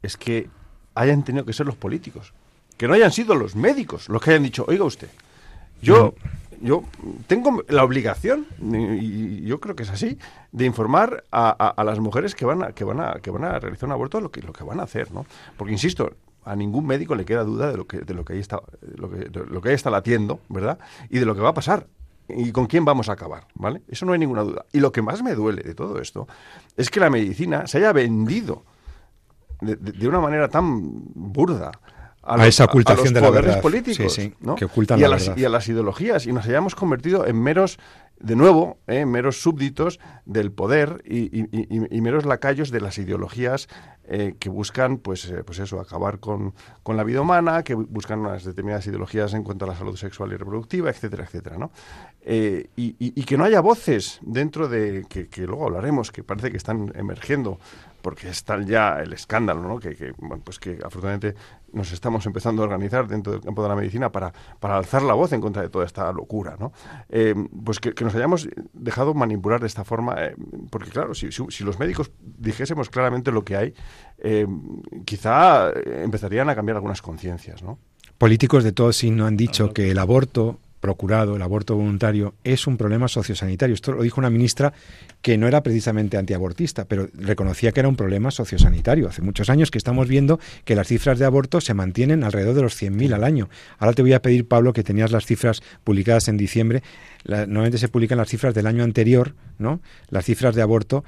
es 0.03 0.17
que 0.17 0.49
hayan 0.95 1.25
tenido 1.25 1.45
que 1.45 1.53
ser 1.53 1.67
los 1.67 1.77
políticos, 1.77 2.33
que 2.77 2.89
no 2.89 2.95
hayan 2.95 3.13
sido 3.13 3.35
los 3.35 3.55
médicos 3.57 4.09
los 4.09 4.23
que 4.23 4.31
hayan 4.31 4.43
dicho, 4.43 4.65
oiga 4.69 4.85
usted, 4.85 5.09
yo, 5.83 6.15
yo 6.61 6.85
tengo 7.27 7.63
la 7.69 7.85
obligación, 7.85 8.47
y 8.61 9.43
yo 9.43 9.61
creo 9.61 9.75
que 9.75 9.83
es 9.83 9.91
así, 9.91 10.19
de 10.53 10.67
informar 10.67 11.25
a, 11.33 11.83
las 11.85 11.99
mujeres 11.99 12.35
que 12.35 12.45
van 12.45 12.63
a, 12.63 12.73
que 12.73 12.85
van 12.85 13.01
a, 13.01 13.15
que 13.15 13.31
van 13.31 13.45
a 13.45 13.59
realizar 13.59 13.89
un 13.89 13.93
aborto 13.93 14.21
lo 14.21 14.31
que, 14.31 14.43
lo 14.43 14.53
que 14.53 14.65
van 14.65 14.81
a 14.81 14.85
hacer, 14.85 15.11
¿no? 15.13 15.27
Porque 15.57 15.73
insisto, 15.73 16.15
a 16.45 16.57
ningún 16.57 16.87
médico 16.87 17.15
le 17.15 17.25
queda 17.25 17.45
duda 17.45 17.71
de 17.71 17.77
lo 17.77 17.87
que, 17.87 17.99
de 17.99 18.15
lo 18.15 18.25
que 18.25 18.35
ahí 18.35 18.39
está, 18.39 18.61
lo 18.97 19.11
que, 19.61 19.69
ahí 19.69 19.75
está 19.75 19.91
latiendo, 19.91 20.41
¿verdad? 20.49 20.79
Y 21.09 21.19
de 21.19 21.27
lo 21.27 21.35
que 21.35 21.41
va 21.41 21.51
a 21.51 21.55
pasar 21.55 21.87
y 22.29 22.53
con 22.53 22.67
quién 22.67 22.85
vamos 22.85 23.09
a 23.09 23.13
acabar, 23.13 23.47
¿vale? 23.55 23.83
Eso 23.89 24.07
no 24.07 24.13
hay 24.13 24.19
ninguna 24.19 24.43
duda. 24.43 24.65
Y 24.73 24.81
lo 24.81 24.93
que 24.93 25.03
más 25.03 25.23
me 25.23 25.35
duele 25.35 25.63
de 25.63 25.75
todo 25.75 26.01
esto 26.01 26.29
es 26.77 26.91
que 26.91 27.01
la 27.01 27.11
medicina 27.11 27.67
se 27.67 27.79
haya 27.79 27.93
vendido 27.93 28.63
de, 29.61 30.09
una 30.09 30.21
manera 30.21 30.49
tan 30.49 30.81
burda 31.15 31.73
a, 32.23 32.47
esa 32.47 32.65
ocultación 32.65 33.15
de 33.15 33.21
la 33.21 33.31
verdad. 33.31 33.61
políticos, 33.61 34.19
que 34.57 34.65
ocultan 34.65 35.01
y, 35.01 35.05
a 35.05 35.09
las, 35.09 35.31
y 35.37 35.45
a 35.45 35.49
las 35.49 35.69
ideologías 35.69 36.27
y 36.27 36.33
nos 36.33 36.47
hayamos 36.47 36.75
convertido 36.75 37.27
en 37.27 37.41
meros 37.41 37.79
de 38.21 38.37
nuevo, 38.37 38.79
eh, 38.87 39.07
meros 39.07 39.41
súbditos 39.41 39.99
del 40.27 40.53
poder 40.53 41.03
y, 41.07 42.01
meros 42.01 42.27
lacayos 42.27 42.71
de 42.71 42.81
las 42.81 42.99
ideologías 42.99 43.69
eh, 44.05 44.35
que 44.39 44.51
buscan, 44.51 44.99
pues, 44.99 45.25
eh, 45.31 45.43
pues 45.43 45.59
eso, 45.59 45.81
acabar 45.81 46.21
con, 46.21 46.55
la 46.85 47.05
vida 47.05 47.23
humana, 47.23 47.63
que 47.63 47.75
buscan 47.75 48.21
unas 48.21 48.45
determinadas 48.45 48.87
ideologías 48.87 49.33
en 49.33 49.43
cuanto 49.43 49.65
a 49.65 49.69
la 49.69 49.77
salud 49.77 49.97
sexual 49.97 50.33
y 50.33 50.37
reproductiva, 50.37 50.91
etcétera, 50.91 51.25
etcétera, 51.25 51.57
¿no? 51.57 51.73
y, 52.27 53.25
que 53.25 53.39
no 53.39 53.45
haya 53.45 53.61
voces 53.61 54.19
dentro 54.23 54.69
de, 54.69 55.07
que, 55.09 55.29
que, 55.29 55.47
luego 55.47 55.65
hablaremos, 55.65 56.13
que 56.13 56.23
parece 56.23 56.51
que 56.51 56.59
están 56.59 56.93
emergiendo 56.97 57.59
porque 58.03 58.29
está 58.29 58.61
ya 58.63 59.01
el 59.01 59.13
escándalo, 59.13 59.63
¿no? 59.63 59.79
Que, 59.79 60.13
bueno, 60.19 60.43
pues 60.45 60.59
que 60.59 60.79
afortunadamente 60.85 61.35
nos 61.73 61.93
estamos 61.93 62.27
empezando 62.27 62.63
a 62.63 62.65
organizar 62.65 63.07
dentro 63.07 63.33
del 63.33 63.43
campo 63.43 63.63
de 63.63 63.69
la 63.69 63.77
medicina 63.77 64.11
para, 64.11 64.33
para 64.59 64.77
alzar 64.77 65.03
la 65.03 65.15
voz 65.15 65.33
en 65.33 65.41
contra 65.41 65.63
de 65.63 65.69
toda 65.69 65.85
esta 65.85 66.13
locura, 66.13 66.57
¿no? 66.59 66.73
Eh, 67.09 67.35
pues 67.65 67.79
que, 67.81 67.93
nos 68.05 68.15
hayamos 68.15 68.49
dejado 68.73 69.15
manipular 69.15 69.61
de 69.61 69.67
esta 69.67 69.85
forma, 69.85 70.17
eh, 70.19 70.35
porque 70.71 70.91
claro, 70.91 71.15
si, 71.15 71.31
si, 71.31 71.65
los 71.65 71.79
médicos 71.79 72.11
dijésemos 72.21 72.91
claramente 72.91 73.31
lo 73.31 73.45
que 73.45 73.57
hay, 73.57 73.75
eh, 74.19 74.47
quizá 75.05 75.71
empezarían 75.73 76.49
a 76.49 76.55
cambiar 76.55 76.77
algunas 76.77 77.03
conciencias, 77.03 77.63
¿no? 77.63 77.79
Políticos 78.19 78.65
de 78.65 78.73
todo 78.73 78.93
signo 78.93 79.27
han 79.27 79.37
dicho 79.37 79.73
que 79.73 79.91
el 79.91 79.99
aborto 79.99 80.59
procurado, 80.81 81.37
el 81.37 81.43
aborto 81.43 81.77
voluntario, 81.77 82.35
es 82.43 82.67
un 82.67 82.77
problema 82.77 83.07
sociosanitario. 83.09 83.75
Esto 83.75 83.93
lo 83.93 84.03
dijo 84.03 84.21
una 84.21 84.31
ministra 84.31 84.73
que 85.23 85.39
no 85.39 85.47
era 85.47 85.63
precisamente 85.63 86.17
antiabortista, 86.17 86.87
pero 86.87 87.09
reconocía 87.15 87.73
que 87.73 87.81
era 87.81 87.89
un 87.89 87.97
problema 87.97 88.31
sociosanitario. 88.31 89.09
Hace 89.09 89.23
muchos 89.23 89.51
años 89.51 89.71
que 89.71 89.79
estamos 89.79 90.09
viendo 90.09 90.41
que 90.65 90.75
las 90.75 90.89
cifras 90.89 91.19
de 91.19 91.27
aborto 91.27 91.61
se 91.61 91.75
mantienen 91.75 92.25
alrededor 92.25 92.55
de 92.55 92.63
los 92.63 92.81
100.000 92.81 93.15
al 93.15 93.25
año. 93.25 93.49
Ahora 93.79 93.93
te 93.93 94.03
voy 94.03 94.15
a 94.15 94.23
pedir, 94.23 94.49
Pablo, 94.49 94.73
que 94.73 94.83
tenías 94.83 95.13
las 95.13 95.27
cifras 95.27 95.63
publicadas 95.85 96.29
en 96.29 96.37
diciembre. 96.37 96.83
normalmente 97.27 97.79
se 97.79 97.89
publican 97.89 98.19
las 98.19 98.29
cifras 98.29 98.55
del 98.55 98.67
año 98.67 98.83
anterior, 98.83 99.35
¿no? 99.59 99.81
Las 100.09 100.25
cifras 100.25 100.55
de 100.55 100.63
aborto 100.63 101.05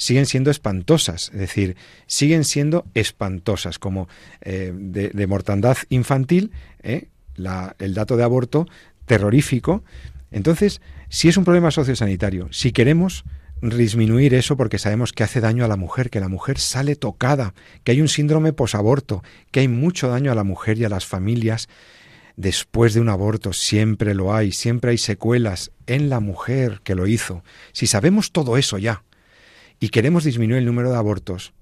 siguen 0.00 0.24
siendo 0.24 0.50
espantosas, 0.50 1.30
es 1.34 1.38
decir, 1.38 1.76
siguen 2.06 2.44
siendo 2.44 2.86
espantosas, 2.94 3.78
como 3.78 4.08
eh, 4.40 4.72
de, 4.74 5.26
mortandad 5.26 5.76
infantil, 5.90 6.52
¿eh? 6.82 7.08
el 7.78 7.94
dato 7.94 8.16
de 8.16 8.24
aborto 8.24 8.66
terrorífico. 9.10 9.82
Entonces, 10.30 10.80
si 11.08 11.28
es 11.28 11.36
un 11.36 11.44
problema 11.44 11.72
sociosanitario, 11.72 12.46
si 12.52 12.70
queremos 12.70 13.24
disminuir 13.60 14.34
eso 14.34 14.56
porque 14.56 14.78
sabemos 14.78 15.12
que 15.12 15.24
hace 15.24 15.40
daño 15.40 15.64
a 15.64 15.68
la 15.68 15.74
mujer, 15.74 16.10
que 16.10 16.20
la 16.20 16.28
mujer 16.28 16.60
sale 16.60 16.94
tocada, 16.94 17.52
que 17.82 17.90
hay 17.90 18.00
un 18.00 18.06
síndrome 18.06 18.52
posaborto, 18.52 19.24
que 19.50 19.58
hay 19.58 19.66
mucho 19.66 20.06
daño 20.06 20.30
a 20.30 20.36
la 20.36 20.44
mujer 20.44 20.78
y 20.78 20.84
a 20.84 20.88
las 20.88 21.06
familias, 21.06 21.68
después 22.36 22.94
de 22.94 23.00
un 23.00 23.08
aborto 23.08 23.52
siempre 23.52 24.14
lo 24.14 24.32
hay, 24.32 24.52
siempre 24.52 24.92
hay 24.92 24.98
secuelas 24.98 25.72
en 25.88 26.08
la 26.08 26.20
mujer 26.20 26.80
que 26.84 26.94
lo 26.94 27.08
hizo. 27.08 27.42
Si 27.72 27.88
sabemos 27.88 28.30
todo 28.30 28.56
eso 28.58 28.78
ya 28.78 29.02
y 29.80 29.88
queremos 29.88 30.22
disminuir 30.22 30.60
el 30.60 30.66
número 30.66 30.90
de 30.92 30.98
abortos, 30.98 31.52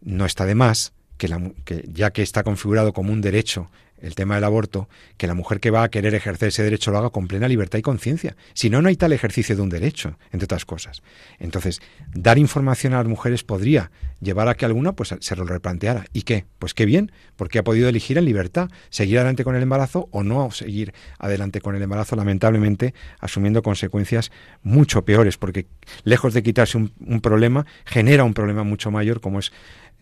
no 0.00 0.26
está 0.26 0.46
de 0.46 0.54
más 0.54 0.92
que, 1.18 1.26
la, 1.26 1.50
que 1.64 1.88
ya 1.92 2.12
que 2.12 2.22
está 2.22 2.44
configurado 2.44 2.92
como 2.92 3.12
un 3.12 3.20
derecho 3.20 3.68
el 4.00 4.14
tema 4.14 4.34
del 4.34 4.44
aborto, 4.44 4.88
que 5.16 5.26
la 5.26 5.34
mujer 5.34 5.60
que 5.60 5.70
va 5.70 5.82
a 5.82 5.90
querer 5.90 6.14
ejercer 6.14 6.48
ese 6.48 6.62
derecho 6.62 6.90
lo 6.90 6.98
haga 6.98 7.10
con 7.10 7.26
plena 7.26 7.48
libertad 7.48 7.78
y 7.78 7.82
conciencia. 7.82 8.36
Si 8.52 8.70
no, 8.70 8.82
no 8.82 8.88
hay 8.88 8.96
tal 8.96 9.12
ejercicio 9.12 9.56
de 9.56 9.62
un 9.62 9.70
derecho, 9.70 10.18
entre 10.32 10.44
otras 10.44 10.64
cosas. 10.64 11.02
Entonces, 11.38 11.80
dar 12.14 12.38
información 12.38 12.92
a 12.94 12.98
las 12.98 13.06
mujeres 13.06 13.44
podría 13.44 13.90
llevar 14.20 14.48
a 14.48 14.54
que 14.54 14.64
alguna 14.64 14.92
pues 14.92 15.14
se 15.18 15.36
lo 15.36 15.44
replanteara. 15.44 16.06
¿Y 16.12 16.22
qué? 16.22 16.44
Pues 16.58 16.74
qué 16.74 16.86
bien, 16.86 17.12
porque 17.36 17.58
ha 17.58 17.64
podido 17.64 17.88
elegir 17.88 18.18
en 18.18 18.24
libertad 18.24 18.70
seguir 18.90 19.18
adelante 19.18 19.44
con 19.44 19.54
el 19.54 19.62
embarazo 19.62 20.08
o 20.10 20.22
no 20.22 20.50
seguir 20.50 20.92
adelante 21.18 21.60
con 21.60 21.76
el 21.76 21.82
embarazo, 21.82 22.16
lamentablemente, 22.16 22.94
asumiendo 23.20 23.62
consecuencias 23.62 24.30
mucho 24.62 25.04
peores, 25.04 25.36
porque 25.36 25.66
lejos 26.04 26.34
de 26.34 26.42
quitarse 26.42 26.78
un, 26.78 26.92
un 27.06 27.20
problema, 27.20 27.66
genera 27.84 28.24
un 28.24 28.34
problema 28.34 28.64
mucho 28.64 28.90
mayor 28.90 29.20
como 29.20 29.38
es 29.38 29.52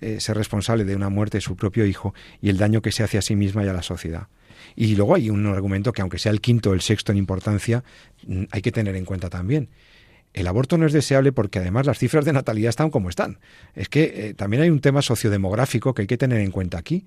eh, 0.03 0.21
ser 0.21 0.37
responsable 0.37 0.85
de 0.85 0.97
una 0.97 1.09
muerte 1.09 1.39
de 1.39 1.43
su 1.43 1.57
propio 1.57 1.87
hijo 1.87 2.15
y 2.41 2.51
el 2.51 2.59
daño 2.59 2.83
que 2.83 2.93
se 2.93 3.03
hace 3.03 3.19
a 3.19 3.23
sí 3.23 3.37
misma 3.37 3.65
y 3.65 3.69
a 3.69 3.73
la 3.73 3.83
sociedad. 3.83 4.29
Y 4.77 4.97
luego 4.97 5.15
hay 5.15 5.31
un 5.31 5.47
argumento 5.47 5.93
que 5.93 6.03
aunque 6.03 6.19
sea 6.19 6.33
el 6.33 6.41
quinto 6.41 6.71
o 6.71 6.75
el 6.75 6.81
sexto 6.81 7.13
en 7.13 7.19
importancia, 7.19 7.85
mm, 8.27 8.45
hay 8.51 8.63
que 8.63 8.73
tener 8.73 8.97
en 8.97 9.05
cuenta 9.05 9.31
también. 9.31 9.69
El 10.35 10.47
aborto 10.47 10.79
no 10.79 10.87
es 10.87 10.93
deseable 10.93 11.33
porque 11.33 11.59
además 11.59 11.87
las 11.87 11.99
cifras 11.99 12.25
de 12.25 12.33
natalidad 12.33 12.71
están 12.71 12.91
como 12.91 13.09
están. 13.09 13.39
Es 13.75 13.89
que 13.89 14.29
eh, 14.29 14.35
también 14.35 14.63
hay 14.63 14.71
un 14.71 14.81
tema 14.81 15.03
sociodemográfico 15.03 15.95
que 15.95 16.03
hay 16.03 16.09
que 16.09 16.19
tener 16.19 16.41
en 16.41 16.51
cuenta 16.51 16.79
aquí. 16.79 17.05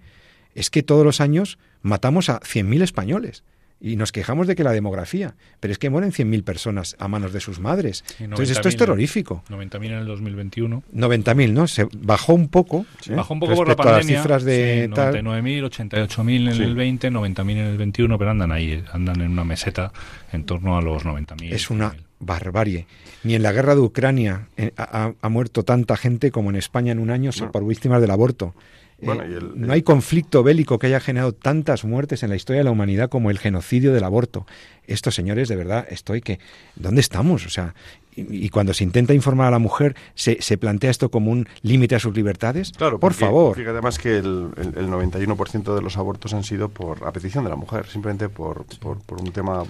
Es 0.54 0.70
que 0.70 0.84
todos 0.84 1.04
los 1.04 1.22
años 1.22 1.58
matamos 1.82 2.30
a 2.30 2.40
100.000 2.40 2.84
españoles 2.84 3.44
y 3.86 3.98
nos 3.98 4.12
quejamos 4.12 4.48
de 4.48 4.56
que 4.56 4.63
la 4.63 4.71
demografía, 4.71 5.36
pero 5.60 5.71
es 5.71 5.78
que 5.78 5.91
mueren 5.91 6.12
100.000 6.12 6.43
personas 6.43 6.95
a 6.98 7.08
manos 7.08 7.34
de 7.34 7.39
sus 7.39 7.60
madres. 7.60 8.04
Entonces 8.19 8.58
esto 8.58 8.67
es 8.67 8.76
terrorífico. 8.78 9.43
90.000 9.48 9.86
en 9.86 9.93
el 9.93 10.06
2021. 10.08 10.84
90.000, 10.91 11.54
¿no? 11.54 11.67
Se 11.67 11.88
bajó 11.95 12.34
un 12.34 12.48
poco. 12.48 12.88
Bajó 13.08 13.36
un 13.36 13.39
poco 13.41 13.54
por 13.54 13.67
la 13.67 13.76
pandemia. 13.76 14.15
A 14.15 14.17
las 14.17 14.24
cifras 14.24 14.43
de 14.43 14.89
99.000, 14.89 15.69
88.000 15.69 16.56
en 16.56 16.63
el 16.63 16.74
20, 16.74 17.12
90.000 17.12 17.52
en 17.52 17.58
el 17.60 17.78
21, 17.78 18.17
pero 18.17 18.32
andan 18.32 18.52
ahí, 18.52 18.84
andan 18.91 19.21
en 19.21 19.30
una 19.30 19.43
meseta 19.43 19.93
en 20.32 20.45
torno 20.45 20.80
a 20.80 20.82
los 20.82 21.06
90.000. 21.06 21.54
Es 21.54 21.69
una 21.69 21.95
barbarie. 22.19 22.88
Ni 23.24 23.36
en 23.36 23.43
la 23.43 23.52
guerra 23.52 23.76
de 23.76 23.82
Ucrania 23.82 24.48
eh, 24.58 24.71
ha, 24.78 25.13
ha, 25.21 25.30
muerto 25.30 25.62
tanta 25.62 25.95
gente 25.95 26.32
como 26.32 26.50
en 26.50 26.56
España 26.56 26.91
en 26.91 26.98
un 26.98 27.12
año 27.12 27.30
por 27.52 27.67
víctimas 27.67 28.02
del 28.02 28.10
aborto. 28.10 28.56
Eh, 29.02 29.40
no 29.56 29.74
hay 29.74 29.82
conflicto 29.82 30.42
bélico 30.44 30.80
que 30.80 30.88
haya 30.88 31.00
generado 31.00 31.34
tantas 31.34 31.84
muertes 31.84 32.24
en 32.24 32.30
la 32.30 32.36
historia 32.36 32.62
de 32.62 32.64
la 32.64 32.72
humanidad 32.72 33.10
como 33.10 33.30
el 33.30 33.40
genocidio 33.40 33.94
del 33.94 34.04
aborto. 34.04 34.46
Estos 34.88 35.16
señores, 35.16 35.50
de 35.50 35.56
verdad, 35.56 35.86
estoy 35.90 36.22
que... 36.22 36.40
¿Dónde 36.76 37.02
estamos? 37.02 37.46
O 37.46 37.50
sea, 37.50 37.74
y, 38.16 38.50
cuando 38.50 38.74
se 38.74 38.84
intenta 38.84 39.14
informar 39.14 39.48
a 39.48 39.52
la 39.52 39.60
mujer, 39.60 39.96
¿se, 40.14 40.42
se 40.42 40.58
plantea 40.58 40.90
esto 40.90 41.10
como 41.10 41.32
un 41.32 41.48
límite 41.62 41.96
a 41.96 42.00
sus 42.00 42.16
libertades? 42.16 42.72
Claro, 42.72 43.00
por 43.00 43.14
favor. 43.14 43.56
Fíjate 43.56 43.72
además 43.72 44.00
que 44.00 44.18
el, 44.18 44.52
el, 44.56 44.88
91% 44.88 45.76
de 45.76 45.82
los 45.82 45.98
abortos 45.98 46.34
han 46.34 46.44
sido 46.44 46.70
por 46.70 47.06
a 47.06 47.12
petición 47.12 47.44
de 47.44 47.50
la 47.50 47.58
mujer, 47.58 47.88
simplemente 47.88 48.30
por, 48.30 48.66
por, 48.80 49.22
un 49.22 49.32
tema 49.32 49.64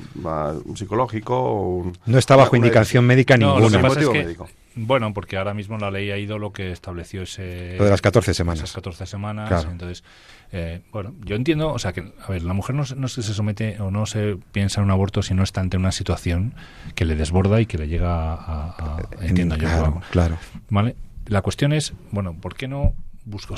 psicológico 0.76 1.36
o 1.36 1.78
un, 1.78 1.98
No 2.06 2.18
está 2.18 2.36
bajo 2.36 2.56
indicación 2.56 3.06
médica 3.06 3.38
ninguna. 3.38 3.80
médico. 3.80 4.48
Bueno, 4.76 5.14
porque 5.14 5.38
ahora 5.38 5.54
mismo 5.54 5.78
la 5.78 5.90
ley 5.90 6.12
ha 6.12 6.18
ido 6.18 6.38
lo 6.38 6.52
que 6.52 6.72
estableció 6.72 7.22
ese... 7.22 7.76
Lo 7.78 7.86
de 7.86 7.92
las 7.92 8.02
14 8.02 8.34
semanas. 8.34 8.60
Esas 8.60 8.74
14 8.74 9.06
semanas. 9.06 9.66
Entonces, 9.72 10.04
eh, 10.52 10.82
bueno, 10.92 11.14
yo 11.24 11.36
entiendo, 11.36 11.72
o 11.72 11.80
sea, 11.80 11.94
que, 11.94 12.14
a 12.22 12.32
ver, 12.32 12.44
la 12.44 12.54
mujer 12.54 12.76
no, 12.76 12.84
no 12.96 13.08
se 13.08 13.24
somete 13.24 13.80
o 13.80 13.90
no 13.90 14.06
se 14.06 14.38
piensa 14.52 14.82
en 14.82 14.86
un 14.86 14.92
aborto 14.92 15.22
si 15.22 15.34
no 15.34 15.44
está 15.44 15.62
ante 15.62 15.78
una 15.78 15.92
situación 15.92 16.54
que 16.94 17.06
le 17.06 17.16
desborda 17.16 17.62
y 17.62 17.66
que 17.66 17.78
le 17.78 17.88
llega 17.88 18.34
a... 18.34 18.98
entiendo 19.22 19.56
yo. 19.56 19.68
Claro, 19.68 20.02
claro. 20.12 20.38
¿Vale? 20.70 20.96
La 21.26 21.42
cuestión 21.42 21.72
es, 21.72 21.94
bueno, 22.12 22.36
¿por 22.40 22.56
qué 22.56 22.68
no 22.68 22.94
busco, 23.26 23.56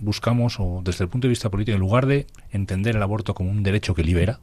buscamos, 0.00 0.56
o 0.58 0.80
desde 0.82 1.04
el 1.04 1.10
punto 1.10 1.26
de 1.26 1.30
vista 1.30 1.50
político, 1.50 1.74
en 1.74 1.80
lugar 1.80 2.06
de 2.06 2.26
entender 2.50 2.96
el 2.96 3.02
aborto 3.02 3.34
como 3.34 3.50
un 3.50 3.62
derecho 3.62 3.94
que 3.94 4.02
libera, 4.02 4.40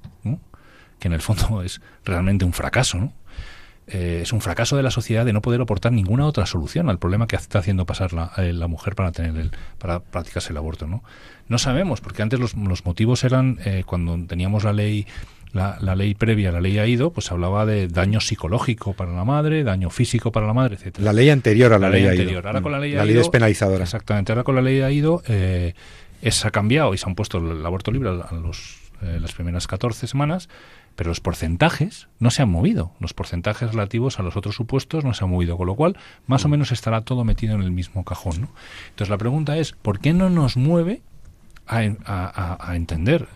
que 1.00 1.08
en 1.08 1.14
el 1.14 1.22
fondo 1.22 1.62
es 1.64 1.82
realmente 2.06 2.46
un 2.46 2.54
fracaso, 2.54 2.98
¿no? 2.98 3.14
Eh, 3.92 4.20
es 4.22 4.34
un 4.34 4.42
fracaso 4.42 4.78
de 4.78 4.84
la 4.84 4.92
sociedad 4.92 5.26
de 5.26 5.34
no 5.34 5.42
poder 5.42 5.62
aportar 5.62 5.92
ninguna 5.92 6.26
otra 6.26 6.46
solución 6.46 6.90
al 6.90 7.00
problema 7.00 7.28
que 7.28 7.36
está 7.36 7.60
haciendo 7.60 7.86
pasar 7.86 8.14
la, 8.14 8.32
eh, 8.38 8.54
la 8.54 8.68
mujer 8.68 8.96
para 8.96 9.12
tener 9.12 9.36
el, 9.36 9.52
para 9.78 10.00
practicarse 10.00 10.52
el 10.52 10.58
aborto, 10.58 10.88
¿no? 10.88 11.04
No 11.48 11.58
sabemos, 11.58 12.00
porque 12.00 12.22
antes 12.22 12.40
los, 12.40 12.54
los 12.56 12.86
motivos 12.86 13.24
eran 13.24 13.58
eh, 13.66 13.84
cuando 13.86 14.18
teníamos 14.28 14.64
la 14.64 14.74
ley 14.74 15.08
la, 15.52 15.78
la, 15.82 15.96
ley 15.96 16.14
previa, 16.14 16.52
la 16.52 16.62
ley 16.62 16.78
AIDO, 16.78 17.12
pues 17.12 17.32
hablaba 17.32 17.66
de 17.66 17.88
daño 17.88 18.20
psicológico 18.20 18.94
para 18.94 19.12
la 19.14 19.26
madre, 19.26 19.64
daño 19.64 19.90
físico 19.90 20.32
para 20.32 20.46
la 20.46 20.54
madre, 20.54 20.76
etcétera. 20.76 21.04
La 21.06 21.14
ley 21.14 21.32
anterior 21.32 21.74
a 21.74 21.80
la, 21.80 21.90
ley, 21.90 22.06
anterior. 22.06 22.46
Ahora 22.46 22.62
con 22.62 22.72
la 22.72 22.80
ley 22.80 22.92
la 22.92 23.04
ley 23.04 23.16
despenalizadora. 23.16 23.84
Exactamente. 23.84 24.32
Ahora 24.32 24.44
con 24.44 24.54
la 24.54 24.62
ley 24.62 24.82
AIDO 24.82 25.24
eh, 25.28 25.74
se 26.22 26.48
ha 26.48 26.52
cambiado 26.52 26.94
y 26.94 27.00
se 27.00 27.10
han 27.10 27.16
puesto 27.16 27.40
el 27.40 27.66
aborto 27.66 27.90
libre 27.90 28.10
a 28.10 28.32
los, 28.36 28.78
las 29.02 29.32
primeras 29.34 29.66
14 29.66 30.06
semanas 30.06 30.50
pero 31.00 31.12
los 31.12 31.22
porcentajes 31.22 32.10
no 32.20 32.30
se 32.30 32.42
han 32.42 32.50
movido. 32.50 32.92
Los 33.00 33.14
porcentajes 33.14 33.72
relativos 33.72 34.20
a 34.20 34.22
los 34.22 34.36
otros 34.36 34.56
supuestos 34.56 35.06
no 35.06 35.14
se 35.14 35.24
han 35.24 35.30
movido, 35.30 35.56
con 35.56 35.68
lo 35.68 35.76
cual 35.76 35.98
más 36.28 36.44
o 36.44 36.50
mm. 36.50 36.52
menos 36.52 36.74
estará 36.74 37.06
todo 37.06 37.24
metido 37.24 37.56
en 37.56 37.62
el 37.62 37.72
mismo 37.72 38.04
cajón. 38.04 38.42
¿no? 38.42 38.50
Entonces 38.90 39.10
la 39.10 39.18
pregunta 39.18 39.58
es, 39.58 39.72
¿por 39.72 40.02
qué 40.02 40.12
no 40.12 40.30
nos 40.30 40.58
mueve 40.58 41.02
a, 41.68 41.84
a, 42.06 42.70
a 42.70 42.76
entender 42.76 43.30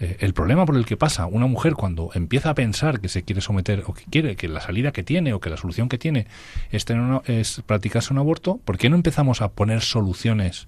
eh, 0.00 0.16
el 0.18 0.34
problema 0.34 0.66
por 0.66 0.74
el 0.74 0.86
que 0.86 0.96
pasa 0.96 1.26
una 1.26 1.46
mujer 1.46 1.74
cuando 1.74 2.10
empieza 2.14 2.50
a 2.50 2.54
pensar 2.54 2.98
que 2.98 3.08
se 3.08 3.22
quiere 3.22 3.40
someter 3.40 3.84
o 3.86 3.94
que 3.94 4.06
quiere, 4.06 4.34
que 4.34 4.48
la 4.48 4.60
salida 4.60 4.90
que 4.90 5.04
tiene 5.04 5.34
o 5.34 5.40
que 5.40 5.50
la 5.50 5.56
solución 5.56 5.88
que 5.88 5.98
tiene 5.98 6.26
es, 6.72 6.84
tener 6.84 7.22
es 7.26 7.62
practicarse 7.64 8.12
un 8.12 8.18
aborto, 8.18 8.58
¿por 8.64 8.76
qué 8.76 8.90
no 8.90 8.96
empezamos 8.96 9.40
a 9.40 9.52
poner 9.52 9.82
soluciones? 9.82 10.66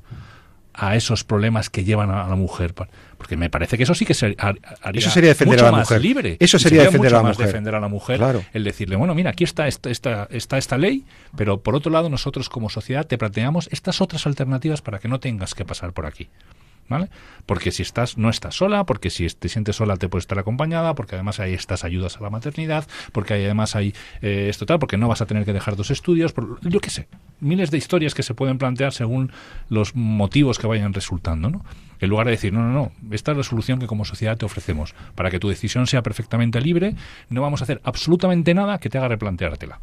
A 0.76 0.94
esos 0.94 1.24
problemas 1.24 1.70
que 1.70 1.84
llevan 1.84 2.10
a 2.10 2.28
la 2.28 2.36
mujer. 2.36 2.74
Porque 3.16 3.36
me 3.36 3.48
parece 3.48 3.76
que 3.76 3.84
eso 3.84 3.94
sí 3.94 4.04
que 4.04 4.14
haría 4.82 5.00
eso 5.00 5.10
sería 5.10 5.30
defender 5.30 5.56
mucho 5.56 5.66
a 5.66 5.70
la 5.70 5.78
más 5.78 5.88
mujer. 5.88 6.02
libre. 6.02 6.36
Eso 6.38 6.58
sería, 6.58 6.82
defender, 6.82 7.14
a 7.14 7.18
la 7.18 7.22
más 7.22 7.38
defender 7.38 7.74
a 7.74 7.80
la 7.80 7.88
mujer. 7.88 8.20
El 8.52 8.64
decirle, 8.64 8.96
bueno, 8.96 9.14
mira, 9.14 9.30
aquí 9.30 9.44
está 9.44 9.66
esta, 9.66 9.90
esta, 9.90 10.28
está 10.30 10.58
esta 10.58 10.76
ley, 10.76 11.04
pero 11.34 11.60
por 11.60 11.74
otro 11.74 11.90
lado 11.90 12.10
nosotros 12.10 12.48
como 12.50 12.68
sociedad 12.68 13.06
te 13.06 13.16
planteamos 13.16 13.68
estas 13.72 14.00
otras 14.00 14.26
alternativas 14.26 14.82
para 14.82 14.98
que 14.98 15.08
no 15.08 15.18
tengas 15.18 15.54
que 15.54 15.64
pasar 15.64 15.92
por 15.92 16.06
aquí. 16.06 16.28
¿Vale? 16.88 17.08
Porque 17.46 17.70
si 17.70 17.82
estás, 17.82 18.18
no 18.18 18.30
estás 18.30 18.56
sola, 18.56 18.84
porque 18.84 19.10
si 19.10 19.26
te 19.28 19.48
sientes 19.48 19.76
sola 19.76 19.96
te 19.96 20.08
puedes 20.08 20.24
estar 20.24 20.38
acompañada, 20.38 20.94
porque 20.94 21.14
además 21.14 21.40
hay 21.40 21.54
estas 21.54 21.84
ayudas 21.84 22.16
a 22.16 22.20
la 22.20 22.30
maternidad, 22.30 22.86
porque 23.12 23.34
además 23.34 23.76
hay 23.76 23.94
eh, 24.22 24.48
esto 24.48 24.66
tal, 24.66 24.78
porque 24.78 24.96
no 24.96 25.08
vas 25.08 25.20
a 25.20 25.26
tener 25.26 25.44
que 25.44 25.52
dejar 25.52 25.76
tus 25.76 25.90
estudios, 25.90 26.34
yo 26.62 26.80
qué 26.80 26.90
sé, 26.90 27.08
miles 27.40 27.70
de 27.70 27.78
historias 27.78 28.14
que 28.14 28.22
se 28.22 28.34
pueden 28.34 28.58
plantear 28.58 28.92
según 28.92 29.32
los 29.68 29.94
motivos 29.94 30.58
que 30.58 30.66
vayan 30.66 30.92
resultando, 30.92 31.50
¿no? 31.50 31.64
En 31.98 32.10
lugar 32.10 32.26
de 32.26 32.32
decir, 32.32 32.52
no, 32.52 32.60
no, 32.60 32.72
no, 32.72 32.92
esta 33.14 33.32
es 33.32 33.38
la 33.38 33.42
solución 33.42 33.78
que 33.78 33.86
como 33.86 34.04
sociedad 34.04 34.36
te 34.36 34.44
ofrecemos. 34.44 34.94
Para 35.14 35.30
que 35.30 35.38
tu 35.38 35.48
decisión 35.48 35.86
sea 35.86 36.02
perfectamente 36.02 36.60
libre, 36.60 36.94
no 37.30 37.40
vamos 37.40 37.62
a 37.62 37.64
hacer 37.64 37.80
absolutamente 37.84 38.52
nada 38.52 38.78
que 38.78 38.90
te 38.90 38.98
haga 38.98 39.08
replanteártela. 39.08 39.78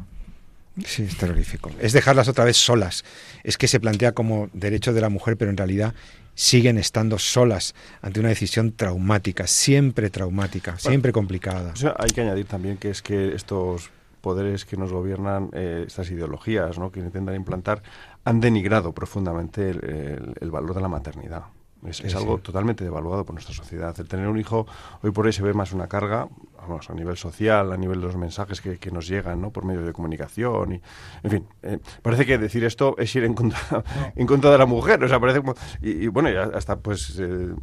Sí, 0.84 1.04
es 1.04 1.16
terrorífico. 1.16 1.70
Es 1.80 1.92
dejarlas 1.92 2.28
otra 2.28 2.44
vez 2.44 2.56
solas. 2.56 3.04
Es 3.44 3.56
que 3.56 3.68
se 3.68 3.78
plantea 3.78 4.12
como 4.12 4.48
derecho 4.52 4.92
de 4.92 5.00
la 5.00 5.08
mujer, 5.08 5.36
pero 5.36 5.50
en 5.50 5.56
realidad 5.56 5.94
siguen 6.34 6.78
estando 6.78 7.18
solas 7.18 7.74
ante 8.02 8.20
una 8.20 8.30
decisión 8.30 8.72
traumática, 8.72 9.46
siempre 9.46 10.10
traumática, 10.10 10.78
siempre 10.78 11.12
complicada. 11.12 11.74
hay 11.96 12.10
que 12.10 12.20
añadir 12.20 12.46
también 12.46 12.76
que 12.76 12.90
es 12.90 13.02
que 13.02 13.34
estos 13.34 13.90
poderes 14.20 14.64
que 14.64 14.76
nos 14.76 14.90
gobiernan, 14.90 15.50
eh, 15.52 15.84
estas 15.86 16.10
ideologías 16.10 16.78
¿no? 16.78 16.90
que 16.90 17.00
intentan 17.00 17.34
implantar, 17.34 17.82
han 18.24 18.40
denigrado 18.40 18.92
profundamente 18.92 19.70
el 19.70 20.50
valor 20.50 20.74
de 20.74 20.80
la 20.80 20.88
maternidad. 20.88 21.44
Es, 21.84 22.14
algo 22.14 22.38
totalmente 22.38 22.82
devaluado 22.82 23.24
por 23.24 23.34
nuestra 23.34 23.54
sociedad. 23.54 23.94
El 23.98 24.08
tener 24.08 24.26
un 24.26 24.38
hijo 24.38 24.66
hoy 25.02 25.10
por 25.10 25.26
hoy 25.26 25.32
se 25.34 25.42
ve 25.42 25.52
más 25.52 25.72
una 25.72 25.86
carga, 25.86 26.28
vamos, 26.68 26.90
a 26.90 26.94
nivel 26.94 27.16
social, 27.16 27.72
a 27.72 27.76
nivel 27.76 28.00
de 28.00 28.06
los 28.06 28.16
mensajes 28.16 28.60
que, 28.60 28.78
que 28.78 28.90
nos 28.90 29.06
llegan, 29.06 29.40
¿no? 29.40 29.50
Por 29.50 29.64
medio 29.64 29.84
de 29.84 29.92
comunicación 29.92 30.72
y, 30.72 30.82
en 31.22 31.30
fin, 31.30 31.46
eh, 31.62 31.78
parece 32.02 32.26
que 32.26 32.38
decir 32.38 32.64
esto 32.64 32.96
es 32.98 33.14
ir 33.14 33.24
en 33.24 33.34
contra, 33.34 33.58
en 34.16 34.26
contra 34.26 34.50
de 34.50 34.58
la 34.58 34.66
mujer, 34.66 35.02
o 35.02 35.08
sea, 35.08 35.20
parece 35.20 35.40
como, 35.40 35.54
y, 35.80 36.06
bueno, 36.08 36.28
hasta 36.54 36.78
pues 36.78 37.18
eh, 37.20 37.54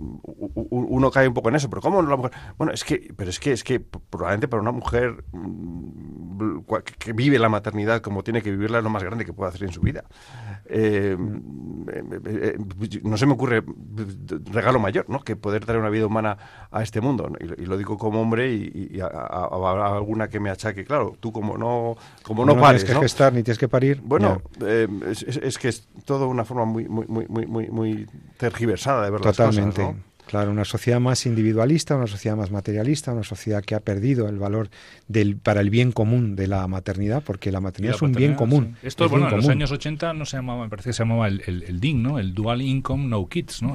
uno 0.72 1.12
cae 1.12 1.28
un 1.28 1.34
poco 1.34 1.50
en 1.50 1.56
eso, 1.56 1.70
pero 1.70 1.82
¿cómo 1.82 2.02
la 2.02 2.16
mujer? 2.16 2.32
Bueno, 2.58 2.74
es 2.74 2.84
que, 2.84 3.14
pero 3.16 3.30
es 3.30 3.40
que, 3.40 3.52
es 3.52 3.64
que 3.64 3.80
probablemente 3.80 4.48
para 4.48 4.62
una 4.62 4.72
mujer 4.72 5.24
mm, 5.32 6.60
que 6.98 7.14
vive 7.14 7.40
la 7.40 7.50
maternidad 7.50 8.02
como 8.02 8.24
tiene 8.24 8.42
que 8.42 8.52
vivirla 8.52 8.80
es 8.80 8.84
lo 8.84 8.90
más 8.90 9.04
grande 9.04 9.26
que 9.26 9.34
puede 9.34 9.50
hacer 9.50 9.64
en 9.64 9.74
su 9.74 9.82
vida. 9.82 10.04
Eh, 10.66 11.18
no 13.04 13.18
se 13.18 13.26
me 13.26 13.34
ocurre 13.34 13.64
regalo 14.52 14.80
mayor, 14.80 15.10
¿no? 15.10 15.20
Que 15.20 15.36
poder 15.36 15.66
traer 15.66 15.80
una 15.80 15.90
vida 15.90 16.06
humana 16.06 16.38
a 16.72 16.82
este 16.84 17.02
mundo. 17.02 17.32
Y, 17.40 17.66
lo 17.66 17.78
digo 17.78 17.98
como 17.98 18.22
hombre 18.22 18.54
y, 18.54 18.91
a, 19.00 19.96
alguna 19.96 20.28
que 20.28 20.40
me 20.40 20.50
achaque. 20.50 20.84
Claro, 20.84 21.16
tú 21.20 21.32
como 21.32 21.58
no, 21.58 21.96
como 22.24 22.46
no, 22.46 22.60
pares, 22.60 22.84
tienes 22.84 23.00
que 23.00 23.06
gestar 23.06 23.34
ni 23.34 23.44
tienes 23.44 23.60
que 23.60 23.68
parir. 23.68 24.02
Bueno, 24.04 24.42
eh, 24.66 24.88
es, 25.42 25.58
que 25.58 25.70
es 25.70 25.88
todo 26.06 26.28
una 26.28 26.46
forma 26.46 26.66
muy, 26.66 26.88
muy, 26.88 27.06
muy, 27.08 27.28
muy, 27.48 27.68
muy 27.70 28.08
tergiversada 28.38 29.06
de 29.06 29.12
ver 29.12 29.22
Totalmente. 29.22 29.82
las 29.82 29.92
cosas, 29.92 30.12
Claro, 30.32 30.52
una 30.52 30.64
sociedad 30.64 31.02
más 31.02 31.26
individualista, 31.26 31.98
una 31.98 32.08
sociedad 32.08 32.38
más 32.38 32.52
materialista, 32.52 33.12
una 33.12 33.24
sociedad 33.24 33.62
que 33.62 33.76
ha 33.76 33.82
perdido 33.82 34.30
el 34.30 34.40
valor 34.40 34.70
del, 35.10 35.36
para 35.36 35.60
el 35.60 35.70
bien 35.70 35.92
común 35.92 36.38
de 36.38 36.48
la 36.48 36.66
maternidad, 36.70 37.22
porque 37.22 37.52
la 37.52 37.60
maternidad 37.60 37.96
es 37.96 38.02
un 38.02 38.14
bien 38.14 38.36
común. 38.36 38.78
Esto, 38.82 39.10
bueno, 39.10 39.28
en 39.28 39.36
los 39.36 39.50
años 39.50 39.74
80 39.74 40.14
no 40.14 40.26
se 40.26 40.38
llamaba, 40.38 40.64
me 40.64 40.70
parece 40.70 40.92
que 40.92 40.94
se 40.94 41.04
llamaba 41.04 41.28
el, 41.28 41.42
el, 41.46 41.82
DIN, 41.82 42.02
¿no? 42.02 42.18
El 42.18 42.34
Dual 42.34 42.62
Income 42.62 43.08
No 43.08 43.28
Kids, 43.28 43.62
¿no? 43.62 43.74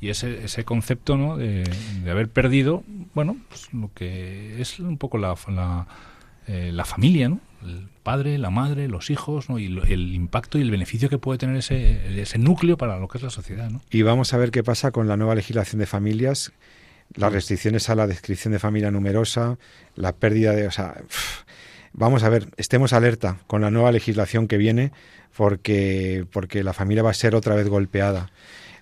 Y 0.00 0.08
ese, 0.08 0.44
ese 0.44 0.64
concepto, 0.64 1.16
¿no? 1.16 1.36
De, 1.36 1.62
haber 2.10 2.28
perdido, 2.28 2.82
bueno, 3.14 3.36
pues 3.48 3.72
lo 3.72 3.90
que 3.94 4.60
es 4.60 4.80
un 4.80 4.98
poco 4.98 5.18
la, 5.18 5.34
la, 5.48 5.86
eh, 6.46 6.70
la 6.72 6.84
familia, 6.84 7.28
¿no? 7.28 7.40
el 7.62 7.88
padre, 8.02 8.36
la 8.38 8.50
madre, 8.50 8.88
los 8.88 9.08
hijos, 9.10 9.48
¿no? 9.48 9.58
y 9.58 9.66
el 9.66 10.14
impacto 10.14 10.58
y 10.58 10.62
el 10.62 10.70
beneficio 10.70 11.08
que 11.08 11.18
puede 11.18 11.38
tener 11.38 11.56
ese, 11.56 12.20
ese 12.20 12.38
núcleo 12.38 12.76
para 12.76 12.98
lo 12.98 13.08
que 13.08 13.18
es 13.18 13.24
la 13.24 13.30
sociedad. 13.30 13.70
¿no? 13.70 13.80
Y 13.90 14.02
vamos 14.02 14.34
a 14.34 14.36
ver 14.36 14.50
qué 14.50 14.62
pasa 14.62 14.90
con 14.90 15.08
la 15.08 15.16
nueva 15.16 15.34
legislación 15.34 15.80
de 15.80 15.86
familias, 15.86 16.52
las 17.14 17.32
restricciones 17.32 17.88
a 17.88 17.94
la 17.94 18.06
descripción 18.06 18.52
de 18.52 18.58
familia 18.58 18.90
numerosa, 18.90 19.58
la 19.94 20.14
pérdida 20.14 20.52
de... 20.52 20.66
O 20.66 20.70
sea, 20.70 21.00
vamos 21.94 22.24
a 22.24 22.28
ver, 22.28 22.48
estemos 22.56 22.92
alerta 22.92 23.38
con 23.46 23.62
la 23.62 23.70
nueva 23.70 23.92
legislación 23.92 24.48
que 24.48 24.58
viene 24.58 24.92
porque, 25.36 26.26
porque 26.30 26.62
la 26.62 26.72
familia 26.72 27.02
va 27.02 27.10
a 27.10 27.14
ser 27.14 27.34
otra 27.34 27.54
vez 27.54 27.68
golpeada. 27.68 28.30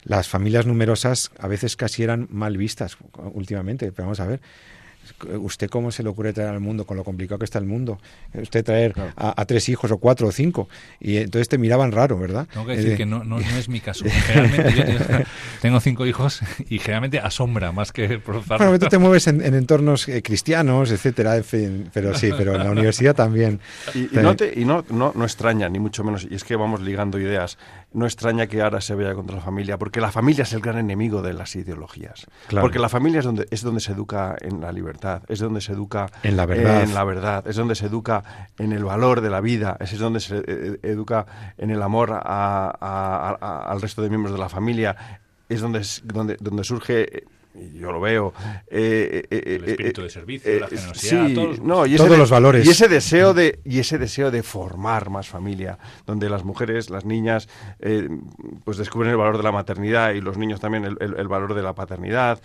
Las 0.04 0.28
familias 0.28 0.66
numerosas 0.66 1.30
a 1.38 1.48
veces 1.48 1.76
casi 1.76 2.02
eran 2.02 2.28
mal 2.30 2.56
vistas 2.56 2.96
últimamente, 3.34 3.92
pero 3.92 4.06
vamos 4.06 4.20
a 4.20 4.26
ver, 4.26 4.40
¿Usted 5.34 5.68
cómo 5.68 5.90
se 5.90 6.02
le 6.02 6.08
ocurre 6.08 6.32
traer 6.32 6.50
al 6.50 6.60
mundo 6.60 6.84
con 6.84 6.96
lo 6.96 7.04
complicado 7.04 7.38
que 7.38 7.44
está 7.44 7.58
el 7.58 7.64
mundo? 7.64 8.00
Usted 8.34 8.64
traer 8.64 8.94
a, 9.16 9.44
tres 9.46 9.68
hijos 9.68 9.90
o 9.90 9.98
cuatro 9.98 10.28
o 10.28 10.32
cinco. 10.32 10.68
Y 11.00 11.16
entonces 11.16 11.48
te 11.48 11.58
miraban 11.58 11.92
raro, 11.92 12.18
¿verdad? 12.18 12.46
Tengo 12.52 12.66
que 12.66 12.76
decir 12.76 12.96
que 12.96 13.06
no, 13.06 13.24
no, 13.24 13.38
es 13.38 13.68
mi 13.68 13.80
caso. 13.80 14.04
Generalmente 14.08 14.74
yo 14.74 15.24
tengo 15.60 15.80
cinco 15.80 16.06
hijos 16.06 16.40
y 16.68 16.78
generalmente 16.78 17.18
asombra 17.18 17.72
más 17.72 17.92
que 17.92 18.18
por 18.18 18.44
Bueno, 18.44 18.78
tú 18.78 18.86
te 18.86 18.98
mueves 18.98 19.26
en, 19.26 19.42
entornos 19.42 20.08
eh, 20.08 20.22
cristianos, 20.22 20.90
etcétera, 20.90 21.40
pero 21.92 22.14
sí, 22.14 22.30
pero 22.36 22.54
en 22.54 22.64
la 22.64 22.70
universidad 22.70 23.14
también. 23.14 23.60
Y, 23.94 24.08
no, 24.12 24.36
te, 24.36 24.52
y 24.56 24.64
no, 24.64 24.84
no, 24.88 25.12
no 25.14 25.24
extraña, 25.24 25.68
ni 25.68 25.78
mucho 25.78 26.04
menos, 26.04 26.26
y 26.28 26.34
es 26.34 26.44
que 26.44 26.56
vamos 26.56 26.80
ligando 26.80 27.18
ideas, 27.18 27.58
no 27.94 28.06
extraña 28.06 28.46
que 28.46 28.62
ahora 28.62 28.80
se 28.80 28.94
vaya 28.94 29.14
contra 29.14 29.36
la 29.36 29.42
familia, 29.42 29.78
porque 29.78 30.00
la 30.00 30.10
familia 30.10 30.42
es 30.42 30.52
el 30.52 30.60
gran 30.60 30.78
enemigo 30.78 31.22
de 31.22 31.32
las 31.32 31.54
ideologías. 31.56 32.26
Porque 32.48 32.78
la 32.78 32.88
familia 32.88 33.20
es 33.20 33.24
donde, 33.24 33.46
es 33.50 33.62
donde 33.62 33.80
se 33.80 33.92
educa 33.92 34.36
en 34.40 34.60
la 34.60 34.72
libertad, 34.72 35.22
es 35.28 35.38
donde 35.38 35.60
se 35.60 35.72
educa 35.72 36.10
en 36.22 36.36
la 36.36 36.46
verdad, 36.46 36.82
en 36.82 36.94
la 36.94 37.04
verdad 37.04 37.46
es 37.46 37.56
donde 37.56 37.74
se 37.74 37.86
educa 37.86 38.48
en 38.58 38.72
el 38.72 38.84
valor 38.84 39.20
de 39.20 39.30
la 39.30 39.40
vida, 39.40 39.76
es 39.80 39.98
donde 39.98 40.20
se 40.20 40.38
eh, 40.38 40.44
eh, 40.46 40.78
educa 40.82 41.26
en 41.58 41.70
el 41.70 41.82
amor 41.82 42.12
al 42.12 43.80
resto 43.80 44.02
de 44.02 44.08
miembros 44.08 44.34
de 44.34 44.40
la 44.40 44.48
familia, 44.48 44.96
es 45.48 45.60
donde, 45.60 45.82
donde, 46.04 46.36
donde 46.40 46.64
surge 46.64 47.24
yo 47.54 47.92
lo 47.92 48.00
veo. 48.00 48.32
Eh, 48.66 49.24
eh, 49.30 49.38
eh, 49.38 49.56
el 49.56 49.68
espíritu 49.68 50.02
de 50.02 50.10
servicio, 50.10 50.60
la 50.60 50.68
generosidad, 50.68 51.30
todos, 51.34 51.60
no, 51.60 51.86
y 51.86 51.96
todos 51.96 52.18
los 52.18 52.30
valores. 52.30 52.66
Y 52.66 52.70
ese 52.70 52.88
deseo 52.88 53.34
de 53.34 53.60
y 53.64 53.78
ese 53.78 53.98
deseo 53.98 54.30
de 54.30 54.42
formar 54.42 55.10
más 55.10 55.28
familia, 55.28 55.78
donde 56.06 56.28
las 56.30 56.44
mujeres, 56.44 56.90
las 56.90 57.04
niñas, 57.04 57.48
pues 58.64 58.76
descubren 58.76 59.10
el 59.10 59.16
valor 59.16 59.36
de 59.36 59.42
la 59.42 59.52
maternidad 59.52 60.12
y 60.12 60.20
los 60.20 60.38
niños 60.38 60.60
también 60.60 60.84
el, 60.84 61.28
valor 61.28 61.54
de 61.54 61.62
la 61.62 61.74
paternidad. 61.74 62.40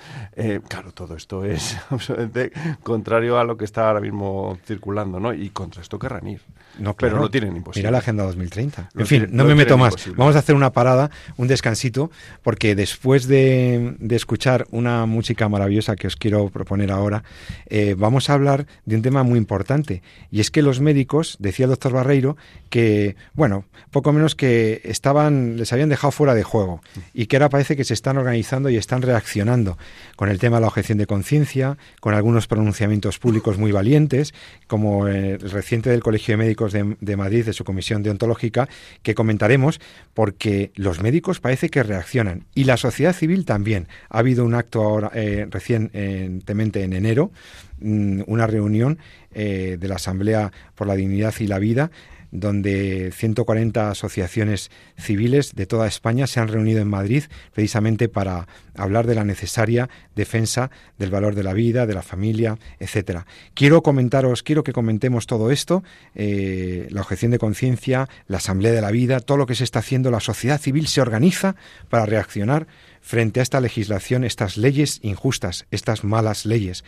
claro, 0.67 0.91
todo 0.91 1.15
esto 1.15 1.45
es 1.45 1.77
absolutamente 1.89 2.51
contrario 2.83 3.39
a 3.39 3.43
lo 3.43 3.57
que 3.57 3.65
está 3.65 3.87
ahora 3.87 4.01
mismo 4.01 4.57
circulando, 4.65 5.19
¿no? 5.19 5.33
Y 5.33 5.49
contra 5.49 5.81
esto 5.81 5.99
querrán 5.99 6.27
ir. 6.27 6.41
No, 6.79 6.93
pero 6.95 7.17
no 7.19 7.29
tienen 7.29 7.55
imposible. 7.55 7.81
Mira 7.83 7.91
la 7.91 7.97
Agenda 7.99 8.23
2030. 8.23 8.89
en 8.95 9.07
fin, 9.07 9.27
no 9.31 9.45
me 9.45 9.55
meto 9.55 9.77
más. 9.77 9.95
Vamos 10.15 10.35
a 10.35 10.39
hacer 10.39 10.55
una 10.55 10.71
parada, 10.71 11.09
un 11.37 11.47
descansito, 11.47 12.11
porque 12.43 12.75
después 12.75 13.27
de, 13.27 13.95
escuchar 14.09 14.67
una 14.71 14.96
música 15.05 15.49
maravillosa 15.49 15.95
que 15.95 16.07
os 16.07 16.15
quiero 16.15 16.49
proponer 16.49 16.91
ahora, 16.91 17.23
eh, 17.67 17.95
vamos 17.97 18.29
a 18.29 18.33
hablar 18.33 18.65
de 18.85 18.95
un 18.95 19.01
tema 19.01 19.23
muy 19.23 19.37
importante. 19.37 20.01
Y 20.31 20.39
es 20.39 20.51
que 20.51 20.61
los 20.61 20.79
médicos, 20.79 21.37
decía 21.39 21.65
el 21.65 21.71
doctor 21.71 21.93
Barreiro, 21.93 22.37
que, 22.69 23.15
bueno, 23.33 23.65
poco 23.91 24.11
menos 24.11 24.35
que 24.35 24.81
estaban, 24.83 25.57
les 25.57 25.71
habían 25.73 25.89
dejado 25.89 26.11
fuera 26.11 26.33
de 26.33 26.43
juego 26.43 26.81
y 27.13 27.27
que 27.27 27.37
ahora 27.37 27.49
parece 27.49 27.75
que 27.75 27.83
se 27.83 27.93
están 27.93 28.17
organizando 28.17 28.69
y 28.69 28.77
están 28.77 29.01
reaccionando 29.01 29.77
con 30.15 30.29
el 30.29 30.39
tema 30.39 30.57
de 30.57 30.61
la 30.61 30.67
objeción 30.67 30.97
de 30.97 31.07
conciencia, 31.07 31.77
con 31.99 32.13
algunos 32.13 32.47
pronunciamientos 32.47 33.19
públicos 33.19 33.57
muy 33.57 33.71
valientes, 33.71 34.33
como 34.67 35.07
el 35.07 35.39
reciente 35.39 35.89
del 35.89 36.03
Colegio 36.03 36.33
de 36.33 36.37
Médicos 36.37 36.73
de, 36.73 37.15
Madrid, 37.17 37.45
de 37.45 37.53
su 37.53 37.63
comisión 37.63 38.03
deontológica, 38.03 38.67
que 39.03 39.15
comentaremos, 39.15 39.79
porque 40.13 40.71
los 40.75 41.01
médicos 41.01 41.39
parece 41.39 41.69
que 41.69 41.83
reaccionan 41.83 42.45
y 42.55 42.65
la 42.65 42.77
sociedad 42.77 43.13
civil 43.13 43.45
también. 43.45 43.87
Ha 44.09 44.19
habido 44.19 44.45
un 44.45 44.55
acto 44.55 44.86
ahora 44.87 45.11
eh, 45.13 45.47
recientemente 45.49 46.83
en 46.83 46.93
enero, 46.93 47.31
mm, 47.79 48.21
una 48.27 48.47
reunión 48.47 48.99
eh, 49.33 49.77
de 49.79 49.87
la 49.87 49.95
Asamblea 49.95 50.51
por 50.75 50.87
la 50.87 50.95
Dignidad 50.95 51.33
y 51.39 51.47
la 51.47 51.59
Vida, 51.59 51.91
donde 52.31 53.11
140 53.13 53.89
asociaciones 53.89 54.69
civiles 54.97 55.55
de 55.55 55.65
toda 55.65 55.87
España 55.87 56.27
se 56.27 56.39
han 56.39 56.47
reunido 56.47 56.81
en 56.81 56.87
Madrid 56.87 57.23
precisamente 57.53 58.09
para 58.09 58.47
hablar 58.75 59.07
de 59.07 59.15
la 59.15 59.23
necesaria 59.23 59.89
defensa 60.15 60.69
del 60.97 61.09
valor 61.09 61.35
de 61.35 61.43
la 61.43 61.53
vida, 61.53 61.85
de 61.85 61.93
la 61.93 62.01
familia, 62.01 62.57
etcétera. 62.79 63.25
Quiero 63.53 63.81
comentaros, 63.81 64.43
quiero 64.43 64.63
que 64.63 64.73
comentemos 64.73 65.25
todo 65.25 65.51
esto, 65.51 65.83
eh, 66.15 66.87
la 66.91 67.01
objeción 67.01 67.31
de 67.31 67.39
conciencia, 67.39 68.09
la 68.27 68.37
Asamblea 68.37 68.73
de 68.73 68.81
la 68.81 68.91
Vida, 68.91 69.19
todo 69.19 69.37
lo 69.37 69.45
que 69.45 69.55
se 69.55 69.63
está 69.63 69.79
haciendo, 69.79 70.11
la 70.11 70.19
sociedad 70.19 70.59
civil 70.59 70.87
se 70.87 71.01
organiza 71.01 71.55
para 71.89 72.05
reaccionar 72.05 72.67
frente 73.07 73.39
a 73.39 73.43
esta 73.43 73.61
legislación, 73.61 74.25
estas 74.25 74.57
leyes 74.57 74.99
injustas, 75.01 75.65
estas 75.71 76.03
malas 76.03 76.45
leyes. 76.45 76.83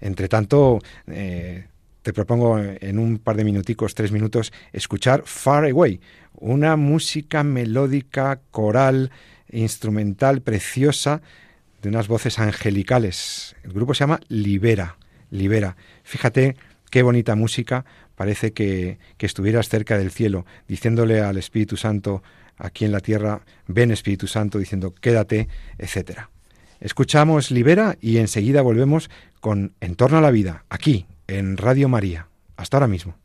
Entre 0.00 0.26
tanto, 0.26 0.80
eh, 1.06 1.68
te 2.02 2.12
propongo 2.12 2.58
en 2.58 2.98
un 2.98 3.18
par 3.18 3.36
de 3.36 3.44
minuticos, 3.44 3.94
tres 3.94 4.10
minutos, 4.10 4.52
escuchar 4.72 5.22
Far 5.26 5.66
Away, 5.66 6.00
una 6.34 6.74
música 6.74 7.44
melódica, 7.44 8.40
coral, 8.50 9.12
instrumental, 9.48 10.42
preciosa, 10.42 11.22
de 11.80 11.88
unas 11.88 12.08
voces 12.08 12.40
angelicales. 12.40 13.54
El 13.62 13.72
grupo 13.72 13.94
se 13.94 14.00
llama 14.00 14.18
Libera, 14.26 14.96
Libera. 15.30 15.76
Fíjate 16.02 16.56
qué 16.90 17.04
bonita 17.04 17.36
música, 17.36 17.84
parece 18.16 18.52
que, 18.52 18.98
que 19.18 19.26
estuvieras 19.26 19.68
cerca 19.68 19.96
del 19.96 20.10
cielo, 20.10 20.46
diciéndole 20.66 21.20
al 21.20 21.36
Espíritu 21.36 21.76
Santo 21.76 22.24
aquí 22.60 22.84
en 22.84 22.92
la 22.92 23.00
tierra, 23.00 23.42
ven 23.66 23.90
Espíritu 23.90 24.26
Santo, 24.26 24.58
diciendo 24.58 24.94
quédate, 24.94 25.48
etcétera. 25.78 26.30
Escuchamos 26.80 27.50
Libera 27.50 27.96
y 28.00 28.18
enseguida 28.18 28.62
volvemos 28.62 29.10
con 29.40 29.74
En 29.80 29.96
torno 29.96 30.18
a 30.18 30.22
la 30.22 30.30
vida, 30.30 30.64
aquí, 30.70 31.06
en 31.26 31.56
Radio 31.56 31.88
María. 31.88 32.28
Hasta 32.56 32.76
ahora 32.76 32.88
mismo. 32.88 33.16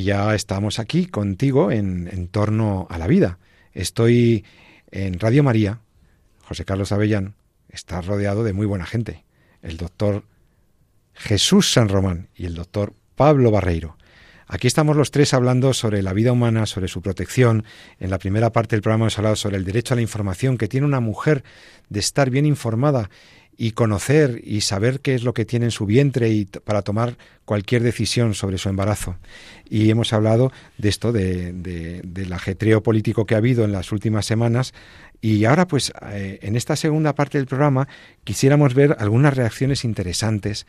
Y 0.00 0.04
ya 0.04 0.34
estamos 0.34 0.78
aquí 0.78 1.04
contigo 1.06 1.70
en, 1.70 2.28
torno 2.28 2.86
a 2.88 2.96
la 2.96 3.06
vida. 3.06 3.38
Estoy 3.74 4.46
en 4.90 5.20
Radio 5.20 5.42
María, 5.42 5.80
José 6.42 6.64
Carlos 6.64 6.90
Avellán 6.90 7.34
está 7.68 8.00
rodeado 8.00 8.42
de 8.42 8.54
muy 8.54 8.64
buena 8.64 8.86
gente. 8.86 9.24
El 9.62 9.76
doctor 9.76 10.24
Jesús 11.12 11.70
San 11.70 11.90
Román 11.90 12.28
y 12.34 12.46
el 12.46 12.54
doctor 12.54 12.94
Pablo 13.14 13.50
Barreiro. 13.50 13.98
Aquí 14.46 14.66
estamos 14.66 14.96
los 14.96 15.10
tres 15.10 15.34
hablando 15.34 15.74
sobre 15.74 16.02
la 16.02 16.14
vida 16.14 16.32
humana, 16.32 16.64
sobre 16.64 16.88
su 16.88 17.02
protección. 17.02 17.64
En 17.98 18.08
la 18.08 18.18
primera 18.18 18.50
parte 18.52 18.74
del 18.76 18.82
programa 18.82 19.04
hemos 19.04 19.18
hablado 19.18 19.36
sobre 19.36 19.58
el 19.58 19.64
derecho 19.64 19.92
a 19.92 19.96
la 19.96 20.02
información 20.02 20.56
que 20.56 20.66
tiene 20.66 20.86
una 20.86 21.00
mujer 21.00 21.44
de 21.90 22.00
estar 22.00 22.30
bien 22.30 22.46
informada 22.46 23.10
y 23.62 23.72
conocer 23.72 24.40
y 24.42 24.62
saber 24.62 25.00
qué 25.00 25.14
es 25.14 25.22
lo 25.22 25.34
que 25.34 25.44
tiene 25.44 25.66
en 25.66 25.70
su 25.70 25.84
vientre 25.84 26.30
y 26.30 26.46
para 26.46 26.80
tomar 26.80 27.18
cualquier 27.44 27.82
decisión 27.82 28.32
sobre 28.32 28.56
su 28.56 28.70
embarazo. 28.70 29.18
Y 29.68 29.90
hemos 29.90 30.14
hablado 30.14 30.50
de 30.78 30.88
esto, 30.88 31.12
de, 31.12 31.52
del 31.52 32.32
ajetreo 32.32 32.82
político 32.82 33.26
que 33.26 33.34
ha 33.34 33.36
habido 33.36 33.66
en 33.66 33.72
las 33.72 33.92
últimas 33.92 34.24
semanas. 34.24 34.72
Y 35.20 35.44
ahora, 35.44 35.68
pues, 35.68 35.92
eh, 36.10 36.38
en 36.40 36.56
esta 36.56 36.74
segunda 36.74 37.14
parte 37.14 37.36
del 37.36 37.46
programa, 37.46 37.86
quisiéramos 38.24 38.72
ver 38.72 38.96
algunas 38.98 39.36
reacciones 39.36 39.84
interesantes 39.84 40.66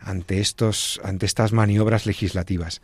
ante, 0.00 0.40
estos, 0.40 1.00
ante 1.04 1.26
estas 1.26 1.52
maniobras 1.52 2.06
legislativas. 2.06 2.82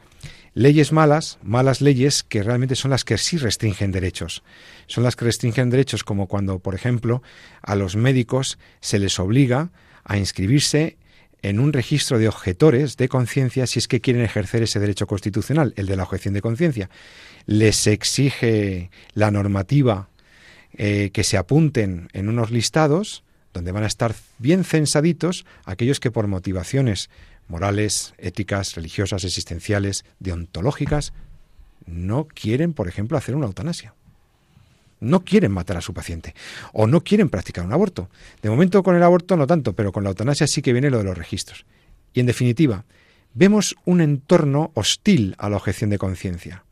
Leyes 0.59 0.90
malas, 0.90 1.38
malas 1.40 1.80
leyes 1.80 2.24
que 2.24 2.42
realmente 2.42 2.74
son 2.74 2.90
las 2.90 3.04
que 3.04 3.16
sí 3.16 3.36
restringen 3.36 3.92
derechos. 3.92 4.42
Son 4.88 5.04
las 5.04 5.14
que 5.14 5.24
restringen 5.24 5.70
derechos 5.70 6.02
como 6.02 6.26
cuando, 6.26 6.59
por 6.59 6.74
ejemplo, 6.74 7.22
a 7.62 7.76
los 7.76 7.94
médicos 7.94 8.59
se 8.80 8.98
les 8.98 9.20
obliga 9.20 9.70
a 10.02 10.18
inscribirse 10.18 10.96
en 11.42 11.61
un 11.61 11.72
registro 11.72 12.18
de 12.18 12.26
objetores 12.26 12.96
de 12.96 13.09
conciencia 13.09 13.68
si 13.68 13.78
es 13.78 13.86
que 13.86 14.00
quieren 14.00 14.24
ejercer 14.24 14.64
ese 14.64 14.80
derecho 14.80 15.06
constitucional, 15.06 15.74
el 15.76 15.86
de 15.86 15.94
la 15.94 16.02
objeción 16.02 16.34
de 16.34 16.42
conciencia. 16.42 16.90
Les 17.46 17.86
exige 17.86 18.90
la 19.14 19.30
normativa 19.30 20.09
eh, 20.72 21.11
que 21.12 21.22
se 21.22 21.36
apunten 21.36 22.09
en 22.14 22.28
unos 22.28 22.50
listados 22.50 23.22
donde 23.52 23.70
van 23.70 23.84
a 23.84 23.86
estar 23.86 24.12
bien 24.38 24.64
censaditos 24.64 25.46
aquellos 25.64 26.00
que 26.00 26.11
por 26.11 26.26
motivaciones 26.26 27.11
morales, 27.49 28.14
éticas, 28.18 28.74
religiosas, 28.74 29.24
existenciales, 29.24 30.05
deontológicas, 30.20 31.12
no 31.86 32.26
quieren, 32.26 32.74
por 32.74 32.88
ejemplo, 32.88 33.16
hacer 33.16 33.34
una 33.34 33.46
eutanasia. 33.46 33.94
No 35.01 35.24
quieren 35.24 35.53
matar 35.53 35.76
a 35.76 35.80
su 35.80 35.94
paciente 35.94 36.34
o 36.72 36.86
no 36.86 37.03
quieren 37.03 37.28
practicar 37.28 37.64
un 37.64 37.72
aborto. 37.72 38.11
De 38.42 38.51
momento 38.51 38.82
con 38.82 38.96
el 38.96 39.03
aborto 39.03 39.36
no 39.36 39.46
tanto, 39.46 39.72
pero 39.74 39.92
con 39.92 40.03
la 40.05 40.11
eutanasia 40.11 40.46
sí 40.46 40.61
que 40.61 40.72
viene 40.72 40.90
lo 40.90 40.99
de 40.99 41.05
los 41.05 41.16
registros. 41.16 41.64
Y 42.12 42.20
en 42.20 42.26
definitiva, 42.26 42.84
vemos 43.34 43.76
un 43.84 44.01
entorno 44.01 44.72
hostil 44.74 45.34
a 45.38 45.49
la 45.49 45.57
objeción 45.57 45.90
de 45.90 45.99
conciencia, 45.99 46.64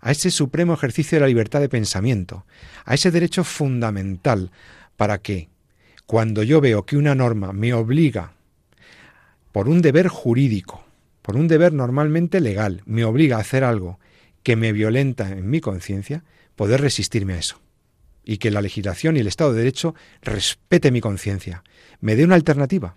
a 0.00 0.10
ese 0.12 0.30
supremo 0.30 0.74
ejercicio 0.74 1.16
de 1.16 1.20
la 1.20 1.28
libertad 1.28 1.60
de 1.60 1.68
pensamiento, 1.68 2.46
a 2.84 2.94
ese 2.94 3.10
derecho 3.10 3.44
fundamental 3.44 4.50
para 4.96 5.18
que, 5.18 5.50
cuando 6.06 6.42
yo 6.42 6.60
veo 6.60 6.84
que 6.86 6.96
una 6.96 7.14
norma 7.14 7.52
me 7.52 7.74
obliga 7.74 8.32
por 9.54 9.68
un 9.68 9.82
deber 9.82 10.08
jurídico, 10.08 10.84
por 11.22 11.36
un 11.36 11.46
deber 11.46 11.72
normalmente 11.72 12.40
legal, 12.40 12.82
me 12.86 13.04
obliga 13.04 13.36
a 13.36 13.40
hacer 13.42 13.62
algo 13.62 14.00
que 14.42 14.56
me 14.56 14.72
violenta 14.72 15.30
en 15.30 15.48
mi 15.48 15.60
conciencia, 15.60 16.24
poder 16.56 16.80
resistirme 16.80 17.34
a 17.34 17.38
eso. 17.38 17.60
Y 18.24 18.38
que 18.38 18.50
la 18.50 18.60
legislación 18.60 19.16
y 19.16 19.20
el 19.20 19.28
Estado 19.28 19.52
de 19.52 19.58
Derecho 19.58 19.94
respete 20.22 20.90
mi 20.90 21.00
conciencia, 21.00 21.62
me 22.00 22.16
dé 22.16 22.24
una 22.24 22.34
alternativa. 22.34 22.96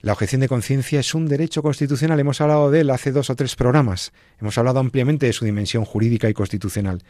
La 0.00 0.12
objeción 0.12 0.40
de 0.40 0.48
conciencia 0.48 0.98
es 0.98 1.14
un 1.14 1.28
derecho 1.28 1.62
constitucional, 1.62 2.18
hemos 2.18 2.40
hablado 2.40 2.72
de 2.72 2.80
él 2.80 2.90
hace 2.90 3.12
dos 3.12 3.30
o 3.30 3.36
tres 3.36 3.54
programas, 3.54 4.12
hemos 4.40 4.58
hablado 4.58 4.80
ampliamente 4.80 5.26
de 5.26 5.32
su 5.32 5.44
dimensión 5.44 5.84
jurídica 5.84 6.28
y 6.28 6.34
constitucional. 6.34 7.04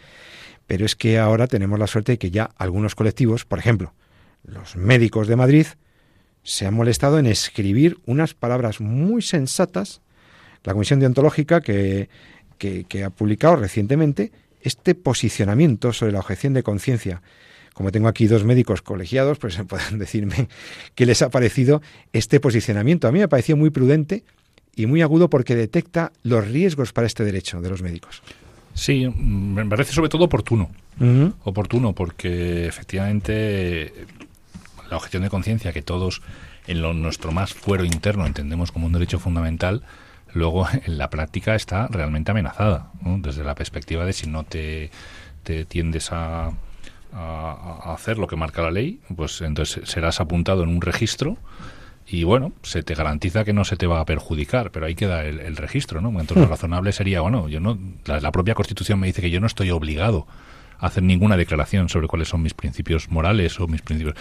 Pero 0.66 0.84
es 0.84 0.96
que 0.96 1.18
ahora 1.18 1.46
tenemos 1.46 1.78
la 1.78 1.86
suerte 1.86 2.12
de 2.12 2.18
que 2.18 2.30
ya 2.30 2.50
algunos 2.58 2.94
colectivos, 2.94 3.46
por 3.46 3.58
ejemplo, 3.58 3.94
los 4.44 4.76
médicos 4.76 5.28
de 5.28 5.36
Madrid, 5.36 5.66
se 6.50 6.66
ha 6.66 6.72
molestado 6.72 7.20
en 7.20 7.26
escribir 7.26 7.98
unas 8.06 8.34
palabras 8.34 8.80
muy 8.80 9.22
sensatas, 9.22 10.00
la 10.64 10.72
Comisión 10.72 10.98
Deontológica 10.98 11.60
que, 11.60 12.08
que, 12.58 13.04
ha 13.04 13.10
publicado 13.10 13.54
recientemente 13.54 14.32
este 14.60 14.96
posicionamiento 14.96 15.92
sobre 15.92 16.10
la 16.10 16.18
objeción 16.18 16.52
de 16.52 16.64
conciencia. 16.64 17.22
Como 17.72 17.92
tengo 17.92 18.08
aquí 18.08 18.26
dos 18.26 18.42
médicos 18.42 18.82
colegiados, 18.82 19.38
pues 19.38 19.60
pueden 19.68 20.00
decirme 20.00 20.48
qué 20.96 21.06
les 21.06 21.22
ha 21.22 21.30
parecido 21.30 21.82
este 22.12 22.40
posicionamiento. 22.40 23.06
A 23.06 23.12
mí 23.12 23.18
me 23.20 23.26
ha 23.26 23.28
parecido 23.28 23.56
muy 23.56 23.70
prudente 23.70 24.24
y 24.74 24.86
muy 24.86 25.02
agudo 25.02 25.30
porque 25.30 25.54
detecta 25.54 26.10
los 26.24 26.48
riesgos 26.48 26.92
para 26.92 27.06
este 27.06 27.22
derecho 27.22 27.60
de 27.60 27.70
los 27.70 27.80
médicos. 27.80 28.22
Sí, 28.74 29.08
me 29.08 29.64
parece 29.66 29.92
sobre 29.92 30.08
todo 30.08 30.24
oportuno. 30.24 30.68
Oportuno 31.44 31.94
porque 31.94 32.66
efectivamente 32.66 33.92
la 34.90 34.96
objeción 34.96 35.22
de 35.22 35.30
conciencia 35.30 35.72
que 35.72 35.82
todos 35.82 36.22
en 36.66 36.82
lo, 36.82 36.92
nuestro 36.92 37.32
más 37.32 37.54
fuero 37.54 37.84
interno 37.84 38.26
entendemos 38.26 38.72
como 38.72 38.86
un 38.86 38.92
derecho 38.92 39.18
fundamental, 39.18 39.82
luego 40.32 40.66
en 40.84 40.98
la 40.98 41.10
práctica 41.10 41.54
está 41.54 41.86
realmente 41.88 42.30
amenazada, 42.30 42.90
desde 43.00 43.44
la 43.44 43.54
perspectiva 43.54 44.04
de 44.04 44.12
si 44.12 44.26
no 44.26 44.44
te, 44.44 44.90
te 45.42 45.64
tiendes 45.64 46.12
a, 46.12 46.52
a, 47.12 47.94
hacer 47.94 48.18
lo 48.18 48.26
que 48.26 48.36
marca 48.36 48.62
la 48.62 48.70
ley, 48.70 49.00
pues 49.16 49.40
entonces 49.40 49.88
serás 49.88 50.20
apuntado 50.20 50.62
en 50.62 50.68
un 50.70 50.80
registro 50.80 51.36
y 52.06 52.24
bueno, 52.24 52.52
se 52.62 52.82
te 52.82 52.94
garantiza 52.94 53.44
que 53.44 53.52
no 53.52 53.64
se 53.64 53.76
te 53.76 53.86
va 53.86 54.00
a 54.00 54.04
perjudicar, 54.04 54.72
pero 54.72 54.86
ahí 54.86 54.96
queda 54.96 55.24
el, 55.24 55.38
el 55.38 55.56
registro, 55.56 56.00
¿no? 56.00 56.08
Entonces 56.08 56.38
lo 56.38 56.46
hmm. 56.46 56.50
razonable 56.50 56.92
sería, 56.92 57.20
bueno, 57.20 57.48
yo 57.48 57.60
no, 57.60 57.78
la, 58.04 58.32
propia 58.32 58.54
Constitución 58.54 58.98
me 58.98 59.06
dice 59.06 59.22
que 59.22 59.30
yo 59.30 59.40
no 59.40 59.46
estoy 59.46 59.70
obligado 59.70 60.26
hacer 60.80 61.02
ninguna 61.02 61.36
declaración 61.36 61.88
sobre 61.88 62.08
cuáles 62.08 62.28
son 62.28 62.42
mis 62.42 62.54
principios 62.54 63.10
morales 63.10 63.60
o 63.60 63.66
mis 63.66 63.82
principios. 63.82 64.16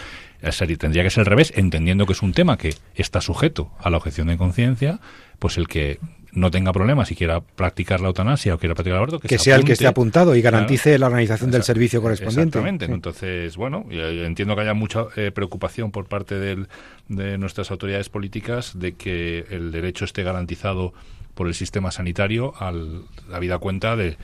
Tendría 0.78 1.04
que 1.04 1.10
ser 1.10 1.22
al 1.22 1.26
revés, 1.26 1.54
entendiendo 1.56 2.06
que 2.06 2.14
es 2.14 2.22
un 2.22 2.34
tema 2.34 2.58
que 2.58 2.76
está 2.96 3.22
sujeto 3.22 3.72
a 3.80 3.90
la 3.90 3.98
objeción 3.98 4.28
de 4.28 4.38
conciencia, 4.38 5.00
pues 5.40 5.58
el 5.58 5.68
que 5.68 6.00
no 6.32 6.52
tenga 6.52 6.72
problemas 6.72 7.12
y 7.12 7.16
quiera 7.16 7.42
practicar 7.42 8.02
la 8.02 8.08
eutanasia 8.08 8.54
o 8.54 8.58
quiera 8.58 8.76
practicar 8.76 8.98
el 8.98 9.04
aborto, 9.04 9.20
que, 9.20 9.38
sea 9.38 9.56
el 9.56 9.64
que 9.64 9.74
esté 9.74 9.88
apuntado 9.88 10.36
y 10.36 10.42
garantice 10.42 10.98
la 11.00 11.08
organización 11.08 11.52
del 11.52 11.64
servicio 11.64 12.02
correspondiente. 12.02 12.60
Exactamente. 12.60 12.86
Entonces, 12.86 13.58
bueno, 13.58 13.86
entiendo 13.90 14.56
que 14.56 14.62
haya 14.62 14.74
mucha 14.74 15.06
eh, 15.16 15.32
preocupación 15.32 15.92
por 15.92 16.06
parte 16.06 16.36
del, 16.36 16.68
de 17.08 17.38
nuestras 17.38 17.72
autoridades 17.72 18.10
políticas 18.10 18.78
de 18.78 18.94
que 18.94 19.46
el 19.50 19.72
derecho 19.72 20.06
esté 20.06 20.24
garantizado 20.24 20.94
por 21.40 21.48
el 21.48 21.54
sistema 21.54 21.90
sanitario 21.90 22.54
al 22.60 23.06
vida 23.40 23.60
cuenta 23.60 23.96
de, 23.96 24.18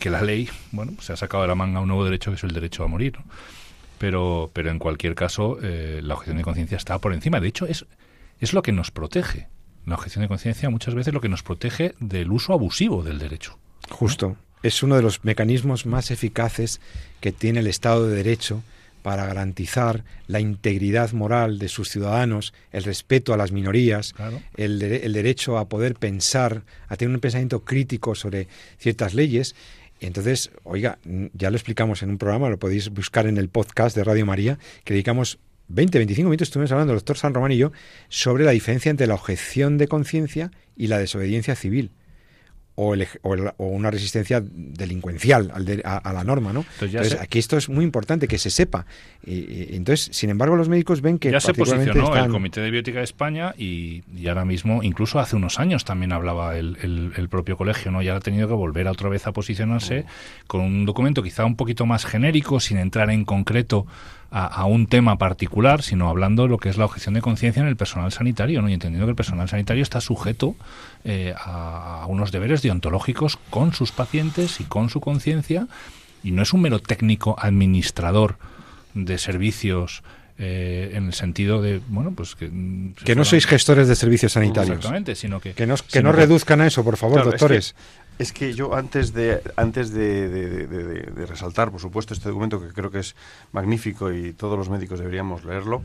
que 0.00 0.10
la 0.10 0.20
ley 0.20 0.48
bueno 0.72 0.94
se 1.00 1.12
ha 1.12 1.16
sacado 1.16 1.44
de 1.44 1.48
la 1.48 1.54
manga 1.54 1.78
un 1.78 1.86
nuevo 1.86 2.04
derecho 2.04 2.32
que 2.32 2.38
es 2.38 2.42
el 2.42 2.50
derecho 2.50 2.82
a 2.82 2.88
morir 2.88 3.20
pero 3.98 4.50
pero 4.52 4.68
en 4.72 4.80
cualquier 4.80 5.14
caso 5.14 5.58
eh, 5.62 6.00
la 6.02 6.14
objeción 6.14 6.38
de 6.38 6.42
conciencia 6.42 6.76
está 6.76 6.98
por 6.98 7.12
encima. 7.12 7.38
De 7.38 7.46
hecho 7.46 7.66
es 7.66 7.86
es 8.40 8.52
lo 8.52 8.62
que 8.62 8.72
nos 8.72 8.90
protege. 8.90 9.46
La 9.86 9.94
objeción 9.94 10.22
de 10.22 10.28
conciencia 10.28 10.68
muchas 10.70 10.96
veces 10.96 11.14
lo 11.14 11.20
que 11.20 11.28
nos 11.28 11.44
protege 11.44 11.94
del 12.00 12.32
uso 12.32 12.52
abusivo 12.52 13.04
del 13.04 13.20
derecho 13.20 13.56
justo. 13.88 14.36
Es 14.64 14.82
uno 14.82 14.96
de 14.96 15.02
los 15.02 15.24
mecanismos 15.24 15.86
más 15.86 16.10
eficaces 16.10 16.80
que 17.20 17.30
tiene 17.30 17.60
el 17.60 17.68
Estado 17.68 18.08
de 18.08 18.16
Derecho 18.16 18.64
para 19.02 19.26
garantizar 19.26 20.04
la 20.26 20.40
integridad 20.40 21.12
moral 21.12 21.58
de 21.58 21.68
sus 21.68 21.90
ciudadanos, 21.90 22.52
el 22.72 22.84
respeto 22.84 23.32
a 23.32 23.36
las 23.36 23.52
minorías, 23.52 24.14
el, 24.56 24.78
derecho 24.78 25.58
a 25.58 25.68
poder 25.68 25.94
pensar, 25.94 26.62
a 26.88 26.96
tener 26.96 27.14
un 27.14 27.20
pensamiento 27.20 27.64
crítico 27.64 28.14
sobre 28.14 28.48
ciertas 28.78 29.14
leyes. 29.14 29.54
Y 30.00 30.06
entonces, 30.06 30.50
oiga, 30.64 30.98
ya 31.34 31.50
lo 31.50 31.56
explicamos 31.56 32.02
en 32.02 32.10
un 32.10 32.18
programa, 32.18 32.48
lo 32.48 32.58
podéis 32.58 32.90
buscar 32.90 33.26
en 33.26 33.36
el 33.36 33.48
podcast 33.48 33.96
de 33.96 34.04
Radio 34.04 34.26
María, 34.26 34.58
que 34.84 34.94
dedicamos 34.94 35.38
20, 35.68 35.98
25 35.98 36.28
minutos, 36.28 36.48
estuvimos 36.48 36.72
hablando, 36.72 36.92
el 36.92 36.98
doctor 36.98 37.16
San 37.16 37.34
Román 37.34 37.52
y 37.52 37.58
yo, 37.58 37.72
sobre 38.08 38.44
la 38.44 38.50
diferencia 38.50 38.90
entre 38.90 39.06
la 39.06 39.14
objeción 39.14 39.78
de 39.78 39.88
conciencia 39.88 40.50
y 40.76 40.88
la 40.88 40.98
desobediencia 40.98 41.54
civil 41.54 41.92
o, 42.80 42.94
o, 43.22 43.66
una 43.66 43.90
resistencia 43.90 44.42
delincuencial 44.42 45.52
a, 45.84 46.12
la 46.12 46.24
norma, 46.24 46.52
¿no? 46.52 46.64
Entonces, 46.80 47.20
aquí 47.20 47.38
esto 47.38 47.58
es 47.58 47.68
muy 47.68 47.84
importante 47.84 48.26
que 48.26 48.38
se 48.38 48.50
sepa. 48.50 48.86
Y, 49.24 49.76
entonces, 49.76 50.08
sin 50.16 50.30
embargo, 50.30 50.56
los 50.56 50.70
médicos 50.70 51.02
ven 51.02 51.18
que 51.18 51.30
ya 51.30 51.40
se 51.40 51.52
posicionó 51.52 52.16
el 52.16 52.30
Comité 52.30 52.62
de 52.62 52.70
Biótica 52.70 52.98
de 52.98 53.04
España 53.04 53.54
y, 53.58 54.02
ahora 54.26 54.46
mismo, 54.46 54.82
incluso 54.82 55.18
hace 55.18 55.36
unos 55.36 55.58
años 55.58 55.84
también 55.84 56.12
hablaba 56.12 56.56
el, 56.56 56.78
el, 57.16 57.28
propio 57.28 57.56
colegio, 57.56 57.90
¿no? 57.90 58.00
Ya 58.02 58.16
ha 58.16 58.20
tenido 58.20 58.48
que 58.48 58.54
volver 58.54 58.88
a 58.88 58.92
otra 58.92 59.08
vez 59.08 59.26
a 59.26 59.32
posicionarse 59.32 60.06
oh. 60.06 60.46
con 60.46 60.62
un 60.62 60.86
documento 60.86 61.22
quizá 61.22 61.44
un 61.44 61.56
poquito 61.56 61.84
más 61.84 62.06
genérico, 62.06 62.60
sin 62.60 62.78
entrar 62.78 63.10
en 63.10 63.24
concreto 63.24 63.86
a, 64.30 64.64
un 64.64 64.86
tema 64.86 65.18
particular, 65.18 65.82
sino 65.82 66.08
hablando 66.08 66.44
de 66.44 66.48
lo 66.48 66.58
que 66.58 66.68
es 66.68 66.76
la 66.76 66.84
objeción 66.84 67.14
de 67.14 67.20
conciencia 67.20 67.62
en 67.62 67.68
el 67.68 67.76
personal 67.76 68.12
sanitario, 68.12 68.62
¿no? 68.62 68.68
y 68.68 68.74
entendiendo 68.74 69.06
que 69.06 69.10
el 69.10 69.16
personal 69.16 69.48
sanitario 69.48 69.82
está 69.82 70.00
sujeto 70.00 70.54
eh, 71.04 71.34
a, 71.36 72.06
unos 72.08 72.30
deberes 72.30 72.62
deontológicos 72.62 73.38
con 73.50 73.72
sus 73.72 73.90
pacientes 73.90 74.60
y 74.60 74.64
con 74.64 74.88
su 74.88 75.00
conciencia, 75.00 75.66
y 76.22 76.30
no 76.30 76.42
es 76.42 76.52
un 76.52 76.62
mero 76.62 76.78
técnico 76.78 77.34
administrador 77.38 78.36
de 78.94 79.18
servicios 79.18 80.02
eh, 80.38 80.92
en 80.94 81.06
el 81.06 81.12
sentido 81.12 81.60
de, 81.60 81.80
bueno, 81.88 82.12
pues 82.12 82.34
que... 82.34 82.50
Que 83.04 83.14
no 83.14 83.24
sois 83.24 83.46
gestores 83.46 83.88
de 83.88 83.96
servicios 83.96 84.32
sanitarios. 84.32 84.76
Exactamente, 84.76 85.14
sino 85.14 85.40
que... 85.40 85.54
Que, 85.54 85.66
no, 85.66 85.74
que 85.76 86.02
no 86.02 86.12
reduzcan 86.12 86.60
a 86.60 86.66
eso, 86.66 86.84
por 86.84 86.96
favor, 86.96 87.24
doctores 87.24 87.66
Es 87.66 87.72
que 87.72 88.09
yo 88.54 88.74
antes 88.74 89.12
de 89.12 89.40
antes 89.56 89.92
de, 89.92 91.26
resaltar, 91.26 91.70
por 91.70 91.80
supuesto, 91.80 92.14
este 92.14 92.28
documento 92.28 92.60
que 92.60 92.68
creo 92.68 92.90
que 92.90 93.00
es 93.00 93.16
magnífico 93.52 94.12
y 94.12 94.32
todos 94.32 94.58
los 94.58 94.68
médicos 94.68 94.98
deberíamos 94.98 95.44
leerlo, 95.44 95.82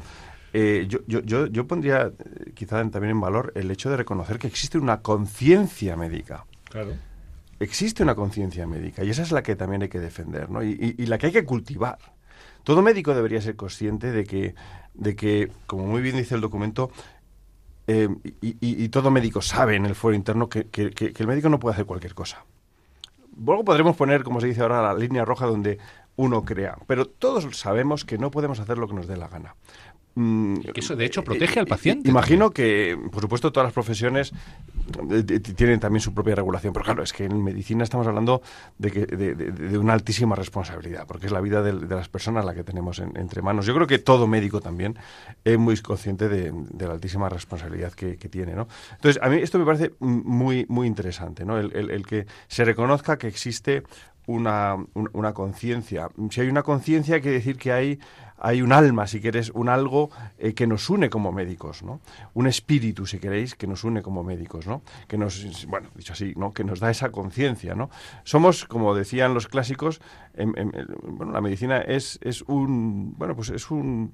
eh, 0.53 0.85
yo, 0.87 0.99
yo, 1.05 1.47
yo, 1.47 1.67
pondría 1.67 2.13
eh, 2.17 2.51
quizá 2.53 2.77
también 2.89 3.11
en 3.11 3.21
valor 3.21 3.51
el 3.55 3.69
hecho 3.71 3.89
de 3.89 3.97
reconocer 3.97 4.39
que 4.39 4.47
existe 4.47 4.77
una 4.77 5.01
conciencia 5.01 5.97
médica. 5.97 6.45
Claro. 6.69 6.93
Existe 7.59 8.03
una 8.03 8.15
conciencia 8.15 8.65
médica 8.65 9.03
y 9.03 9.09
esa 9.09 9.23
es 9.23 9.31
la 9.31 9.43
que 9.43 9.55
también 9.55 9.81
hay 9.81 9.89
que 9.89 9.99
defender, 9.99 10.49
¿no? 10.49 10.63
Y, 10.63 10.95
y, 10.97 11.05
la 11.07 11.17
que 11.17 11.27
hay 11.27 11.31
que 11.33 11.45
cultivar. 11.45 11.97
Todo 12.63 12.81
médico 12.81 13.13
debería 13.13 13.41
ser 13.41 13.55
consciente 13.55 14.11
de 14.11 14.23
que, 14.23 14.55
de 14.93 15.15
que 15.15 15.51
como 15.67 15.85
muy 15.85 16.01
bien 16.01 16.17
dice 16.17 16.35
el 16.35 16.41
documento, 16.41 16.89
eh, 17.87 18.09
y, 18.41 18.89
todo 18.89 19.11
médico 19.11 19.41
sabe 19.41 19.75
en 19.75 19.85
el 19.85 19.95
fuero 19.95 20.15
interno 20.15 20.49
que, 20.49 20.67
el 20.73 21.27
médico 21.27 21.49
no 21.49 21.59
puede 21.59 21.73
hacer 21.73 21.85
cualquier 21.85 22.15
cosa. 22.15 22.43
Luego 23.37 23.63
podremos 23.65 23.95
poner, 23.95 24.23
como 24.23 24.41
se 24.41 24.47
dice 24.47 24.61
ahora, 24.61 24.81
la 24.81 24.93
línea 24.93 25.25
roja 25.25 25.45
donde 25.45 25.77
uno 26.15 26.43
crea, 26.43 26.77
pero 26.87 27.05
todos 27.05 27.45
sabemos 27.57 28.05
que 28.05 28.17
no 28.17 28.31
podemos 28.31 28.59
hacer 28.59 28.77
lo 28.77 28.87
que 28.87 28.93
nos 28.93 29.07
dé 29.07 29.17
la 29.17 29.27
gana. 29.27 29.55
Mm, 30.17 30.59
que 30.73 30.79
eso, 30.79 30.95
de 30.95 31.05
hecho, 31.05 31.23
protege 31.25 31.59
al 31.59 31.67
paciente. 31.67 32.09
Imagino 32.09 32.51
que, 32.51 32.97
por 33.11 33.21
supuesto, 33.21 33.51
todas 33.51 33.67
las 33.67 33.73
profesiones 33.73 34.31
eh, 35.11 35.23
tienen 35.23 35.81
también 35.81 35.99
su 35.99 36.13
propia 36.13 36.35
regulación, 36.35 36.71
pero 36.71 36.85
claro, 36.85 37.03
es 37.03 37.11
que 37.11 37.25
en 37.25 37.43
medicina 37.43 37.83
estamos 37.83 38.07
hablando 38.07 38.41
de, 38.77 38.91
que, 38.91 39.05
de, 39.05 39.77
una 39.77 39.91
altísima 39.91 40.35
responsabilidad, 40.35 41.05
porque 41.05 41.25
es 41.25 41.33
la 41.33 41.41
vida 41.41 41.61
de, 41.61 41.73
las 41.73 42.07
personas 42.07 42.45
la 42.45 42.53
que 42.53 42.63
tenemos 42.63 42.99
entre 42.99 43.41
manos. 43.41 43.65
Yo 43.65 43.75
creo 43.75 43.87
que 43.87 43.99
todo 43.99 44.25
médico 44.25 44.61
también 44.61 44.97
es 45.43 45.57
muy 45.57 45.77
consciente 45.79 46.29
de, 46.29 46.53
la 46.79 46.93
altísima 46.93 47.27
responsabilidad 47.27 47.91
que, 47.91 48.15
tiene, 48.15 48.55
¿no? 48.55 48.67
Entonces, 48.93 49.21
a 49.21 49.29
mí 49.29 49.37
esto 49.37 49.59
me 49.59 49.65
parece 49.65 49.93
muy, 49.99 50.65
muy 50.69 50.87
interesante, 50.87 51.45
¿no? 51.45 51.59
el 51.59 52.05
que 52.07 52.25
se 52.47 52.65
reconozca 52.65 53.17
que 53.17 53.27
existe 53.27 53.83
una, 54.27 54.75
una 54.93 55.33
conciencia. 55.33 56.09
Si 56.29 56.41
hay 56.41 56.49
una 56.49 56.63
conciencia, 56.63 57.21
quiere 57.21 57.37
decir 57.37 57.57
que 57.57 57.71
hay, 57.71 57.99
hay 58.37 58.61
un 58.61 58.71
alma, 58.71 59.07
si 59.07 59.21
quieres, 59.21 59.49
un 59.51 59.69
algo 59.69 60.09
eh, 60.37 60.53
que 60.53 60.67
nos 60.67 60.89
une 60.89 61.09
como 61.09 61.31
médicos, 61.31 61.83
¿no? 61.83 62.01
Un 62.33 62.47
espíritu, 62.47 63.05
si 63.05 63.19
queréis, 63.19 63.55
que 63.55 63.67
nos 63.67 63.83
une 63.83 64.01
como 64.01 64.23
médicos, 64.23 64.67
¿no? 64.67 64.81
Que 65.07 65.17
nos, 65.17 65.65
bueno, 65.67 65.89
dicho 65.95 66.13
así, 66.13 66.33
¿no? 66.35 66.53
Que 66.53 66.63
nos 66.63 66.79
da 66.79 66.89
esa 66.89 67.11
conciencia, 67.11 67.75
¿no? 67.75 67.89
Somos, 68.23 68.65
como 68.65 68.95
decían 68.95 69.33
los 69.33 69.47
clásicos, 69.47 70.01
bueno, 70.35 71.31
la 71.31 71.41
medicina 71.41 71.79
es, 71.79 72.19
es 72.21 72.41
un, 72.43 73.13
bueno, 73.17 73.35
pues 73.35 73.49
es 73.49 73.69
un, 73.71 74.13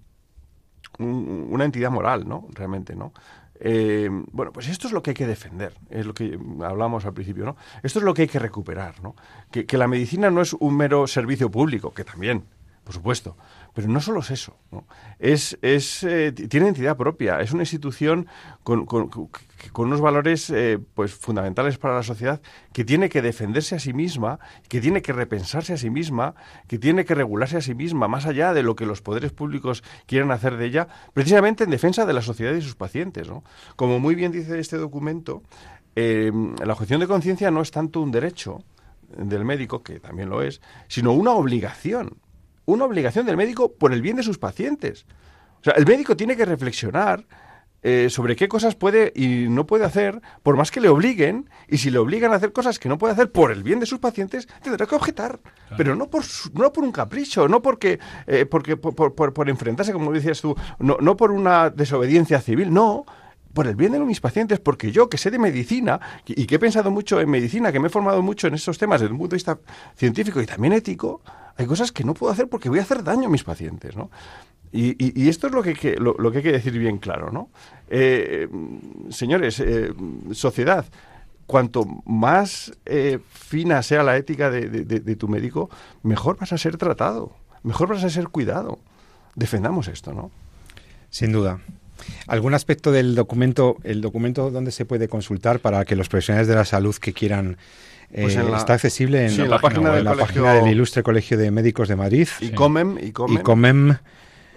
una 0.99 1.65
entidad 1.65 1.91
moral, 1.91 2.27
¿no? 2.27 2.47
Realmente, 2.53 2.95
¿no? 2.95 3.13
Eh, 3.63 4.09
bueno, 4.31 4.51
pues 4.51 4.67
esto 4.67 4.87
es 4.87 4.93
lo 4.93 5.03
que 5.03 5.11
hay 5.11 5.13
que 5.13 5.27
defender, 5.27 5.75
es 5.91 6.05
lo 6.05 6.15
que 6.15 6.37
hablamos 6.63 7.05
al 7.05 7.13
principio, 7.13 7.45
¿no? 7.45 7.55
Esto 7.83 7.99
es 7.99 8.05
lo 8.05 8.15
que 8.15 8.23
hay 8.23 8.27
que 8.27 8.39
recuperar, 8.39 9.01
¿no? 9.03 9.15
Que, 9.51 9.67
que 9.67 9.77
la 9.77 9.87
medicina 9.87 10.31
no 10.31 10.41
es 10.41 10.53
un 10.53 10.75
mero 10.75 11.05
servicio 11.05 11.51
público, 11.51 11.93
que 11.93 12.03
también, 12.03 12.43
por 12.83 12.95
supuesto, 12.95 13.37
pero 13.73 13.87
no 13.87 14.01
solo 14.01 14.19
es 14.19 14.31
eso, 14.31 14.57
es, 15.19 15.57
eh, 16.03 16.31
tiene 16.31 16.67
entidad 16.67 16.97
propia, 16.97 17.39
es 17.41 17.51
una 17.51 17.63
institución 17.63 18.27
con, 18.63 18.87
unos 19.77 20.01
valores 20.01 20.49
eh, 20.49 20.79
pues 20.93 21.13
fundamentales 21.13 21.77
para 21.77 21.95
la 21.95 22.03
sociedad 22.03 22.41
que 22.73 22.83
tiene 22.83 23.09
que 23.09 23.21
defenderse 23.21 23.75
a 23.75 23.79
sí 23.79 23.93
misma, 23.93 24.39
que 24.67 24.81
tiene 24.81 25.01
que 25.01 25.13
repensarse 25.13 25.73
a 25.73 25.77
sí 25.77 25.89
misma, 25.89 26.35
que 26.67 26.77
tiene 26.79 27.05
que 27.05 27.15
regularse 27.15 27.57
a 27.57 27.61
sí 27.61 27.73
misma, 27.75 28.07
más 28.07 28.25
allá 28.25 28.53
de 28.53 28.63
lo 28.63 28.75
que 28.75 28.85
los 28.85 29.01
poderes 29.01 29.31
públicos 29.31 29.83
quieran 30.05 30.31
hacer 30.31 30.57
de 30.57 30.65
ella, 30.65 30.87
precisamente 31.13 31.63
en 31.63 31.69
defensa 31.69 32.05
de 32.05 32.13
la 32.13 32.21
sociedad 32.21 32.53
y 32.53 32.61
sus 32.61 32.75
pacientes. 32.75 33.29
Como 33.75 33.99
muy 33.99 34.15
bien 34.15 34.31
dice 34.31 34.59
este 34.59 34.77
documento, 34.77 35.43
eh, 35.95 36.31
la 36.63 36.73
objeción 36.73 36.99
de 36.99 37.07
conciencia 37.07 37.51
no 37.51 37.61
es 37.61 37.71
tanto 37.71 38.01
un 38.01 38.11
derecho 38.11 38.63
del 39.17 39.45
médico, 39.45 39.83
que 39.83 39.99
también 39.99 40.29
lo 40.29 40.41
es, 40.41 40.61
sino 40.87 41.11
una 41.11 41.31
obligación 41.31 42.17
una 42.65 42.85
obligación 42.85 43.25
del 43.25 43.37
médico 43.37 43.73
por 43.73 43.93
el 43.93 44.01
bien 44.01 44.17
de 44.17 44.23
sus 44.23 44.37
pacientes. 44.37 45.05
O 45.61 45.63
sea, 45.63 45.73
el 45.73 45.85
médico 45.85 46.15
tiene 46.15 46.35
que 46.35 46.45
reflexionar 46.45 47.25
eh, 47.83 48.09
sobre 48.11 48.35
qué 48.35 48.47
cosas 48.47 48.75
puede 48.75 49.11
y 49.15 49.47
no 49.49 49.65
puede 49.65 49.85
hacer, 49.85 50.21
por 50.43 50.55
más 50.55 50.69
que 50.69 50.79
le 50.79 50.87
obliguen, 50.87 51.49
y 51.67 51.79
si 51.79 51.89
le 51.89 51.97
obligan 51.97 52.31
a 52.31 52.35
hacer 52.35 52.53
cosas 52.53 52.77
que 52.77 52.87
no 52.87 52.99
puede 52.99 53.13
hacer 53.13 53.31
por 53.31 53.51
el 53.51 53.63
bien 53.63 53.79
de 53.79 53.87
sus 53.87 53.97
pacientes, 53.97 54.47
tendrá 54.61 54.85
que 54.85 54.93
objetar, 54.93 55.39
pero 55.77 55.95
no 55.95 56.07
por, 56.07 56.23
no 56.53 56.71
por 56.71 56.83
un 56.83 56.91
capricho, 56.91 57.47
no 57.47 57.63
porque, 57.63 57.99
eh, 58.27 58.45
porque 58.45 58.77
por, 58.77 59.15
por, 59.15 59.49
enfrentarse, 59.49 59.93
como 59.93 60.11
decías 60.11 60.41
tú, 60.41 60.55
no, 60.77 60.97
no 61.01 61.17
por 61.17 61.31
una 61.31 61.71
desobediencia 61.71 62.39
civil, 62.39 62.71
no, 62.71 63.03
por 63.51 63.65
el 63.65 63.75
bien 63.75 63.93
de 63.93 63.99
mis 63.99 64.21
pacientes, 64.21 64.59
porque 64.59 64.91
yo 64.91 65.09
que 65.09 65.17
sé 65.17 65.31
de 65.31 65.39
medicina 65.39 65.99
y 66.27 66.45
que 66.45 66.55
he 66.55 66.59
pensado 66.59 66.91
mucho 66.91 67.19
en 67.19 67.31
medicina, 67.31 67.71
que 67.71 67.79
me 67.79 67.87
he 67.87 67.89
formado 67.91 68.21
mucho 68.21 68.47
en 68.47 68.53
estos 68.53 68.77
temas 68.77 69.01
desde 69.01 69.11
un 69.11 69.17
punto 69.17 69.31
de 69.31 69.37
vista 69.37 69.57
científico 69.95 70.39
y 70.39 70.45
también 70.45 70.73
ético, 70.73 71.21
hay 71.57 71.65
cosas 71.65 71.91
que 71.91 72.03
no 72.03 72.13
puedo 72.13 72.31
hacer 72.31 72.47
porque 72.47 72.69
voy 72.69 72.79
a 72.79 72.83
hacer 72.83 73.03
daño 73.03 73.27
a 73.27 73.31
mis 73.31 73.43
pacientes, 73.43 73.95
¿no? 73.95 74.09
Y, 74.73 75.27
esto 75.27 75.47
es 75.47 75.53
lo 75.53 75.61
que, 75.63 75.97
lo, 75.99 76.31
que 76.31 76.37
hay 76.37 76.43
que 76.43 76.51
decir 76.53 76.77
bien 76.77 76.97
claro, 76.97 77.29
¿no? 77.29 77.49
Eh, 77.89 78.47
señores, 79.09 79.59
eh, 79.59 79.93
sociedad, 80.31 80.85
cuanto 81.45 81.85
más 82.05 82.71
eh, 82.85 83.19
fina 83.29 83.83
sea 83.83 84.03
la 84.03 84.15
ética 84.15 84.49
de, 84.49 85.15
tu 85.17 85.27
médico, 85.27 85.69
mejor 86.03 86.37
vas 86.37 86.53
a 86.53 86.57
ser 86.57 86.77
tratado, 86.77 87.35
mejor 87.63 87.89
vas 87.89 88.05
a 88.05 88.09
ser 88.09 88.29
cuidado. 88.29 88.79
Defendamos 89.35 89.89
esto, 89.89 90.13
¿no? 90.13 90.31
Sin 91.09 91.33
duda. 91.33 91.59
¿Algún 92.27 92.53
aspecto 92.53 92.91
del 92.91 93.15
documento, 93.15 93.77
el 93.83 94.01
documento 94.01 94.51
donde 94.51 94.71
se 94.71 94.85
puede 94.85 95.07
consultar 95.07 95.59
para 95.59 95.85
que 95.85 95.95
los 95.95 96.09
profesionales 96.09 96.47
de 96.47 96.55
la 96.55 96.65
salud 96.65 96.95
que 96.95 97.13
quieran 97.13 97.57
pues 98.13 98.35
eh, 98.35 98.43
está 98.57 98.73
accesible 98.73 99.25
en, 99.25 99.49
la, 99.49 99.59
página, 99.59 99.91
del, 99.93 100.67
Ilustre 100.67 101.01
Colegio 101.01 101.37
de 101.37 101.49
Médicos 101.49 101.87
de 101.87 101.95
Madrid. 101.95 102.27
Y 102.41 102.49
COMEM. 102.49 102.97
Y 102.99 103.11
COMEM, 103.11 103.95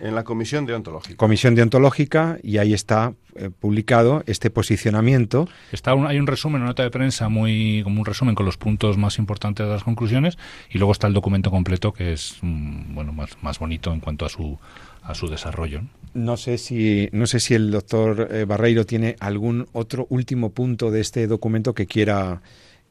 en 0.00 0.14
la 0.14 0.24
Comisión 0.24 0.66
Deontológica. 0.66 1.16
Comisión 1.16 1.54
Deontológica 1.54 2.38
y 2.42 2.58
ahí 2.58 2.74
está 2.74 3.14
eh, 3.36 3.50
publicado 3.50 4.22
este 4.26 4.50
posicionamiento. 4.50 5.48
Está 5.72 5.92
hay 5.92 6.18
un 6.18 6.26
resumen, 6.26 6.62
una 6.62 6.70
nota 6.70 6.82
de 6.82 6.90
prensa 6.90 7.28
muy 7.28 7.82
como 7.84 8.00
un 8.00 8.06
resumen 8.06 8.34
con 8.34 8.44
los 8.44 8.56
puntos 8.56 8.98
más 8.98 9.18
importantes 9.18 9.66
de 9.66 9.72
las 9.72 9.84
conclusiones 9.84 10.36
y 10.70 10.78
luego 10.78 10.92
está 10.92 11.06
el 11.06 11.14
documento 11.14 11.50
completo 11.50 11.92
que 11.92 12.12
es 12.12 12.38
mm, 12.42 12.94
bueno 12.94 13.12
más, 13.12 13.30
más 13.42 13.58
bonito 13.58 13.92
en 13.92 14.00
cuanto 14.00 14.26
a 14.26 14.28
su 14.28 14.58
a 15.04 15.14
su 15.14 15.28
desarrollo. 15.28 15.82
No 16.14 16.36
sé 16.36 16.58
si 16.58 17.08
no 17.12 17.26
sé 17.26 17.40
si 17.40 17.54
el 17.54 17.70
doctor 17.70 18.28
eh, 18.30 18.44
Barreiro 18.44 18.86
tiene 18.86 19.16
algún 19.20 19.66
otro 19.72 20.06
último 20.10 20.50
punto 20.50 20.90
de 20.90 21.00
este 21.00 21.26
documento 21.26 21.74
que 21.74 21.86
quiera 21.86 22.40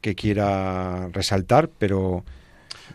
que 0.04 0.14
quiera 0.14 1.08
resaltar, 1.08 1.70
pero... 1.78 2.24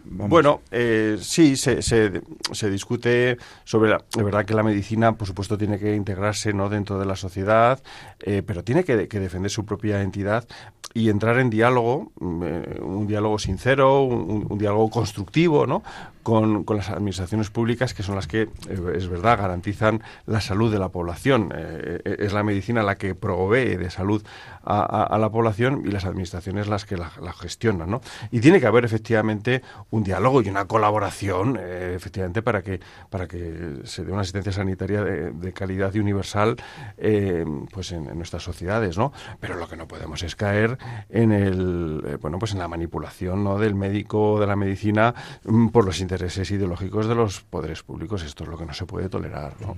Bueno, 0.05 0.61
eh, 0.71 1.17
sí, 1.19 1.55
se, 1.55 1.81
se, 1.81 2.69
discute 2.69 3.37
sobre 3.63 3.89
la, 3.89 4.03
de 4.15 4.23
verdad 4.23 4.45
que 4.45 4.53
la 4.53 4.63
medicina, 4.63 5.13
por 5.13 5.27
supuesto, 5.27 5.57
tiene 5.57 5.79
que 5.79 5.95
integrarse 5.95 6.53
no 6.53 6.69
dentro 6.69 6.99
de 6.99 7.05
la 7.05 7.15
sociedad, 7.15 7.81
eh, 8.19 8.43
pero 8.45 8.63
tiene 8.63 8.83
que, 8.83 8.95
defender 8.95 9.49
su 9.49 9.65
propia 9.65 10.01
entidad 10.01 10.47
y 10.93 11.09
entrar 11.09 11.39
en 11.39 11.49
diálogo, 11.49 12.11
mm, 12.19 12.43
eh, 12.43 12.79
un 12.81 13.07
diálogo 13.07 13.39
sincero, 13.39 14.03
un, 14.03 14.45
un, 14.49 14.57
diálogo 14.57 14.89
constructivo, 14.89 15.65
¿no? 15.65 15.83
Con, 16.23 16.65
las 16.67 16.89
administraciones 16.89 17.49
públicas, 17.49 17.93
que 17.93 18.03
son 18.03 18.15
las 18.15 18.27
que, 18.27 18.43
eh, 18.43 18.49
es 18.95 19.07
verdad, 19.07 19.39
garantizan 19.39 20.01
la 20.25 20.41
salud 20.41 20.71
de 20.71 20.79
la 20.79 20.89
población. 20.89 21.51
Eh, 21.55 22.01
eh, 22.03 22.15
es 22.19 22.33
la 22.33 22.43
medicina 22.43 22.83
la 22.83 22.95
que 22.95 23.15
provee 23.15 23.77
de 23.77 23.89
salud 23.89 24.23
a, 24.63 25.17
la 25.17 25.31
población 25.31 25.83
y 25.85 25.89
las 25.89 26.05
administraciones 26.05 26.67
las 26.67 26.85
que 26.85 26.95
la, 26.95 27.09
gestionan. 27.33 27.89
¿no? 27.89 28.01
Y 28.29 28.39
tiene 28.39 28.59
que 28.59 28.67
haber 28.67 28.85
efectivamente 28.85 29.63
un 29.89 30.03
diálogo 30.03 30.41
y 30.41 30.49
una 30.49 30.65
colaboración, 30.65 31.57
efectivamente, 31.57 32.43
para 32.43 32.61
que, 32.61 32.79
para 33.09 33.27
que 33.27 33.79
se 33.85 34.05
dé 34.05 34.11
una 34.11 34.21
asistencia 34.21 34.51
sanitaria 34.51 35.03
de, 35.03 35.53
calidad 35.53 35.93
y 35.95 35.99
universal 35.99 36.57
pues 37.71 37.91
en, 37.91 38.15
nuestras 38.15 38.43
sociedades. 38.43 38.97
¿no? 38.97 39.11
Pero 39.39 39.55
lo 39.55 39.67
que 39.67 39.75
no 39.75 39.87
podemos 39.87 40.21
es 40.21 40.35
caer 40.35 40.77
en, 41.09 41.31
el, 41.31 42.19
bueno, 42.21 42.37
pues 42.37 42.51
en 42.51 42.59
la 42.59 42.67
manipulación 42.67 43.43
¿no? 43.43 43.57
del 43.57 43.73
médico, 43.73 44.39
de 44.39 44.45
la 44.45 44.55
medicina, 44.55 45.15
mm, 45.45 45.69
por 45.69 45.85
los 45.85 45.99
intereses 45.99 46.18
ideológicos 46.51 47.07
de 47.07 47.15
los 47.15 47.41
poderes 47.41 47.83
públicos. 47.83 48.23
Esto 48.23 48.43
es 48.43 48.49
lo 48.49 48.57
que 48.57 48.65
no 48.65 48.73
se 48.73 48.85
puede 48.85 49.09
tolerar. 49.09 49.53
¿no? 49.61 49.77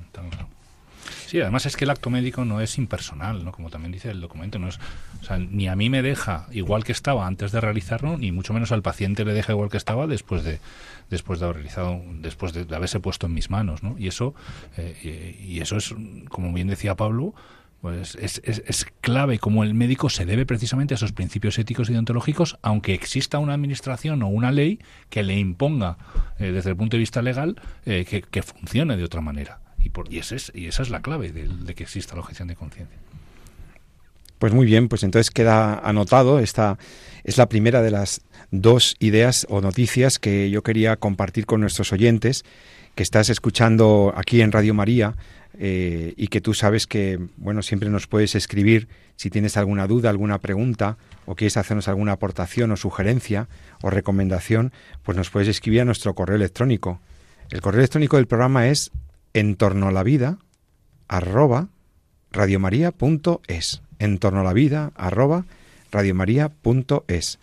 Sí, 1.28 1.40
además 1.40 1.66
es 1.66 1.78
que 1.78 1.86
el 1.86 1.90
acto 1.90 2.10
médico 2.10 2.46
no 2.46 2.62
es 2.62 2.78
impersonal, 2.78 3.44
¿no? 3.44 3.52
Como 3.52 3.70
también 3.70 3.92
dice 3.92 4.12
el 4.12 4.20
documento, 4.20 4.60
no 4.60 4.68
es, 4.68 4.80
o 5.22 5.24
sea, 5.24 5.38
ni 5.38 5.68
a 5.68 5.76
mí 5.76 5.90
me 5.90 6.02
deja 6.02 6.46
igual 6.52 6.84
que 6.84 6.92
estaba 6.92 7.26
antes 7.26 7.52
de 7.52 7.62
realizarlo, 7.62 8.18
ni 8.18 8.32
mucho 8.32 8.54
menos 8.54 8.72
al 8.72 8.82
paciente 8.82 9.24
le 9.24 9.34
deja 9.34 9.54
igual 9.54 9.70
que 9.70 9.78
estaba 9.78 10.08
después 10.08 10.44
de 10.44 10.60
después 11.10 11.40
de 11.40 11.46
haber 11.46 11.58
realizado, 11.58 12.02
después 12.20 12.54
de, 12.54 12.76
haberse 12.76 13.00
puesto 13.00 13.28
en 13.28 13.34
mis 13.34 13.50
manos, 13.50 13.84
¿no? 13.84 13.98
Y 13.98 14.08
eso 14.08 14.34
eh, 14.78 15.38
y, 15.42 15.60
eso 15.62 15.78
es, 15.78 15.94
como 16.30 16.52
bien 16.54 16.68
decía 16.68 16.96
Pablo, 16.96 17.34
pues 17.82 18.16
es, 18.16 18.86
clave 19.02 19.40
como 19.40 19.64
el 19.64 19.74
médico 19.74 20.10
se 20.12 20.26
debe 20.26 20.46
precisamente 20.46 20.94
a 20.94 20.96
esos 20.98 21.14
principios 21.14 21.58
éticos 21.58 21.90
y 21.90 21.94
deontológicos, 21.94 22.60
aunque 22.62 22.94
exista 22.94 23.40
una 23.40 23.56
administración 23.56 24.22
o 24.22 24.28
una 24.28 24.52
ley 24.52 24.80
que 25.10 25.24
le 25.24 25.38
imponga 25.38 25.98
eh, 26.38 26.52
desde 26.52 26.70
el 26.70 26.76
punto 26.76 26.98
de 26.98 27.00
vista 27.00 27.24
legal 27.24 27.60
eh, 27.88 28.06
que, 28.06 28.44
funcione 28.44 28.98
de 28.98 29.04
otra 29.04 29.22
manera. 29.22 29.62
Y, 29.80 29.90
por, 29.90 30.14
es, 30.14 30.52
y 30.54 30.68
esa 30.68 30.84
es 30.84 30.92
la 30.92 31.02
clave 31.02 31.32
de, 31.32 31.74
que 31.74 31.84
exista 31.84 32.14
la 32.14 32.22
objeción 32.22 32.48
de 32.50 32.56
conciencia. 32.56 33.00
Pues 34.38 34.54
muy 34.54 34.68
bien, 34.68 34.88
pues 34.88 35.02
entonces 35.02 35.32
queda 35.32 35.80
anotado. 35.80 36.38
Esta 36.38 36.78
es 37.24 37.40
la 37.40 37.50
primera 37.50 37.82
de 37.82 37.90
las 37.90 38.22
dos 38.52 38.96
ideas 39.00 39.48
o 39.50 39.60
noticias 39.60 40.20
que 40.20 40.52
yo 40.52 40.62
quería 40.62 40.98
compartir 40.98 41.48
con 41.48 41.62
nuestros 41.62 41.92
oyentes, 41.94 42.46
que 42.94 43.02
estás 43.02 43.30
escuchando 43.30 44.14
aquí 44.16 44.42
en 44.42 44.52
Radio 44.52 44.76
María 44.76 45.16
eh, 45.64 46.16
y 46.18 46.30
que 46.30 46.42
tú 46.42 46.56
sabes 46.56 46.88
que, 46.88 47.20
bueno, 47.38 47.62
siempre 47.62 47.90
nos 47.90 48.08
puedes 48.08 48.34
escribir 48.34 48.88
si 49.16 49.30
tienes 49.30 49.58
alguna 49.58 49.86
duda, 49.86 50.10
alguna 50.10 50.40
pregunta 50.40 50.98
o 51.28 51.36
quieres 51.36 51.56
hacernos 51.56 51.88
alguna 51.88 52.14
aportación 52.14 52.72
o 52.72 52.78
sugerencia 52.78 53.48
o 53.84 53.92
recomendación, 53.92 54.72
pues 55.04 55.16
nos 55.16 55.30
puedes 55.30 55.48
escribir 55.48 55.82
a 55.82 55.86
nuestro 55.86 56.16
correo 56.16 56.36
electrónico. 56.36 57.00
El 57.52 57.62
correo 57.62 57.80
electrónico 57.82 58.18
del 58.18 58.26
programa 58.26 58.70
es 58.70 58.90
en 59.36 59.56
torno 59.56 59.88
a 59.88 59.92
la 59.92 60.02
vida 60.02 60.40
arroba 61.08 61.68
radiomaria.es 62.32 63.84
en 64.00 64.18
torno 64.18 64.40
a 64.40 64.44
la 64.44 64.54
vida 64.54 64.92
arroba 64.96 65.46
radiomaria.es. 65.92 67.38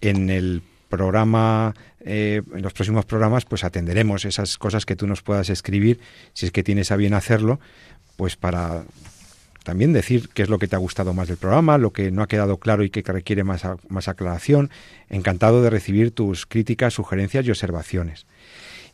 En 0.00 0.30
el 0.30 0.62
programa, 0.88 1.76
eh, 2.06 2.40
en 2.54 2.62
los 2.62 2.72
próximos 2.72 3.04
programas, 3.04 3.44
pues 3.44 3.64
atenderemos 3.64 4.24
esas 4.24 4.58
cosas 4.58 4.86
que 4.86 4.96
tú 4.96 5.06
nos 5.06 5.22
puedas 5.22 5.50
escribir, 5.50 6.00
si 6.32 6.46
es 6.46 6.52
que 6.52 6.62
tienes 6.62 6.92
a 6.92 6.96
bien 6.96 7.14
hacerlo, 7.14 7.58
pues 8.16 8.36
para 8.36 8.84
también 9.64 9.92
decir 9.92 10.28
qué 10.32 10.42
es 10.42 10.48
lo 10.48 10.60
que 10.60 10.68
te 10.68 10.76
ha 10.76 10.78
gustado 10.78 11.12
más 11.12 11.26
del 11.26 11.36
programa, 11.36 11.76
lo 11.76 11.92
que 11.92 12.12
no 12.12 12.22
ha 12.22 12.28
quedado 12.28 12.58
claro 12.58 12.84
y 12.84 12.90
que 12.90 13.02
requiere 13.02 13.42
más, 13.42 13.64
más 13.88 14.06
aclaración. 14.06 14.70
Encantado 15.10 15.60
de 15.60 15.70
recibir 15.70 16.12
tus 16.12 16.46
críticas, 16.46 16.94
sugerencias 16.94 17.44
y 17.44 17.50
observaciones. 17.50 18.26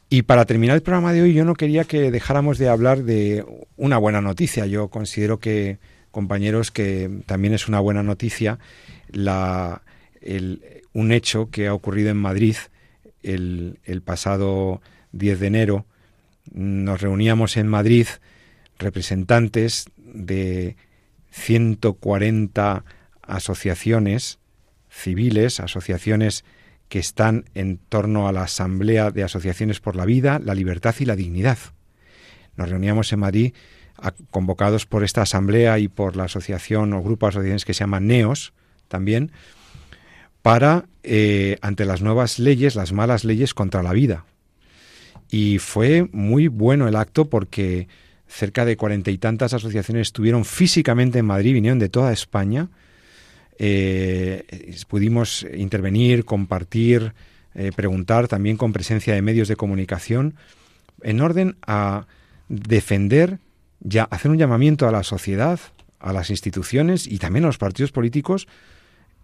Y 0.09 0.23
para 0.23 0.47
terminar 0.47 0.77
el 0.77 0.83
programa 0.83 1.13
de 1.13 1.21
hoy, 1.21 1.35
yo 1.35 1.45
no 1.45 1.55
quería 1.55 1.85
que 1.85 2.11
dejáramos 2.11 2.57
de 2.57 2.71
hablar 2.71 3.03
de 3.03 3.45
una 3.77 3.99
buena 3.99 4.23
noticia. 4.23 4.65
Yo 4.65 4.89
considero 4.89 5.39
que 5.39 5.79
compañeros, 6.11 6.71
que 6.71 7.11
también 7.27 7.53
es 7.53 7.69
una 7.69 7.81
buena 7.81 8.03
noticia 8.03 8.59
la, 9.11 9.83
un 10.95 11.13
hecho 11.13 11.51
que 11.51 11.67
ha 11.67 11.75
ocurrido 11.75 12.11
en 12.11 12.17
Madrid 12.17 12.57
el, 13.23 14.03
pasado 14.05 14.81
10 15.13 15.41
de 15.41 15.47
enero. 15.47 15.87
Nos 16.51 17.01
reuníamos 17.01 17.57
en 17.57 17.69
Madrid 17.69 18.07
representantes 18.79 19.87
de 19.97 20.77
140 21.31 22.85
asociaciones 23.23 24.39
civiles, 24.89 25.61
asociaciones 25.61 26.45
que 26.89 26.99
están 26.99 27.47
en 27.55 27.79
torno 27.79 28.29
a 28.29 28.33
la 28.33 28.43
Asamblea 28.43 29.11
de 29.11 29.23
Asociaciones 29.23 29.81
por 29.81 29.97
la 29.97 30.05
Vida, 30.05 30.39
la 30.39 30.55
Libertad 30.55 30.95
y 30.99 31.07
la 31.07 31.17
Dignidad. 31.17 31.59
Nos 32.57 32.69
reuníamos 32.69 33.13
en 33.13 33.21
Madrid 33.21 33.55
convocados 34.31 34.85
por 34.85 35.05
esta 35.05 35.23
asamblea 35.23 35.79
y 35.79 35.89
por 35.89 36.17
la 36.17 36.25
asociación 36.25 36.93
o 36.93 37.03
grupo 37.03 37.27
de 37.27 37.31
asociaciones 37.31 37.65
que 37.65 37.75
se 37.75 37.81
llama 37.81 38.01
NEOS 38.01 38.53
también, 38.89 39.33
para, 40.43 40.87
eh, 41.05 41.57
ante 41.63 41.85
las 41.85 42.03
nuevas 42.03 42.39
leyes, 42.39 42.75
las 42.75 42.93
malas 42.93 43.25
leyes 43.25 43.55
contra 43.55 43.83
la 43.83 43.93
vida. 43.93 44.27
Y 45.31 45.59
fue 45.59 46.09
muy 46.13 46.49
bueno 46.49 46.89
el 46.89 46.97
acto 46.97 47.31
porque 47.31 47.89
cerca 48.27 48.65
de 48.65 48.77
cuarenta 48.77 49.11
y 49.11 49.19
tantas 49.19 49.55
asociaciones 49.55 50.09
estuvieron 50.09 50.45
físicamente 50.45 51.21
en 51.21 51.27
Madrid, 51.27 51.55
vinieron 51.55 51.79
de 51.79 51.89
toda 51.89 52.13
España. 52.13 52.69
Eh, 53.59 54.75
pudimos 54.89 55.47
intervenir, 55.55 56.25
compartir, 56.25 57.15
eh, 57.55 57.71
preguntar 57.75 58.29
también 58.29 58.57
con 58.57 58.73
presencia 58.73 59.15
de 59.15 59.23
medios 59.23 59.49
de 59.49 59.57
comunicación 59.57 60.35
en 61.03 61.21
orden 61.21 61.57
a 61.67 62.07
defender 62.49 63.39
ya 63.81 64.05
hacer 64.05 64.31
un 64.31 64.39
llamamiento 64.39 64.89
a 64.89 64.93
la 64.93 65.03
sociedad, 65.03 65.61
a 66.01 66.13
las 66.13 66.31
instituciones 66.31 67.07
y 67.07 67.19
también 67.19 67.45
a 67.45 67.49
los 67.49 67.59
partidos 67.59 67.93
políticos 67.93 68.49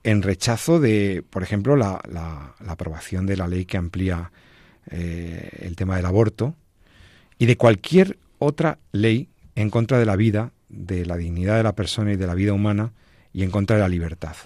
en 0.03 0.23
rechazo 0.23 0.81
de, 0.81 1.25
por 1.29 1.43
ejemplo, 1.43 1.77
la, 1.77 2.01
la, 2.11 2.55
aprobación 2.67 3.27
de 3.27 3.37
la 3.37 3.49
ley 3.49 3.65
que 3.65 3.77
amplía 3.77 4.31
eh, 4.91 5.49
el 5.61 5.77
tema 5.77 5.97
del 5.97 6.07
aborto 6.07 6.55
y 7.39 7.47
de 7.47 7.57
cualquier 7.57 8.19
otra 8.39 8.79
ley 8.93 9.29
en 9.55 9.71
contra 9.71 9.99
de 9.99 10.07
la 10.07 10.17
vida, 10.17 10.53
de 10.69 11.05
la 11.05 11.17
dignidad 11.17 11.57
de 11.57 11.63
la 11.63 11.75
persona 11.75 12.13
y 12.13 12.17
de 12.17 12.27
la 12.27 12.35
vida 12.35 12.53
humana 12.53 12.93
y 13.33 13.43
en 13.43 13.51
contra 13.51 13.77
de 13.77 13.83
la 13.83 13.89
libertad. 13.89 14.37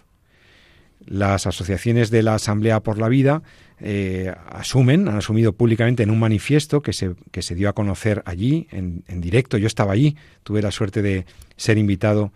Las 1.05 1.47
asociaciones 1.47 2.11
de 2.11 2.23
la 2.23 2.35
Asamblea 2.35 2.81
por 2.81 2.99
la 2.99 3.09
Vida 3.09 3.43
eh, 3.81 4.33
asumen, 4.51 5.09
han 5.09 5.17
asumido 5.17 5.53
públicamente 5.53 6.05
en 6.05 6.11
un 6.11 6.21
manifiesto 6.21 6.83
que 6.83 6.93
se, 6.93 7.15
que 7.33 7.43
se 7.43 7.57
dio 7.57 7.69
a 7.69 7.73
conocer 7.73 8.23
allí, 8.25 8.69
en, 8.71 9.03
directo. 9.21 9.59
Yo 9.59 9.67
estaba 9.67 9.93
allí, 9.93 10.17
tuve 10.45 10.63
la 10.63 10.71
suerte 10.71 11.03
de 11.03 11.27
ser 11.57 11.79
invitado 11.79 12.33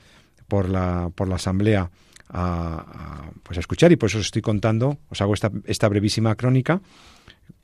por 0.49 0.69
la, 0.69 1.11
por 1.15 1.29
la 1.29 1.37
Asamblea 1.37 1.91
a, 2.37 3.31
pues 3.43 3.57
a 3.57 3.61
escuchar 3.61 3.91
y 3.93 3.97
por 3.97 4.09
eso 4.11 4.19
os 4.19 4.27
estoy 4.27 4.43
contando, 4.43 4.99
os 5.09 5.21
hago 5.21 5.35
esta, 5.35 5.51
esta 5.65 5.89
brevísima 5.89 6.35
crónica 6.35 6.83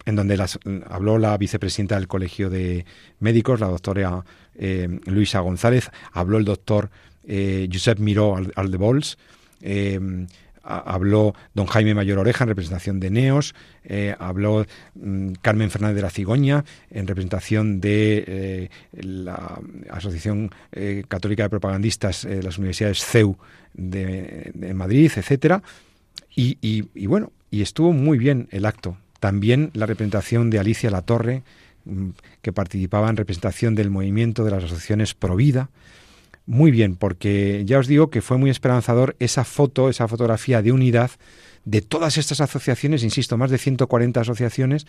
en 0.06 0.16
donde 0.16 0.36
las, 0.36 0.58
habló 0.88 1.18
la 1.18 1.36
vicepresidenta 1.36 1.96
del 1.96 2.08
Colegio 2.08 2.50
de 2.50 2.84
Médicos, 3.20 3.60
la 3.60 3.68
doctora 3.68 4.24
eh, 4.54 4.88
Luisa 5.06 5.40
González, 5.40 5.90
habló 6.12 6.38
el 6.38 6.44
doctor 6.44 6.90
eh, 7.24 7.68
Josep 7.72 7.98
Miró 7.98 8.36
Aldebols, 8.56 9.18
eh, 9.60 10.26
habló 10.62 11.34
don 11.54 11.66
Jaime 11.66 11.94
Mayor 11.94 12.18
Oreja 12.18 12.44
en 12.44 12.48
representación 12.48 13.00
de 13.00 13.10
NEOS, 13.10 13.54
eh, 13.84 14.14
habló 14.18 14.66
mm, 14.94 15.32
Carmen 15.42 15.70
Fernández 15.70 15.96
de 15.96 16.02
la 16.02 16.10
Cigoña 16.10 16.64
en 16.90 17.06
representación 17.06 17.80
de 17.80 18.24
eh, 18.26 18.68
la 18.92 19.60
Asociación 19.90 20.50
eh, 20.72 21.04
Católica 21.08 21.42
de 21.44 21.50
Propagandistas 21.50 22.22
de 22.22 22.42
las 22.42 22.58
Universidades 22.58 23.04
CEU 23.04 23.36
de, 23.74 24.72
Madrid, 24.74 25.10
etcétera. 25.14 25.62
Y, 26.34 27.06
bueno, 27.06 27.32
y 27.50 27.62
estuvo 27.62 27.92
muy 27.92 28.16
bien 28.18 28.48
el 28.50 28.64
acto. 28.64 28.96
También 29.20 29.70
la 29.74 29.86
representación 29.86 30.50
de 30.50 30.58
Alicia 30.58 30.90
Latorre, 30.90 31.42
mm, 31.84 32.10
que 32.40 32.52
participaba 32.52 33.10
en 33.10 33.16
representación 33.16 33.74
del 33.74 33.90
movimiento 33.90 34.44
de 34.44 34.50
las 34.50 34.64
asociaciones 34.64 35.14
Provida, 35.14 35.68
muy 36.46 36.70
bien, 36.70 36.96
porque 36.96 37.62
ya 37.64 37.78
os 37.78 37.86
digo 37.86 38.10
que 38.10 38.22
fue 38.22 38.38
muy 38.38 38.50
esperanzador 38.50 39.16
esa 39.18 39.44
foto, 39.44 39.88
esa 39.88 40.08
fotografía 40.08 40.62
de 40.62 40.72
unidad 40.72 41.10
de 41.64 41.80
todas 41.80 42.18
estas 42.18 42.40
asociaciones, 42.40 43.04
insisto, 43.04 43.36
más 43.36 43.50
de 43.50 43.58
140 43.58 44.20
asociaciones 44.20 44.86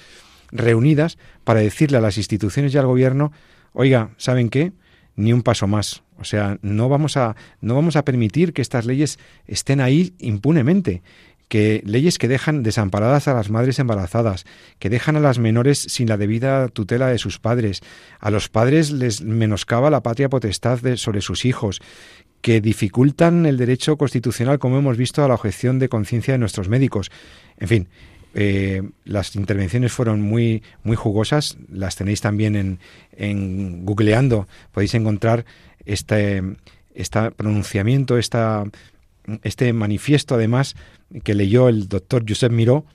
reunidas 0.51 1.17
para 1.43 1.59
decirle 1.59 1.97
a 1.97 2.01
las 2.01 2.17
instituciones 2.17 2.73
y 2.73 2.77
al 2.77 2.87
gobierno, 2.87 3.31
oiga, 3.73 4.11
¿saben 4.17 4.49
qué? 4.49 4.73
Ni 5.15 5.33
un 5.33 5.43
paso 5.43 5.67
más. 5.67 6.03
O 6.17 6.23
sea, 6.23 6.57
no 6.61 6.89
vamos 6.89 7.17
a, 7.17 7.35
no 7.61 7.75
vamos 7.75 7.95
a 7.95 8.05
permitir 8.05 8.53
que 8.53 8.61
estas 8.61 8.85
leyes 8.85 9.19
estén 9.45 9.81
ahí 9.81 10.13
impunemente 10.19 11.01
que 11.53 11.83
leyes 11.85 12.17
que 12.17 12.27
dejan 12.27 12.63
desamparadas 12.63 13.27
a 13.27 13.35
las 13.35 13.51
madres 13.51 13.77
embarazadas, 13.77 14.43
que 14.79 14.89
dejan 14.89 15.17
a 15.17 15.19
las 15.19 15.37
menores 15.37 15.77
sin 15.77 16.09
la 16.09 16.17
debida 16.17 16.67
tutela 16.67 17.09
de 17.09 17.19
sus 17.19 17.37
padres, 17.37 17.81
a 18.19 18.31
los 18.31 18.49
padres 18.49 18.89
les 18.89 19.21
menoscaba 19.21 19.91
la 19.91 20.01
patria 20.01 20.29
potestad 20.29 20.79
sobre 20.95 21.21
sus 21.21 21.45
hijos, 21.45 21.79
que 22.41 22.59
dificultan 22.59 23.45
el 23.45 23.57
derecho 23.57 23.97
constitucional, 23.97 24.57
como 24.57 24.79
hemos 24.79 24.97
visto, 24.97 25.23
a 25.23 25.27
la 25.27 25.35
objeción 25.35 25.77
de 25.77 25.89
conciencia 25.89 26.33
de 26.33 26.39
nuestros 26.39 26.69
médicos. 26.69 27.11
En 27.59 27.67
fin, 27.67 27.87
eh, 28.33 28.81
las 29.05 29.35
intervenciones 29.35 29.91
fueron 29.91 30.23
muy, 30.23 30.63
muy 30.81 30.95
jugosas, 30.95 31.57
las 31.71 31.95
tenéis 31.95 32.21
también 32.21 32.55
en, 32.55 32.79
en 33.15 33.85
googleando, 33.85 34.47
podéis 34.71 34.95
encontrar 34.95 35.45
este, 35.85 36.41
este 36.95 37.29
pronunciamiento, 37.29 38.17
esta 38.17 38.63
este 39.43 39.71
manifiesto, 39.73 40.35
además, 40.35 40.75
que 41.23 41.33
leyó 41.33 41.69
el 41.69 41.87
doctor 41.87 42.23
Josep 42.27 42.51
Miró, 42.51 42.85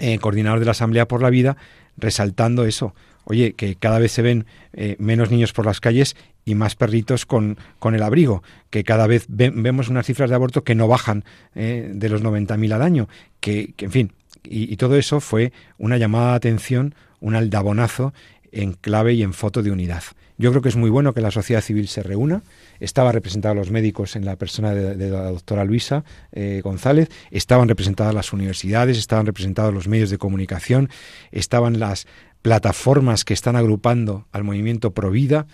eh, 0.00 0.18
coordinador 0.18 0.60
de 0.60 0.66
la 0.66 0.72
Asamblea 0.72 1.08
por 1.08 1.22
la 1.22 1.30
Vida, 1.30 1.56
resaltando 1.96 2.64
eso. 2.64 2.94
Oye, 3.24 3.52
que 3.52 3.74
cada 3.74 3.98
vez 3.98 4.12
se 4.12 4.22
ven 4.22 4.46
eh, 4.72 4.96
menos 4.98 5.30
niños 5.30 5.52
por 5.52 5.66
las 5.66 5.80
calles 5.80 6.16
y 6.44 6.54
más 6.54 6.76
perritos 6.76 7.26
con, 7.26 7.58
con 7.78 7.94
el 7.94 8.02
abrigo, 8.02 8.42
que 8.70 8.84
cada 8.84 9.06
vez 9.06 9.26
vemos 9.28 9.88
unas 9.88 10.06
cifras 10.06 10.30
de 10.30 10.36
aborto 10.36 10.64
que 10.64 10.74
no 10.74 10.88
bajan 10.88 11.24
eh, 11.54 11.90
de 11.92 12.08
los 12.08 12.22
90.000 12.22 12.72
al 12.72 12.82
año, 12.82 13.08
que, 13.40 13.74
en 13.76 13.90
fin, 13.90 14.12
y, 14.44 14.72
y, 14.72 14.76
todo 14.76 14.96
eso 14.96 15.20
fue 15.20 15.52
una 15.76 15.98
llamada 15.98 16.30
de 16.30 16.36
atención, 16.36 16.94
un 17.20 17.34
aldabonazo 17.34 18.14
en 18.50 18.72
clave 18.72 19.12
y 19.12 19.22
en 19.22 19.34
foto 19.34 19.62
de 19.62 19.72
unidad. 19.72 20.02
Yo 20.38 20.50
creo 20.50 20.62
que 20.62 20.68
es 20.68 20.76
muy 20.76 20.88
bueno 20.88 21.12
que 21.12 21.20
la 21.20 21.32
sociedad 21.32 21.60
civil 21.60 21.88
se 21.88 22.02
reúna. 22.04 22.42
Estaban 22.78 23.12
representados 23.12 23.56
los 23.56 23.72
médicos 23.72 24.14
en 24.14 24.24
la 24.24 24.36
persona 24.36 24.72
de, 24.72 25.10
la 25.10 25.32
doctora 25.32 25.64
Luisa 25.64 26.04
eh, 26.30 26.60
González, 26.62 27.08
estaban 27.32 27.68
representadas 27.68 28.14
las 28.14 28.32
universidades, 28.32 28.98
estaban 28.98 29.26
representados 29.26 29.74
los 29.74 29.88
medios 29.88 30.10
de 30.10 30.18
comunicación, 30.18 30.90
estaban 31.32 31.80
las 31.80 32.06
plataformas 32.40 33.24
que 33.24 33.34
están 33.34 33.56
agrupando 33.56 34.26
al 34.30 34.44
movimiento 34.44 34.92
Provida. 34.92 35.48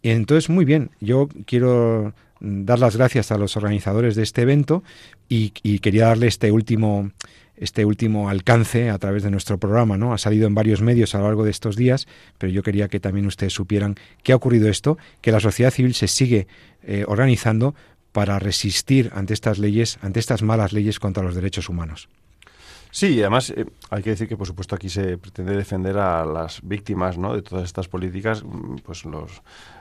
Y 0.00 0.10
entonces, 0.10 0.48
muy 0.48 0.64
bien, 0.64 0.90
yo 0.98 1.28
quiero 1.44 2.14
dar 2.40 2.78
las 2.78 2.96
gracias 2.96 3.30
a 3.30 3.38
los 3.38 3.56
organizadores 3.58 4.16
de 4.16 4.22
este 4.22 4.42
evento 4.42 4.82
y 5.28 5.50
quería 5.50 6.06
darle 6.06 6.26
este 6.26 6.50
último 6.50 7.12
este 7.62 7.84
último 7.84 8.28
alcance 8.28 8.90
a 8.90 8.98
través 8.98 9.22
de 9.22 9.30
nuestro 9.30 9.58
programa, 9.58 9.96
¿no? 9.96 10.12
Ha 10.12 10.18
salido 10.18 10.46
en 10.46 10.54
varios 10.54 10.82
medios 10.82 11.14
a 11.14 11.18
lo 11.18 11.24
largo 11.24 11.44
de 11.44 11.52
estos 11.52 11.76
días, 11.76 12.08
pero 12.38 12.52
yo 12.52 12.62
quería 12.62 12.88
que 12.88 12.98
también 12.98 13.26
ustedes 13.26 13.52
supieran 13.52 13.94
que 14.22 14.32
ha 14.32 14.36
ocurrido 14.36 14.68
esto, 14.68 14.98
que 15.20 15.32
la 15.32 15.40
sociedad 15.40 15.70
civil 15.70 15.94
se 15.94 16.08
sigue 16.08 16.48
eh, 16.82 17.04
organizando 17.06 17.74
para 18.10 18.38
resistir 18.38 19.10
ante 19.14 19.32
estas 19.32 19.58
leyes, 19.58 19.98
ante 20.02 20.20
estas 20.20 20.42
malas 20.42 20.72
leyes 20.72 20.98
contra 20.98 21.22
los 21.22 21.34
derechos 21.34 21.68
humanos. 21.68 22.08
Sí, 22.90 23.20
además 23.20 23.50
eh, 23.50 23.64
hay 23.90 24.02
que 24.02 24.10
decir 24.10 24.28
que 24.28 24.36
por 24.36 24.46
supuesto 24.46 24.74
aquí 24.74 24.90
se 24.90 25.16
pretende 25.16 25.56
defender 25.56 25.96
a 25.96 26.26
las 26.26 26.60
víctimas 26.62 27.16
¿no? 27.16 27.34
de 27.34 27.40
todas 27.40 27.64
estas 27.64 27.88
políticas, 27.88 28.44
mm, 28.44 28.78
pues 28.84 29.06
los, 29.06 29.40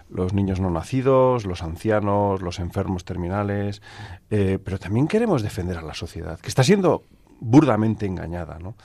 los 0.09 0.33
niños 0.33 0.61
no 0.61 0.69
nacidos, 0.69 1.45
los 1.45 1.61
ancianos, 1.61 2.41
los 2.41 2.59
enfermos 2.59 3.03
terminales, 3.03 3.81
eh, 4.29 4.59
pero 4.63 4.79
también 4.79 5.07
queremos 5.09 5.41
defender 5.41 5.77
a 5.77 5.81
la 5.81 5.93
sociedad, 5.93 6.39
que 6.39 6.47
está 6.47 6.63
siendo 6.63 7.03
burdamente 7.41 8.05
engañada, 8.05 8.57
¿no? 8.59 8.75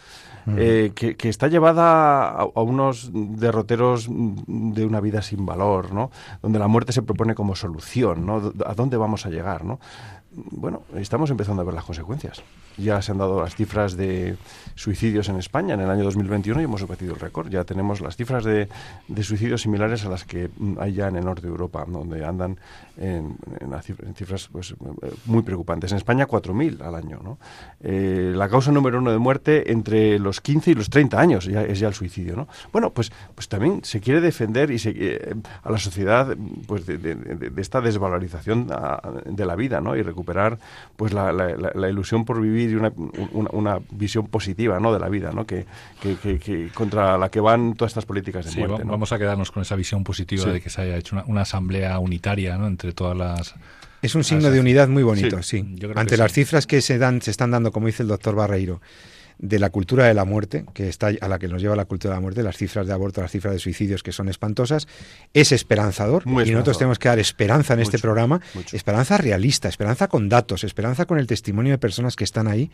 Eh, 0.56 0.92
que, 0.94 1.28
está 1.28 1.48
llevada 1.48 2.28
a, 2.28 2.42
a, 2.42 2.62
unos 2.62 3.10
derroteros 3.12 4.08
de 4.08 4.86
una 4.86 5.00
vida 5.00 5.20
sin 5.20 5.44
valor, 5.44 5.92
¿no? 5.92 6.12
Donde 6.40 6.60
la 6.60 6.68
muerte 6.68 6.92
se 6.92 7.02
propone 7.02 7.34
como 7.34 7.56
solución, 7.56 8.24
¿no? 8.24 8.52
¿A 8.64 8.74
dónde 8.74 8.96
vamos 8.96 9.26
a 9.26 9.30
llegar, 9.30 9.64
no? 9.64 9.80
Bueno, 10.36 10.82
estamos 10.94 11.30
empezando 11.30 11.62
a 11.62 11.64
ver 11.64 11.74
las 11.74 11.84
consecuencias 11.84 12.42
ya 12.76 13.00
se 13.00 13.12
han 13.12 13.18
dado 13.18 13.40
las 13.40 13.54
cifras 13.54 13.96
de 13.96 14.36
suicidios 14.74 15.28
en 15.28 15.36
España 15.36 15.74
en 15.74 15.80
el 15.80 15.90
año 15.90 16.04
2021 16.04 16.60
y 16.60 16.64
hemos 16.64 16.86
batido 16.86 17.14
el 17.14 17.20
récord. 17.20 17.48
Ya 17.48 17.64
tenemos 17.64 18.00
las 18.00 18.16
cifras 18.16 18.44
de, 18.44 18.68
de 19.08 19.22
suicidios 19.22 19.62
similares 19.62 20.04
a 20.04 20.10
las 20.10 20.24
que 20.24 20.50
hay 20.78 20.92
ya 20.92 21.08
en 21.08 21.16
el 21.16 21.24
norte 21.24 21.42
de 21.42 21.48
Europa, 21.48 21.84
donde 21.88 22.24
andan 22.24 22.58
en, 22.98 23.36
cifras 24.14 24.48
pues, 24.52 24.74
muy 25.24 25.42
preocupantes. 25.42 25.92
En 25.92 25.98
España, 25.98 26.26
4.000 26.26 26.82
al 26.82 26.94
año. 26.94 27.20
¿no? 27.22 27.38
Eh, 27.80 28.32
la 28.34 28.48
causa 28.48 28.72
número 28.72 28.98
uno 28.98 29.10
de 29.10 29.18
muerte 29.18 29.72
entre 29.72 30.18
los 30.18 30.40
15 30.40 30.72
y 30.72 30.74
los 30.74 30.90
30 30.90 31.18
años 31.18 31.46
es 31.46 31.80
ya 31.80 31.88
el 31.88 31.94
suicidio. 31.94 32.36
¿no? 32.36 32.48
Bueno, 32.72 32.90
pues, 32.90 33.10
pues 33.34 33.48
también 33.48 33.84
se 33.84 34.00
quiere 34.00 34.20
defender 34.20 34.70
y 34.70 34.78
se, 34.78 34.92
eh, 34.94 35.34
a 35.62 35.70
la 35.70 35.78
sociedad 35.78 36.36
pues, 36.66 36.86
de, 36.86 37.52
esta 37.56 37.80
desvalorización 37.80 38.68
de 39.24 39.46
la 39.46 39.56
vida 39.56 39.80
¿no? 39.80 39.96
y 39.96 40.02
recuperar 40.02 40.25
pues, 40.96 41.12
la, 41.12 41.32
la 41.32 41.88
ilusión 41.88 42.24
por 42.24 42.40
vivir 42.40 42.70
y 42.70 42.74
una, 42.74 42.92
una, 43.32 43.78
visión 43.90 44.26
positiva 44.26 44.78
¿no? 44.80 44.92
de 44.92 44.98
la 44.98 45.08
vida, 45.08 45.32
¿no? 45.32 45.46
Que, 45.46 45.66
que, 46.00 46.70
contra 46.74 47.16
la 47.16 47.30
que 47.30 47.40
van 47.40 47.74
todas 47.74 47.92
estas 47.92 48.04
políticas 48.04 48.54
de 48.54 48.66
muerte. 48.66 48.84
Vamos 48.84 49.12
a 49.12 49.18
quedarnos 49.18 49.50
con 49.50 49.62
esa 49.62 49.76
visión 49.76 50.04
positiva 50.04 50.44
de 50.46 50.60
que 50.60 50.70
se 50.70 50.82
haya 50.82 50.96
hecho 50.96 51.22
una, 51.26 51.42
asamblea 51.42 51.98
unitaria 51.98 52.58
¿no? 52.58 52.66
entre 52.66 52.92
todas 52.92 53.16
las... 53.16 53.54
Es 54.02 54.14
un 54.14 54.24
signo 54.24 54.50
de 54.50 54.60
unidad 54.60 54.88
muy 54.88 55.02
bonito, 55.02 55.42
sí. 55.42 55.64
Ante 55.94 56.16
las 56.16 56.32
cifras 56.32 56.66
que 56.66 56.80
se 56.80 56.98
dan, 56.98 57.22
se 57.22 57.30
están 57.30 57.50
dando, 57.50 57.72
como 57.72 57.86
dice 57.86 58.02
el 58.02 58.08
doctor 58.08 58.34
Barreiro, 58.34 58.80
de 59.38 59.58
la 59.58 59.70
cultura 59.70 60.06
de 60.06 60.14
la 60.14 60.24
muerte, 60.24 60.64
que 60.72 60.88
está 60.88 61.10
a 61.20 61.28
la 61.28 61.38
que 61.38 61.48
nos 61.48 61.60
lleva 61.60 61.76
la 61.76 61.84
cultura 61.84 62.14
de 62.14 62.16
la 62.16 62.20
muerte, 62.20 62.42
las 62.42 62.56
cifras 62.56 62.86
de 62.86 62.92
aborto, 62.92 63.20
las 63.20 63.30
cifras 63.30 63.52
de 63.52 63.58
suicidios 63.58 64.02
que 64.02 64.12
son 64.12 64.28
espantosas, 64.28 64.88
es 65.34 65.52
esperanzador. 65.52 66.22
Y 66.26 66.50
nosotros 66.52 66.78
tenemos 66.78 66.98
que 66.98 67.08
dar 67.08 67.18
esperanza 67.18 67.74
en 67.74 67.80
este 67.80 67.98
programa, 67.98 68.40
esperanza 68.72 69.18
realista, 69.18 69.68
esperanza 69.68 70.08
con 70.08 70.28
datos, 70.28 70.64
esperanza 70.64 71.04
con 71.04 71.18
el 71.18 71.26
testimonio 71.26 71.72
de 71.72 71.78
personas 71.78 72.16
que 72.16 72.24
están 72.24 72.48
ahí, 72.48 72.70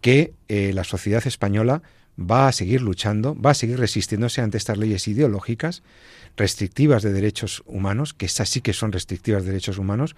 que 0.00 0.32
eh, 0.48 0.72
la 0.72 0.84
sociedad 0.84 1.26
española 1.26 1.82
va 2.18 2.48
a 2.48 2.52
seguir 2.52 2.80
luchando, 2.80 3.38
va 3.40 3.50
a 3.50 3.54
seguir 3.54 3.78
resistiéndose 3.78 4.40
ante 4.40 4.58
estas 4.58 4.78
leyes 4.78 5.06
ideológicas 5.08 5.82
restrictivas 6.36 7.02
de 7.02 7.12
derechos 7.12 7.62
humanos, 7.66 8.14
que 8.14 8.26
esas 8.26 8.48
sí 8.48 8.60
que 8.60 8.72
son 8.72 8.92
restrictivas 8.92 9.42
de 9.42 9.50
derechos 9.50 9.78
humanos, 9.78 10.16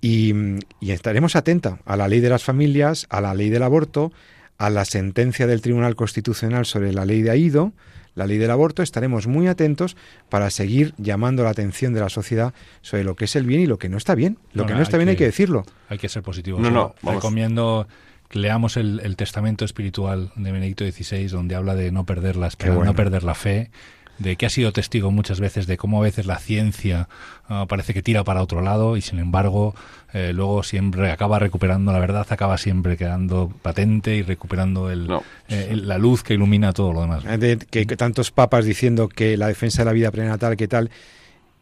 y, 0.00 0.32
y 0.80 0.90
estaremos 0.90 1.36
atentos 1.36 1.78
a 1.84 1.96
la 1.96 2.06
ley 2.06 2.20
de 2.20 2.28
las 2.28 2.44
familias, 2.44 3.06
a 3.08 3.20
la 3.20 3.34
ley 3.34 3.50
del 3.50 3.62
aborto, 3.62 4.12
a 4.58 4.70
la 4.70 4.84
sentencia 4.84 5.46
del 5.46 5.60
Tribunal 5.62 5.94
Constitucional 5.94 6.66
sobre 6.66 6.92
la 6.92 7.04
ley 7.04 7.22
de 7.22 7.30
AIDO, 7.30 7.72
la 8.14 8.26
ley 8.26 8.38
del 8.38 8.50
aborto, 8.50 8.82
estaremos 8.82 9.28
muy 9.28 9.46
atentos 9.46 9.96
para 10.28 10.50
seguir 10.50 10.92
llamando 10.98 11.44
la 11.44 11.50
atención 11.50 11.94
de 11.94 12.00
la 12.00 12.08
sociedad 12.08 12.52
sobre 12.82 13.04
lo 13.04 13.14
que 13.14 13.26
es 13.26 13.36
el 13.36 13.46
bien 13.46 13.60
y 13.60 13.66
lo 13.66 13.78
que 13.78 13.88
no 13.88 13.96
está 13.96 14.16
bien. 14.16 14.38
Lo 14.52 14.66
que 14.66 14.74
no 14.74 14.82
está 14.82 14.96
bien 14.96 15.08
hay 15.08 15.16
que 15.16 15.24
decirlo. 15.24 15.64
Hay 15.88 15.98
que 15.98 16.08
ser 16.08 16.24
positivo. 16.24 16.58
No, 16.58 16.70
no, 16.70 16.94
recomiendo 17.02 17.86
que 18.28 18.40
leamos 18.40 18.76
el, 18.76 19.14
testamento 19.16 19.64
espiritual 19.64 20.32
de 20.34 20.52
Benedicto 20.52 20.84
XVI, 20.84 21.28
donde 21.28 21.54
habla 21.54 21.76
de 21.76 21.92
no 21.92 22.04
perder 22.04 22.36
la 22.36 22.48
esperanza, 22.48 22.84
no 22.84 22.94
perder 22.94 23.22
la 23.22 23.34
fe, 23.34 23.70
de 24.18 24.36
que 24.36 24.46
ha 24.46 24.50
sido 24.50 24.72
testigo 24.72 25.10
muchas 25.10 25.40
veces 25.40 25.66
de 25.66 25.76
cómo 25.76 26.00
a 26.00 26.04
veces 26.04 26.26
la 26.26 26.38
ciencia 26.38 27.08
ah, 27.48 27.66
parece 27.68 27.94
que 27.94 28.02
tira 28.02 28.24
para 28.24 28.42
otro 28.42 28.60
lado 28.60 28.96
y 28.96 29.00
sin 29.00 29.18
embargo 29.18 29.74
eh, 30.12 30.32
luego 30.34 30.62
siempre 30.62 31.10
acaba 31.10 31.38
recuperando 31.38 31.92
la 31.92 31.98
verdad, 31.98 32.26
acaba 32.30 32.58
siempre 32.58 32.96
quedando 32.96 33.52
patente 33.62 34.16
y 34.16 34.22
recuperando 34.22 34.90
el, 34.90 35.08
eh, 35.48 35.76
la 35.76 35.98
luz 35.98 36.22
que 36.22 36.34
ilumina 36.34 36.72
todo 36.72 36.92
lo 36.92 37.02
demás. 37.02 37.24
De, 37.38 37.58
que, 37.58 37.84
tantos 37.84 38.30
papas 38.30 38.64
diciendo 38.64 39.08
que 39.08 39.36
la 39.36 39.48
defensa 39.48 39.82
de 39.82 39.86
la 39.86 39.92
vida 39.92 40.10
prenatal, 40.10 40.56
que 40.56 40.66
tal, 40.66 40.90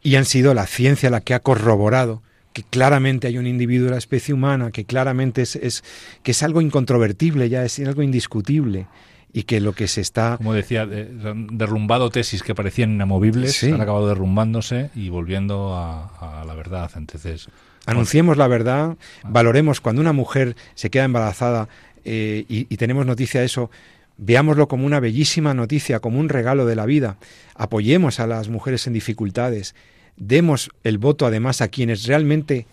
y 0.01 0.15
han 0.15 0.25
sido 0.25 0.53
la 0.53 0.65
ciencia 0.65 1.09
la 1.09 1.21
que 1.21 1.33
ha 1.33 1.39
corroborado 1.39 2.23
que 2.53 2.63
claramente 2.63 3.27
hay 3.27 3.37
un 3.37 3.45
individuo 3.45 3.85
de 3.85 3.91
la 3.91 3.97
especie 3.97 4.33
humana, 4.33 4.71
que 4.71 4.85
claramente 4.85 5.43
es, 5.43 5.55
es 5.57 5.83
que 6.23 6.31
es 6.31 6.41
algo 6.41 6.61
incontrovertible, 6.61 7.49
ya 7.49 7.63
es 7.63 7.79
algo 7.79 8.01
indiscutible 8.01 8.87
y 9.33 9.43
que 9.43 9.59
lo 9.59 9.73
que 9.73 9.87
se 9.87 10.01
está... 10.01 10.37
Como 10.37 10.53
decía, 10.53 10.85
derrumbado 10.85 12.09
tesis 12.09 12.43
que 12.43 12.55
parecían 12.55 12.91
inamovibles, 12.91 13.63
han 13.63 13.81
acabado 13.81 14.07
derrumbándose 14.07 14.89
y 14.95 15.09
volviendo 15.09 15.75
a, 15.75 16.43
la 16.45 16.53
verdad. 16.53 16.91
Entonces... 16.95 17.47
Anunciemos 17.85 18.35
la 18.35 18.47
verdad, 18.49 18.97
valoremos 19.23 19.79
cuando 19.79 20.01
una 20.01 20.11
mujer 20.11 20.57
se 20.75 20.89
queda 20.89 21.05
embarazada 21.05 21.69
eh, 22.03 22.43
y, 22.49 22.67
y 22.69 22.75
tenemos 22.75 23.05
noticia 23.05 23.39
de 23.39 23.45
eso, 23.45 23.71
veámoslo 24.17 24.67
como 24.67 24.85
una 24.85 24.99
bellísima 24.99 25.53
noticia, 25.53 26.01
como 26.01 26.19
un 26.19 26.27
regalo 26.27 26.65
de 26.65 26.75
la 26.75 26.85
vida. 26.85 27.17
Apoyemos 27.55 28.19
a 28.19 28.27
las 28.27 28.49
mujeres 28.49 28.87
en 28.87 28.93
dificultades. 28.93 29.73
Demos 30.17 30.69
el 30.83 30.97
voto 30.97 31.25
además 31.25 31.61
a 31.61 31.69
quienes 31.69 32.05
realmente, 32.05 32.65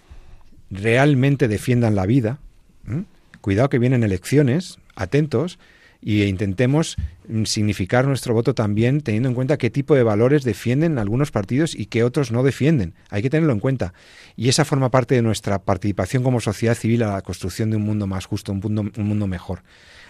realmente 0.70 1.46
defiendan 1.46 1.94
la 1.94 2.07
vida. 2.07 2.38
Cuidado 3.40 3.68
que 3.68 3.78
vienen 3.78 4.02
elecciones, 4.02 4.78
atentos, 4.96 5.59
y 6.07 6.22
intentemos 6.24 6.96
mm, 7.28 7.44
significar 7.44 8.07
nuestro 8.07 8.34
voto 8.34 8.55
también 8.55 9.00
teniendo 9.00 9.30
en 9.30 9.34
cuenta 9.34 9.57
qué 9.57 9.70
tipo 9.70 9.94
de 9.94 10.02
valores 10.02 10.44
defienden 10.44 10.98
algunos 10.98 11.30
partidos 11.30 11.74
y 11.74 11.86
qué 11.86 12.05
otros 12.05 12.30
no 12.30 12.42
defienden. 12.42 12.94
Hay 13.09 13.22
que 13.22 13.30
tenerlo 13.30 13.55
en 13.55 13.61
cuenta. 13.61 13.94
Y 14.36 14.50
esa 14.50 14.66
forma 14.66 14.90
parte 14.90 15.14
de 15.14 15.22
nuestra 15.22 15.62
participación 15.62 16.22
como 16.22 16.40
sociedad 16.40 16.74
civil 16.74 17.05
a 17.05 17.14
la 17.14 17.22
construcción 17.22 17.70
de 17.70 17.78
un 17.78 17.84
mundo 17.84 18.07
más 18.07 18.26
justo, 18.26 18.52
un 18.52 18.61
mundo, 18.61 18.82
un 18.82 19.09
mundo 19.09 19.26
mejor. 19.26 19.62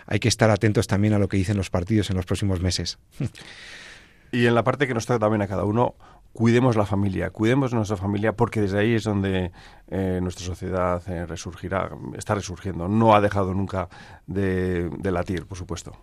Hay 0.06 0.18
que 0.18 0.28
estar 0.28 0.50
atentos 0.50 0.88
también 0.88 1.14
a 1.14 1.20
lo 1.20 1.28
que 1.28 1.36
dicen 1.36 1.56
los 1.56 1.70
partidos 1.70 2.10
en 2.10 2.16
los 2.16 2.26
próximos 2.26 2.60
meses. 2.60 2.98
Y 4.34 4.46
en 4.46 4.56
la 4.56 4.64
parte 4.64 4.88
que 4.88 4.94
nos 4.94 5.06
toca 5.06 5.20
también 5.20 5.42
a 5.42 5.46
cada 5.46 5.62
uno, 5.62 5.94
cuidemos 6.34 6.76
la 6.76 6.84
familia, 6.84 7.30
cuidemos 7.30 7.72
nuestra 7.72 7.96
familia 7.96 8.32
porque 8.32 8.60
desde 8.60 8.80
ahí 8.80 8.94
es 8.94 9.04
donde 9.04 9.52
eh, 9.88 10.18
nuestra 10.20 10.44
sociedad 10.44 11.00
eh, 11.08 11.24
resurgirá, 11.24 11.88
está 12.18 12.34
resurgiendo. 12.34 12.88
No 12.88 13.14
ha 13.14 13.20
dejado 13.20 13.54
nunca 13.54 13.88
de, 14.26 14.90
latir, 15.02 15.46
por 15.46 15.56
supuesto. 15.56 15.96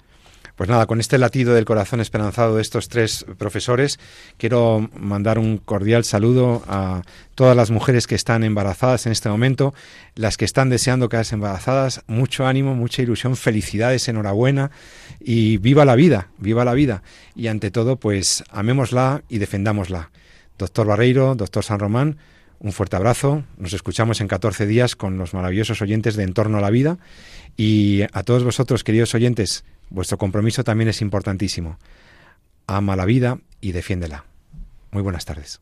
Pues 0.56 0.70
nada, 0.70 0.86
con 0.86 1.00
este 1.00 1.18
latido 1.18 1.54
del 1.54 1.66
corazón 1.66 2.02
esperanzado 2.02 2.56
de 2.56 2.62
estos 2.62 2.88
tres 2.88 3.26
profesores, 3.38 4.00
quiero 4.38 4.90
mandar 4.96 5.40
un 5.40 5.58
cordial 5.58 6.04
saludo 6.04 6.62
a 6.68 7.02
todas 7.36 7.56
las 7.56 7.72
mujeres 7.72 8.06
que 8.06 8.16
están 8.16 8.44
embarazadas 8.44 9.06
en 9.06 9.12
este 9.12 9.30
momento, 9.30 9.74
las 10.16 10.38
que 10.38 10.46
están 10.46 10.70
deseando 10.70 11.10
quedarse 11.10 11.36
embarazadas, 11.36 12.04
mucho 12.08 12.46
ánimo, 12.46 12.76
mucha 12.76 13.02
ilusión, 13.02 13.36
felicidades, 13.36 14.08
enhorabuena 14.08 14.72
y 15.20 15.58
viva 15.58 15.84
la 15.84 15.96
vida, 15.96 16.30
viva 16.38 16.64
la 16.64 16.74
vida. 16.74 17.02
Y 17.36 17.48
ante 17.48 17.72
todo, 17.72 17.98
pues 17.98 18.44
amémosla 18.52 19.24
y 19.30 19.40
defendámosla. 19.40 20.12
Doctor 20.62 20.86
Barreiro, 20.86 21.34
doctor 21.34 21.64
San 21.64 21.80
Román, 21.80 22.18
un 22.60 22.72
fuerte 22.72 22.96
abrazo. 22.96 23.44
Nos 23.58 23.74
escuchamos 23.74 24.22
en 24.22 24.28
14 24.28 24.68
días 24.68 24.96
con 24.96 25.18
los 25.18 25.34
maravillosos 25.34 25.82
oyentes 25.82 26.16
de 26.16 26.22
Entorno 26.22 26.60
a 26.60 26.62
la 26.62 26.70
Vida. 26.70 27.00
Y 27.58 28.04
a 28.14 28.22
todos 28.22 28.44
vosotros, 28.44 28.84
queridos 28.84 29.16
oyentes, 29.16 29.66
vuestro 29.90 30.20
compromiso 30.20 30.64
también 30.64 30.88
es 30.88 31.02
importantísimo. 31.02 31.80
Ama 32.68 32.96
la 32.96 33.06
vida 33.06 33.40
y 33.60 33.72
defiéndela. 33.72 34.26
Muy 34.92 35.02
buenas 35.02 35.26
tardes. 35.26 35.62